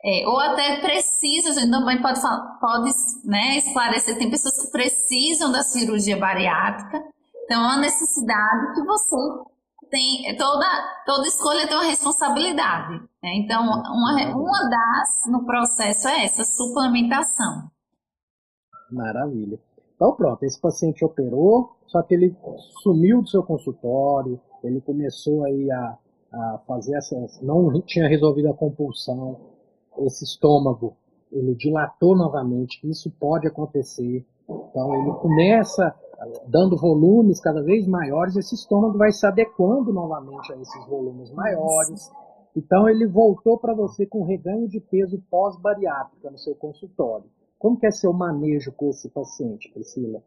é, 0.05 0.27
ou 0.27 0.39
até 0.41 0.81
precisa, 0.81 1.51
a 1.51 1.53
gente 1.53 1.71
também 1.71 2.03
pode, 2.03 2.21
pode 2.61 2.91
né, 3.25 3.59
esclarecer, 3.59 4.19
tem 4.19 4.31
pessoas 4.31 4.61
que 4.61 4.73
precisam 4.73 5.53
da 5.53 5.63
cirurgia 5.63 6.17
bariátrica, 6.17 7.05
então 7.45 7.63
é 7.63 7.67
uma 7.67 7.81
necessidade 7.81 8.75
que 8.75 8.83
você 8.83 9.17
tem, 9.91 10.37
toda, 10.37 10.67
toda 11.05 11.29
escolha 11.29 11.69
tem 11.69 11.77
uma 11.77 11.85
responsabilidade. 11.85 12.95
Né? 13.23 13.35
Então, 13.37 13.63
uma, 13.63 14.35
uma 14.35 14.69
das 14.69 15.31
no 15.31 15.45
processo 15.45 16.09
é 16.09 16.25
essa, 16.25 16.45
suplementação. 16.45 17.71
Maravilha. 18.91 19.61
Então 19.95 20.17
pronto, 20.17 20.43
esse 20.43 20.61
paciente 20.61 21.05
operou, 21.05 21.77
só 21.87 22.03
que 22.03 22.15
ele 22.15 22.37
sumiu 22.83 23.23
do 23.23 23.29
seu 23.29 23.43
consultório, 23.43 24.41
ele 24.65 24.81
começou 24.81 25.45
aí 25.45 25.71
a, 25.71 25.97
a 26.33 26.59
fazer 26.67 26.97
essas, 26.97 27.41
não 27.41 27.81
tinha 27.83 28.09
resolvido 28.09 28.49
a 28.49 28.55
compulsão, 28.55 29.52
esse 29.99 30.25
estômago 30.25 30.97
ele 31.31 31.55
dilatou 31.55 32.15
novamente, 32.15 32.79
isso 32.85 33.11
pode 33.11 33.47
acontecer. 33.47 34.27
Então 34.49 34.95
ele 34.95 35.13
começa 35.15 35.95
dando 36.47 36.77
volumes 36.77 37.41
cada 37.41 37.63
vez 37.63 37.87
maiores, 37.87 38.37
esse 38.37 38.55
estômago 38.55 38.99
vai 38.99 39.11
se 39.13 39.27
adequando 39.27 39.93
novamente 39.93 40.53
a 40.53 40.57
esses 40.57 40.87
volumes 40.87 41.31
maiores. 41.31 42.11
Então 42.55 42.89
ele 42.89 43.07
voltou 43.07 43.59
para 43.59 43.75
você 43.75 44.07
com 44.07 44.25
reganho 44.25 44.69
de 44.69 44.79
peso 44.79 45.23
pós-bariátrica 45.31 46.31
no 46.31 46.39
seu 46.39 46.55
consultório. 46.55 47.25
Como 47.59 47.79
que 47.79 47.87
é 47.87 47.91
seu 47.91 48.13
manejo 48.13 48.73
com 48.73 48.91
esse 48.91 49.09
paciente, 49.09 49.71
Priscila? 49.71 50.23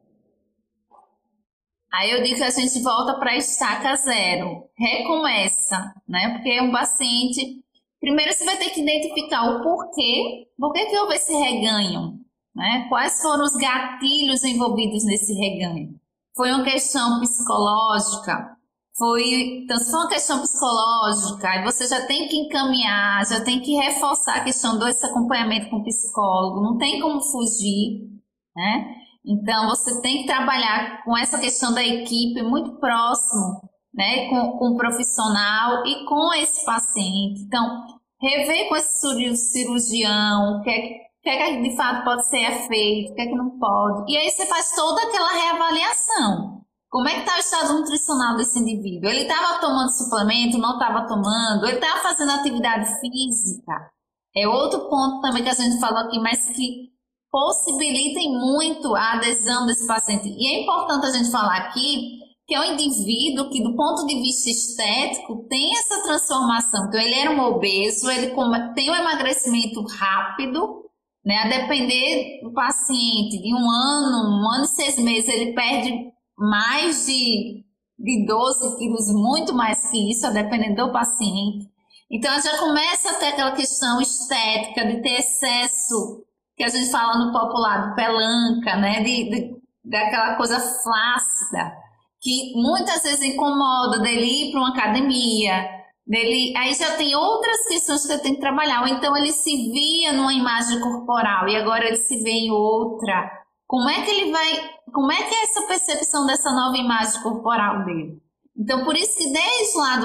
Aí 1.93 2.11
eu 2.11 2.24
digo 2.24 2.36
que 2.36 2.43
a 2.43 2.49
gente 2.49 2.82
volta 2.82 3.18
para 3.20 3.32
a 3.32 3.38
estaca 3.38 3.95
zero, 3.95 4.63
recomeça, 4.78 5.93
né? 6.07 6.34
Porque 6.34 6.49
é 6.49 6.61
um 6.61 6.72
paciente 6.72 7.63
Primeiro 8.06 8.32
você 8.32 8.45
vai 8.45 8.56
ter 8.58 8.70
que 8.70 8.82
identificar 8.82 9.49
o 9.49 9.64
porquê, 9.64 10.47
por 10.60 10.72
que, 10.74 10.95
houve 10.99 11.16
esse 11.16 11.34
reganho, 11.34 12.20
né? 12.56 12.86
Quais 12.88 13.20
foram 13.20 13.43
os 13.43 13.56
gatilhos 13.56 14.43
envolvidos 14.43 15.03
nesse 15.03 15.34
reganho? 15.34 15.99
Foi 16.36 16.51
uma 16.51 16.64
questão 16.64 17.20
psicológica? 17.20 18.56
Foi, 18.95 19.64
então, 19.64 19.80
se 19.80 19.89
for 19.89 20.01
uma 20.01 20.10
questão 20.10 20.39
psicológica, 20.39 21.49
aí 21.49 21.64
você 21.64 21.88
já 21.88 22.06
tem 22.06 22.28
que 22.28 22.38
encaminhar, 22.38 23.26
já 23.26 23.43
tem 23.43 23.60
que 23.60 23.74
reforçar 23.74 24.36
a 24.36 24.43
questão 24.43 24.78
desse 24.78 25.03
acompanhamento 25.03 25.72
com 25.72 25.78
o 25.78 25.84
psicólogo, 25.84 26.62
não 26.62 26.78
tem 26.78 27.01
como 27.01 27.20
fugir, 27.24 28.08
né? 28.56 28.86
Então, 29.26 29.68
você 29.68 29.99
tem 30.03 30.22
que 30.22 30.28
trabalhar 30.28 31.03
com 31.03 31.18
essa 31.18 31.39
questão 31.39 31.74
da 31.74 31.84
equipe 31.84 32.43
muito 32.43 32.80
próximo, 32.80 33.62
né, 33.95 34.30
com, 34.30 34.60
com 34.60 34.70
o 34.74 34.78
profissional 34.78 35.84
e 35.88 36.06
com 36.06 36.32
esse 36.36 36.64
paciente. 36.64 37.41
Então, 37.41 37.95
rever 38.22 38.70
com 38.70 38.76
esse 38.76 39.36
cirurgião 39.51 40.57
o 40.57 40.61
que 40.63 40.70
é 40.70 40.82
que, 40.82 40.99
que, 41.24 41.30
é 41.30 41.55
que 41.55 41.70
de 41.70 41.76
fato 41.76 42.03
pode 42.03 42.28
ser 42.28 42.68
feito, 42.68 43.11
o 43.11 43.16
que 43.16 43.22
é 43.22 43.26
que 43.28 43.36
não 43.36 43.57
pode. 43.59 44.11
E 44.11 44.18
aí 44.18 44.30
você 44.30 44.45
faz 44.45 44.72
toda 44.76 45.01
aquela 45.01 45.32
reavaliação. 45.32 46.61
Como 46.89 47.09
é 47.09 47.13
que 47.13 47.20
está 47.20 47.36
o 47.36 47.39
estado 47.39 47.74
nutricional 47.74 48.38
desse 48.38 48.57
indivíduo? 48.57 49.09
Ele 49.09 49.24
estava 49.24 49.59
tomando 49.59 49.89
suplemento, 49.89 50.57
não 50.57 50.74
estava 50.74 51.07
tomando? 51.07 51.66
Ele 51.66 51.76
estava 51.76 51.99
fazendo 51.99 52.32
atividade 52.32 52.88
física? 53.01 53.91
É 54.36 54.47
outro 54.47 54.89
ponto 54.89 55.22
também 55.22 55.43
que 55.43 55.49
a 55.49 55.53
gente 55.53 55.80
falou 55.80 55.99
aqui, 55.99 56.20
mas 56.20 56.45
que 56.55 56.95
possibilitem 57.30 58.32
muito 58.32 58.95
a 58.95 59.13
adesão 59.13 59.66
desse 59.66 59.86
paciente. 59.86 60.30
E 60.30 60.47
é 60.47 60.63
importante 60.63 61.05
a 61.05 61.11
gente 61.11 61.32
falar 61.32 61.57
aqui 61.57 62.20
que 62.48 62.54
é 62.54 62.60
um 62.60 62.74
indivíduo 62.74 63.50
que, 63.50 63.64
do 63.64 63.76
ponto 63.76 64.06
de 64.06 64.16
vista 64.22 64.50
estético, 64.50 65.48
tem 65.50 65.72
essa 65.78 66.04
transformação. 66.04 66.88
Então, 66.88 67.00
ele 67.00 67.16
era 67.16 67.32
um 67.32 67.39
obeso, 67.39 68.10
ele 68.10 68.36
tem 68.76 68.91
um 68.91 68.96
emagrecimento 68.96 69.84
rápido, 69.84 70.84
né? 71.26 71.38
A 71.38 71.48
depender 71.48 72.41
do 72.43 72.54
paciente, 72.54 73.41
de 73.41 73.52
um 73.52 73.70
ano, 73.70 74.41
um 74.41 74.52
ano 74.52 74.66
e 74.66 74.68
seis 74.68 74.98
meses, 75.00 75.28
ele 75.28 75.54
perde 75.54 76.12
mais 76.38 77.08
de, 77.08 77.64
de 77.98 78.26
12 78.28 78.78
quilos, 78.78 79.12
muito 79.12 79.52
mais 79.52 79.89
que 79.89 80.12
isso, 80.12 80.28
a 80.28 80.30
depender 80.30 80.76
do 80.76 80.91
paciente. 80.91 81.68
Então, 82.12 82.39
já 82.39 82.60
começa 82.60 83.10
a 83.10 83.16
ter 83.16 83.30
aquela 83.30 83.54
questão 83.54 84.00
estética, 84.00 84.86
de 84.86 85.02
ter 85.02 85.20
excesso, 85.20 86.24
que 86.56 86.64
a 86.64 86.68
gente 86.68 86.91
fala 86.91 87.26
no 87.26 87.32
popular, 87.32 87.89
do 87.89 87.96
pelanca, 87.96 88.76
né? 88.76 89.02
De, 89.02 89.30
de, 89.32 89.56
daquela 89.84 90.36
coisa 90.36 90.60
flácida 90.60 91.84
que 92.26 92.53
muitas 92.55 93.03
vezes 93.03 93.21
incomoda 93.21 93.99
dele 93.99 94.26
ir 94.26 94.51
para 94.51 94.59
uma 94.59 94.69
academia, 94.69 95.63
dele, 96.07 96.57
aí 96.57 96.73
já 96.73 96.97
tem 96.97 97.15
outras 97.15 97.67
questões 97.67 98.03
que 98.03 98.13
ele 98.13 98.21
tem 98.23 98.34
que 98.34 98.41
trabalhar. 98.41 98.82
Ou 98.82 98.88
então 98.88 99.15
ele 99.15 99.32
se 99.32 99.71
via 99.71 100.11
numa 100.11 100.34
imagem 100.34 100.80
corporal 100.80 101.47
e 101.47 101.55
agora 101.55 101.86
ele 101.86 101.97
se 101.97 102.23
vê 102.23 102.32
em 102.32 102.51
outra. 102.51 103.32
Como 103.67 103.88
é 103.88 104.01
que 104.01 104.09
ele 104.09 104.32
vai, 104.32 104.71
como 104.91 105.11
é 105.11 105.21
que 105.21 105.36
é 105.36 105.43
essa 105.43 105.67
percepção 105.67 106.26
dessa 106.26 106.51
nova 106.51 106.76
imagem 106.76 107.21
corporal 107.21 107.86
dele? 107.86 108.19
Então, 108.57 108.84
por 108.84 108.95
isso 108.95 109.17
que 109.17 109.32
desde 109.32 109.78
lá 109.78 109.97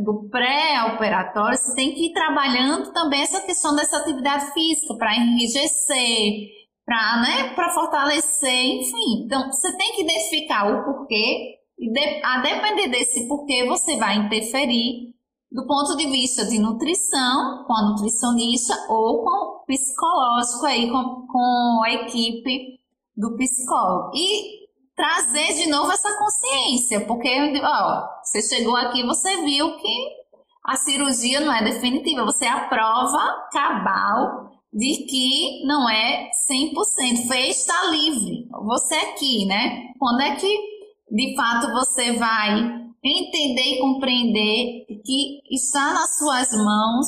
do 0.00 0.28
pré-operatório, 0.30 1.58
você 1.58 1.76
tem 1.76 1.94
que 1.94 2.06
ir 2.06 2.12
trabalhando 2.12 2.92
também 2.92 3.20
essa 3.20 3.40
questão 3.40 3.76
dessa 3.76 3.98
atividade 3.98 4.52
física 4.52 4.96
para 4.96 5.14
enrijecer, 5.14 6.48
para 6.84 7.20
né, 7.20 7.54
fortalecer, 7.72 8.64
enfim. 8.64 9.24
Então, 9.26 9.52
você 9.52 9.76
tem 9.76 9.92
que 9.92 10.02
identificar 10.02 10.72
o 10.72 10.84
porquê 10.84 11.57
e 11.78 12.24
a 12.24 12.38
depender 12.38 12.88
desse 12.88 13.28
porquê, 13.28 13.66
você 13.66 13.96
vai 13.96 14.16
interferir 14.16 15.14
do 15.50 15.66
ponto 15.66 15.96
de 15.96 16.06
vista 16.06 16.44
de 16.44 16.58
nutrição, 16.58 17.64
com 17.66 17.72
a 17.72 17.90
nutricionista 17.90 18.74
ou 18.88 19.22
com 19.22 19.30
o 19.30 19.64
psicológico 19.64 20.66
aí, 20.66 20.90
com, 20.90 21.26
com 21.26 21.82
a 21.84 21.92
equipe 21.92 22.80
do 23.16 23.34
psicólogo. 23.36 24.10
E 24.14 24.68
trazer 24.94 25.54
de 25.54 25.68
novo 25.70 25.90
essa 25.92 26.18
consciência, 26.18 27.06
porque 27.06 27.30
ó, 27.62 28.08
você 28.22 28.42
chegou 28.42 28.74
aqui 28.76 29.06
você 29.06 29.36
viu 29.44 29.76
que 29.76 30.18
a 30.66 30.76
cirurgia 30.76 31.40
não 31.40 31.52
é 31.52 31.64
definitiva, 31.64 32.24
você 32.24 32.44
é 32.44 32.50
a 32.50 32.68
prova 32.68 33.48
cabal 33.52 34.50
de 34.72 35.06
que 35.08 35.64
não 35.64 35.88
é 35.88 36.28
100%, 36.50 37.26
fez 37.26 37.60
está 37.60 37.84
livre. 37.90 38.46
Você 38.50 38.94
aqui, 38.96 39.46
né? 39.46 39.92
Quando 39.98 40.20
é 40.20 40.36
que 40.36 40.77
de 41.10 41.34
fato 41.36 41.72
você 41.72 42.12
vai 42.12 42.78
entender 43.02 43.74
e 43.74 43.80
compreender 43.80 44.86
que 45.04 45.42
está 45.50 45.94
nas 45.94 46.18
suas 46.18 46.52
mãos 46.52 47.06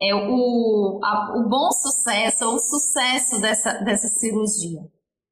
é, 0.00 0.14
o, 0.14 1.00
a, 1.04 1.38
o 1.38 1.48
bom 1.48 1.70
sucesso, 1.70 2.46
o 2.46 2.58
sucesso 2.58 3.40
dessa, 3.40 3.74
dessa 3.84 4.08
cirurgia. 4.08 4.80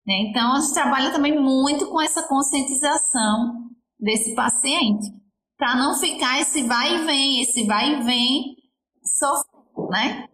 Né? 0.07 0.28
Então, 0.28 0.53
a 0.55 0.61
gente 0.61 0.74
trabalha 0.74 1.12
também 1.12 1.38
muito 1.41 1.91
com 1.91 2.01
essa 2.01 2.26
conscientização 2.28 3.68
desse 3.99 4.34
paciente, 4.34 5.12
para 5.59 5.76
não 5.76 5.95
ficar 5.99 6.41
esse 6.41 6.62
vai 6.62 6.95
e 6.95 7.05
vem, 7.05 7.43
esse 7.43 7.66
vai 7.66 7.95
e 7.95 8.03
vem 8.03 8.57
sofrendo, 9.03 9.91
né? 9.91 10.26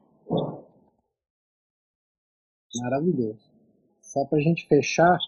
Maravilhoso. 2.81 3.51
Só 4.03 4.25
para 4.27 4.39
a 4.39 4.43
gente 4.43 4.69
fechar, 4.69 5.19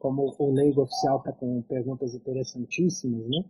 como 0.00 0.34
o 0.36 0.52
leigo 0.52 0.82
oficial 0.82 1.18
está 1.18 1.30
com 1.30 1.62
perguntas 1.62 2.14
interessantíssimas, 2.14 3.28
né? 3.28 3.44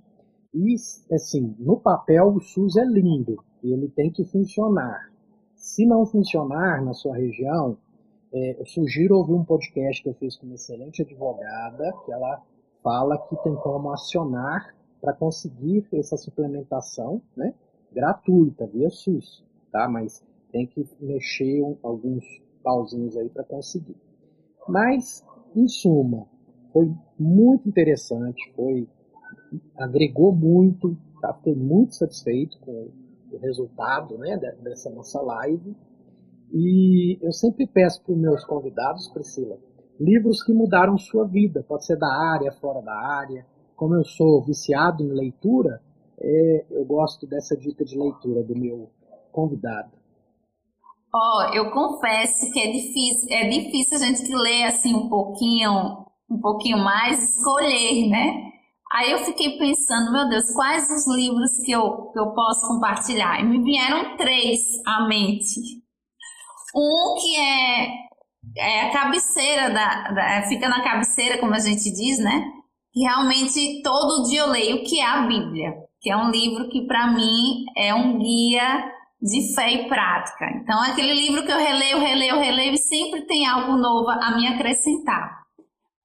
E, 0.53 0.74
assim, 1.14 1.55
no 1.59 1.78
papel 1.78 2.34
o 2.34 2.40
SUS 2.40 2.76
é 2.76 2.84
lindo, 2.84 3.42
e 3.62 3.72
ele 3.72 3.88
tem 3.88 4.11
que 4.11 4.24
funcionar. 4.24 5.11
Se 5.55 5.86
não 5.86 6.05
funcionar 6.05 6.84
na 6.84 6.92
sua 6.92 7.16
região, 7.16 7.78
é, 8.32 8.61
eu 8.61 8.66
sugiro 8.66 9.16
ouvir 9.16 9.34
um 9.34 9.44
podcast 9.44 10.03
que 10.03 10.09
eu 10.09 10.14
fiz 10.14 10.36
com 10.36 10.46
uma 10.46 10.57
excelente 10.57 11.03
advogada, 11.03 11.92
que 12.05 12.12
ela 12.12 12.42
fala 12.82 13.16
que 13.16 13.36
tem 13.42 13.55
como 13.57 13.92
acionar 13.92 14.74
para 15.01 15.12
conseguir 15.12 15.86
essa 15.92 16.16
suplementação, 16.16 17.22
né? 17.36 17.55
Gratuita, 17.92 18.66
via 18.66 18.90
SUS, 18.90 19.44
tá? 19.70 19.88
Mas 19.88 20.22
tem 20.51 20.66
que 20.66 20.84
mexer 21.01 21.62
alguns 21.82 22.24
pauzinhos 22.62 23.16
aí 23.16 23.28
para 23.28 23.44
conseguir. 23.44 23.96
Mas, 24.68 25.24
em 25.55 25.68
suma, 25.68 26.26
foi 26.73 26.91
muito 27.18 27.68
interessante, 27.68 28.53
foi 28.55 28.89
agregou 29.77 30.33
muito, 30.33 30.97
tá? 31.21 31.35
fiquei 31.35 31.55
muito 31.55 31.95
satisfeito 31.95 32.59
com 32.61 32.89
o 33.33 33.39
resultado 33.39 34.16
né, 34.18 34.37
dessa 34.62 34.91
nossa 34.91 35.21
live. 35.21 35.77
E 36.53 37.18
eu 37.23 37.33
sempre 37.33 37.66
peço 37.66 38.03
para 38.03 38.12
os 38.12 38.18
meus 38.18 38.45
convidados, 38.45 39.09
Priscila, 39.09 39.59
livros 39.99 40.43
que 40.43 40.53
mudaram 40.53 40.99
sua 40.99 41.27
vida, 41.27 41.64
pode 41.66 41.85
ser 41.85 41.97
da 41.97 42.12
área, 42.12 42.53
fora 42.53 42.81
da 42.81 42.95
área. 42.95 43.47
Como 43.77 43.95
eu 43.95 44.05
sou 44.05 44.43
viciado 44.45 45.03
em 45.03 45.12
leitura, 45.12 45.81
é, 46.18 46.66
eu 46.71 46.85
gosto 46.85 47.27
dessa 47.27 47.57
dica 47.57 47.85
de 47.85 47.97
leitura 47.97 48.43
do 48.43 48.55
meu 48.57 48.91
convidado. 49.33 49.91
Ó, 51.12 51.18
oh, 51.18 51.55
eu 51.55 51.71
confesso 51.73 52.53
que 52.53 52.61
é 52.61 52.71
difícil, 52.71 53.29
é 53.31 53.49
difícil 53.49 53.97
a 53.97 54.01
gente 54.01 54.23
que 54.23 54.35
lê 54.35 54.64
assim 54.64 54.95
um 54.95 55.09
pouquinho, 55.09 56.07
um 56.31 56.41
pouquinho 56.41 56.78
mais, 56.78 57.37
escolher, 57.37 58.09
né? 58.09 58.51
Aí 58.93 59.12
eu 59.12 59.18
fiquei 59.18 59.57
pensando, 59.57 60.12
meu 60.12 60.28
Deus, 60.28 60.51
quais 60.53 60.91
os 60.91 61.07
livros 61.14 61.51
que 61.64 61.70
eu, 61.70 62.11
que 62.12 62.18
eu 62.18 62.33
posso 62.33 62.66
compartilhar? 62.66 63.41
E 63.41 63.45
me 63.45 63.62
vieram 63.62 64.16
três 64.16 64.61
à 64.85 65.07
mente. 65.07 65.61
Um 66.74 67.14
que 67.20 67.37
é, 67.37 67.89
é 68.57 68.81
a 68.83 68.93
cabeceira 68.93 69.70
da, 69.70 70.11
da, 70.11 70.22
é, 70.37 70.43
fica 70.49 70.68
na 70.68 70.83
cabeceira, 70.83 71.39
como 71.39 71.55
a 71.55 71.59
gente 71.59 71.91
diz, 71.93 72.18
né? 72.18 72.45
Que 72.93 73.01
realmente 73.01 73.81
todo 73.83 74.28
dia 74.28 74.41
eu 74.41 74.49
leio, 74.49 74.85
que 74.85 74.99
é 74.99 75.07
a 75.07 75.22
Bíblia, 75.22 75.72
que 76.01 76.11
é 76.11 76.16
um 76.16 76.31
livro 76.31 76.68
que 76.68 76.87
para 76.87 77.12
mim 77.12 77.64
é 77.76 77.95
um 77.95 78.18
guia 78.18 78.91
de 79.22 79.55
fé 79.55 79.72
e 79.72 79.89
prática. 79.89 80.47
Então, 80.57 80.85
é 80.85 80.91
aquele 80.91 81.14
livro 81.14 81.45
que 81.45 81.53
eu 81.53 81.59
releio, 81.59 82.01
releio, 82.01 82.39
releio 82.39 82.74
e 82.74 82.78
sempre 82.78 83.22
tem 83.26 83.47
algo 83.47 83.76
novo 83.76 84.09
a 84.09 84.37
me 84.37 84.49
acrescentar. 84.49 85.39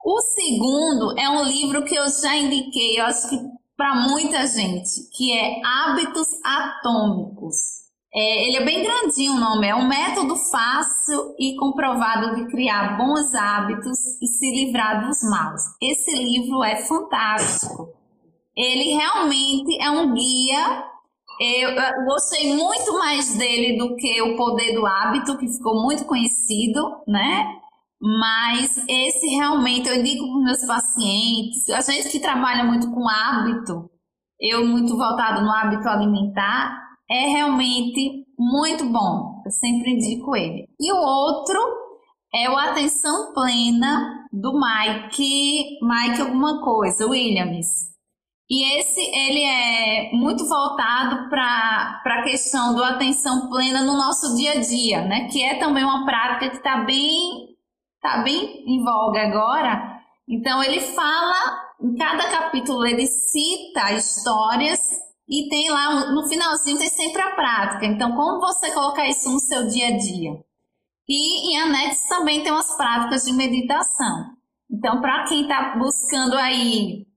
O 0.06 0.22
segundo 0.22 1.18
é 1.18 1.28
um 1.28 1.41
livro 1.45 1.84
que 1.84 1.95
eu 1.95 2.08
já 2.08 2.36
indiquei, 2.36 2.99
eu 2.99 3.06
acho 3.06 3.28
que 3.28 3.39
para 3.76 3.95
muita 3.95 4.45
gente, 4.45 5.10
que 5.12 5.36
é 5.36 5.60
Hábitos 5.66 6.28
Atômicos. 6.45 7.56
É, 8.14 8.47
ele 8.47 8.58
é 8.58 8.64
bem 8.64 8.84
grandinho 8.84 9.34
o 9.34 9.39
nome, 9.39 9.68
é 9.68 9.74
um 9.74 9.88
método 9.88 10.36
fácil 10.36 11.34
e 11.39 11.56
comprovado 11.56 12.36
de 12.36 12.45
criar 12.51 12.95
bons 12.99 13.34
hábitos 13.34 13.97
e 14.22 14.28
se 14.28 14.51
livrar 14.51 15.08
dos 15.08 15.24
maus. 15.24 15.62
Esse 15.82 16.16
livro 16.16 16.64
é 16.64 16.76
fantástico. 16.86 17.89
Ele 18.56 18.93
realmente 18.93 19.76
é 19.82 19.89
um 19.89 20.14
guia. 20.14 20.84
Eu, 21.41 21.72
eu 21.72 22.06
gostei 22.06 22.56
muito 22.56 22.93
mais 22.93 23.34
dele 23.34 23.76
do 23.76 23.95
que 23.95 24.22
o 24.22 24.38
Poder 24.38 24.72
do 24.76 24.86
Hábito, 24.86 25.36
que 25.36 25.51
ficou 25.51 25.82
muito 25.82 26.06
conhecido, 26.06 27.01
né? 27.08 27.64
Mas 28.01 28.77
esse 28.87 29.27
realmente 29.27 29.87
eu 29.87 29.95
indico 29.95 30.25
para 30.25 30.43
meus 30.43 30.65
pacientes, 30.65 31.69
a 31.69 31.81
gente 31.81 32.09
que 32.09 32.19
trabalha 32.19 32.63
muito 32.63 32.91
com 32.91 33.07
hábito, 33.07 33.89
eu 34.39 34.65
muito 34.65 34.97
voltado 34.97 35.41
no 35.41 35.51
hábito 35.51 35.87
alimentar, 35.87 36.77
é 37.09 37.27
realmente 37.27 38.25
muito 38.37 38.85
bom. 38.85 39.41
Eu 39.45 39.51
sempre 39.51 39.91
indico 39.91 40.35
ele. 40.35 40.67
E 40.79 40.91
o 40.91 40.97
outro 40.97 41.59
é 42.33 42.49
o 42.49 42.57
Atenção 42.57 43.33
Plena 43.33 44.27
do 44.31 44.53
Mike, 44.53 45.79
Mike 45.81 46.21
alguma 46.21 46.61
coisa, 46.61 47.07
Williams. 47.07 47.95
E 48.49 48.79
esse 48.79 49.01
ele 49.01 49.43
é 49.43 50.11
muito 50.13 50.47
voltado 50.47 51.29
para 51.29 52.01
a 52.05 52.23
questão 52.23 52.75
do 52.75 52.83
atenção 52.83 53.49
plena 53.49 53.81
no 53.81 53.97
nosso 53.97 54.35
dia 54.35 54.51
a 54.51 54.59
dia, 54.59 55.03
né? 55.03 55.27
Que 55.29 55.41
é 55.41 55.55
também 55.55 55.83
uma 55.83 56.05
prática 56.05 56.49
que 56.51 56.57
está 56.57 56.83
bem, 56.83 57.55
tá 58.06 58.18
bem 58.20 58.64
em 58.68 58.84
voga 58.84 59.22
agora. 59.22 59.99
Então 60.28 60.64
ele 60.64 60.80
fala, 60.80 61.64
em 61.82 61.95
cada 61.95 62.30
capítulo 62.30 62.86
ele 62.86 63.08
cita 63.08 63.93
histórias 63.93 64.80
e 65.28 65.49
tem 65.49 65.70
lá, 65.70 66.12
no 66.12 66.28
finalzinho 66.28 66.78
tem 66.78 66.89
sempre 66.89 67.22
a 67.22 67.32
prática. 67.32 67.86
Então, 67.86 68.16
como 68.16 68.39
você 68.39 68.72
colocar 68.72 69.08
isso 69.08 69.32
no 69.32 69.39
seu 69.39 69.68
dia 69.68 69.88
a 69.88 69.97
dia? 69.97 70.39
E 71.08 71.51
em 71.51 71.62
anexo 71.62 72.08
também 72.08 72.43
tem 72.43 72.51
umas 72.51 72.76
práticas 72.78 73.26
de 73.26 73.34
meditação. 73.34 74.36
Então, 74.70 75.01
para 75.01 75.24
quem 75.26 75.43
está 75.43 75.76
buscando 75.78 76.36
aí, 76.36 77.08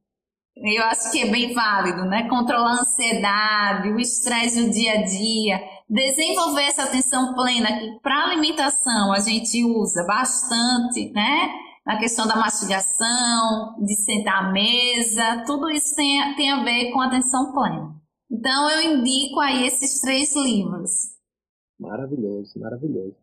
eu 0.62 0.84
acho 0.84 1.10
que 1.12 1.20
é 1.20 1.30
bem 1.30 1.54
válido, 1.54 2.04
né? 2.04 2.28
Controlar 2.28 2.70
a 2.70 2.80
ansiedade, 2.80 3.90
o 3.90 3.98
estresse 3.98 4.64
do 4.64 4.70
dia 4.70 4.92
a 4.92 5.04
dia, 5.04 5.60
desenvolver 5.88 6.62
essa 6.62 6.84
atenção 6.84 7.34
plena, 7.34 7.78
que 7.78 8.00
para 8.00 8.24
alimentação 8.24 9.12
a 9.12 9.20
gente 9.20 9.64
usa 9.64 10.04
bastante, 10.04 11.12
né? 11.12 11.48
Na 11.86 11.98
questão 11.98 12.26
da 12.26 12.36
mastigação, 12.36 13.76
de 13.80 13.94
sentar 13.94 14.44
à 14.44 14.52
mesa, 14.52 15.44
tudo 15.46 15.70
isso 15.70 15.94
tem, 15.94 16.34
tem 16.36 16.50
a 16.50 16.62
ver 16.62 16.90
com 16.92 17.00
atenção 17.00 17.52
plena. 17.52 17.94
Então 18.30 18.70
eu 18.70 18.92
indico 18.92 19.40
aí 19.40 19.66
esses 19.66 20.00
três 20.00 20.36
livros. 20.36 20.90
Maravilhoso, 21.80 22.58
maravilhoso. 22.58 23.16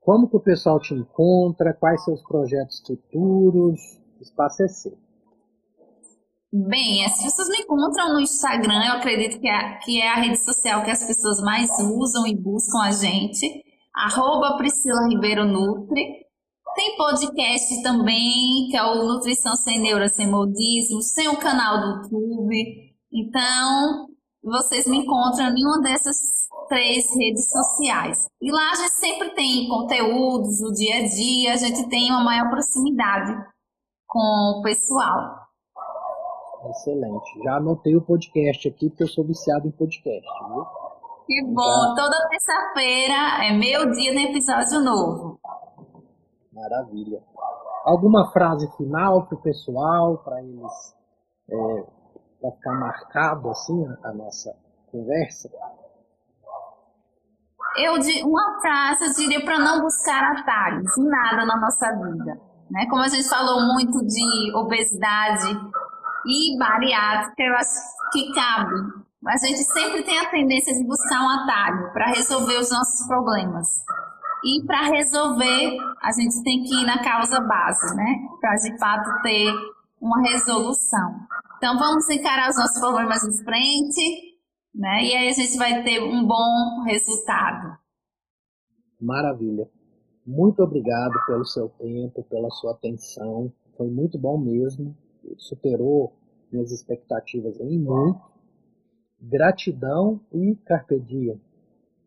Como 0.00 0.28
que 0.28 0.36
o 0.36 0.40
pessoal 0.40 0.80
te 0.80 0.92
encontra? 0.92 1.72
Quais 1.72 2.04
seus 2.04 2.22
projetos 2.22 2.82
futuros? 2.86 3.80
O 4.18 4.22
espaço 4.22 4.62
é 4.62 4.68
seu. 4.68 5.07
Bem, 6.50 7.04
as 7.04 7.22
pessoas 7.22 7.48
me 7.48 7.58
encontram 7.58 8.14
no 8.14 8.20
Instagram, 8.20 8.82
eu 8.86 8.92
acredito 8.94 9.38
que 9.38 9.46
é, 9.46 9.74
que 9.80 10.00
é 10.00 10.08
a 10.08 10.14
rede 10.14 10.42
social 10.42 10.82
que 10.82 10.90
as 10.90 11.04
pessoas 11.04 11.42
mais 11.42 11.68
usam 11.78 12.26
e 12.26 12.34
buscam 12.34 12.80
a 12.84 12.90
gente. 12.90 13.62
Arroba 13.94 14.56
Priscila 14.56 15.08
Ribeiro 15.08 15.44
Nutri. 15.44 16.26
Tem 16.74 16.96
podcast 16.96 17.82
também, 17.82 18.68
que 18.70 18.76
é 18.76 18.82
o 18.82 19.04
Nutrição 19.06 19.56
Sem 19.56 19.80
Neura, 19.80 20.08
Sem 20.08 20.26
Modismo. 20.26 21.00
Tem 21.14 21.28
o 21.28 21.36
canal 21.36 21.80
do 21.80 22.02
YouTube. 22.02 22.94
Então, 23.12 24.06
vocês 24.42 24.86
me 24.86 24.98
encontram 24.98 25.54
em 25.54 25.66
uma 25.66 25.82
dessas 25.82 26.16
três 26.68 27.04
redes 27.14 27.50
sociais. 27.50 28.26
E 28.40 28.50
lá 28.50 28.70
a 28.70 28.74
gente 28.76 28.92
sempre 28.92 29.34
tem 29.34 29.68
conteúdos 29.68 30.60
do 30.60 30.72
dia 30.72 30.96
a 30.96 31.08
dia, 31.08 31.52
a 31.52 31.56
gente 31.56 31.88
tem 31.90 32.10
uma 32.10 32.24
maior 32.24 32.48
proximidade 32.48 33.34
com 34.06 34.60
o 34.60 34.62
pessoal. 34.62 35.47
Excelente. 36.70 37.42
Já 37.44 37.56
anotei 37.56 37.96
o 37.96 38.02
podcast 38.02 38.68
aqui, 38.68 38.88
porque 38.88 39.04
eu 39.04 39.08
sou 39.08 39.24
viciado 39.24 39.66
em 39.66 39.70
podcast, 39.70 40.28
viu? 40.48 40.66
Que 41.26 41.44
bom. 41.44 41.62
Já... 41.62 41.94
Toda 41.94 42.28
terça-feira 42.28 43.46
é 43.46 43.52
meu 43.52 43.90
dia 43.90 44.12
no 44.12 44.20
episódio 44.20 44.80
novo. 44.80 45.40
Maravilha. 46.52 47.22
Alguma 47.84 48.30
frase 48.32 48.70
final 48.76 49.26
para 49.26 49.36
o 49.36 49.42
pessoal, 49.42 50.18
para 50.18 50.42
eles 50.42 50.94
é, 51.50 51.84
para 52.40 52.50
ficar 52.52 52.72
marcado 52.72 53.50
assim 53.50 53.86
a, 54.04 54.12
nossa 54.12 54.54
conversa? 54.90 55.50
Eu 57.76 57.92
uma 58.26 58.60
frase 58.60 59.06
eu 59.06 59.14
diria 59.14 59.44
para 59.44 59.58
não 59.58 59.80
buscar 59.80 60.32
atalhos 60.32 60.90
nada 60.98 61.46
na 61.46 61.60
nossa 61.60 61.90
vida, 61.92 62.40
né? 62.70 62.86
Como 62.90 63.02
a 63.02 63.08
gente 63.08 63.28
falou 63.28 63.62
muito 63.72 64.04
de 64.04 64.56
obesidade 64.56 65.54
e 66.26 66.58
bariátrica, 66.58 67.42
eu 67.42 67.54
acho 67.54 67.78
que 68.12 68.32
cabe. 68.32 68.74
A 69.26 69.36
gente 69.36 69.62
sempre 69.64 70.02
tem 70.04 70.18
a 70.18 70.30
tendência 70.30 70.74
de 70.74 70.84
buscar 70.84 71.22
um 71.22 71.28
atalho 71.28 71.92
para 71.92 72.06
resolver 72.06 72.58
os 72.58 72.70
nossos 72.70 73.06
problemas. 73.06 73.66
E 74.44 74.64
para 74.64 74.82
resolver, 74.82 75.78
a 76.00 76.12
gente 76.12 76.42
tem 76.44 76.62
que 76.62 76.74
ir 76.74 76.86
na 76.86 77.02
causa 77.02 77.40
base, 77.40 77.96
né? 77.96 78.28
Para 78.40 78.54
de 78.54 78.78
fato 78.78 79.22
ter 79.22 79.52
uma 80.00 80.22
resolução. 80.22 81.16
Então 81.56 81.76
vamos 81.76 82.08
encarar 82.08 82.48
os 82.48 82.56
nossos 82.56 82.78
problemas 82.78 83.20
de 83.22 83.44
frente, 83.44 84.38
né? 84.72 85.02
E 85.02 85.16
aí 85.16 85.28
a 85.28 85.32
gente 85.32 85.56
vai 85.56 85.82
ter 85.82 86.00
um 86.00 86.24
bom 86.24 86.84
resultado. 86.84 87.76
Maravilha. 89.00 89.68
Muito 90.24 90.62
obrigado 90.62 91.14
pelo 91.26 91.44
seu 91.44 91.68
tempo, 91.70 92.22
pela 92.24 92.50
sua 92.50 92.72
atenção. 92.72 93.52
Foi 93.76 93.88
muito 93.88 94.18
bom 94.18 94.38
mesmo. 94.38 94.96
Superou 95.36 96.12
minhas 96.50 96.72
expectativas 96.72 97.58
em 97.60 97.78
muito. 97.78 98.20
Gratidão 99.20 100.20
e 100.32 100.56
carpe 100.64 100.98
diem. 101.00 101.40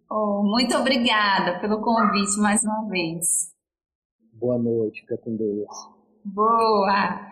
Oh, 0.10 0.44
muito 0.44 0.76
obrigada 0.76 1.60
pelo 1.60 1.82
convite 1.82 2.40
mais 2.40 2.64
uma 2.64 2.88
vez. 2.90 3.54
Boa 4.34 4.58
noite, 4.58 5.02
fica 5.02 5.18
com 5.18 5.36
Deus. 5.36 5.70
Boa! 6.26 7.32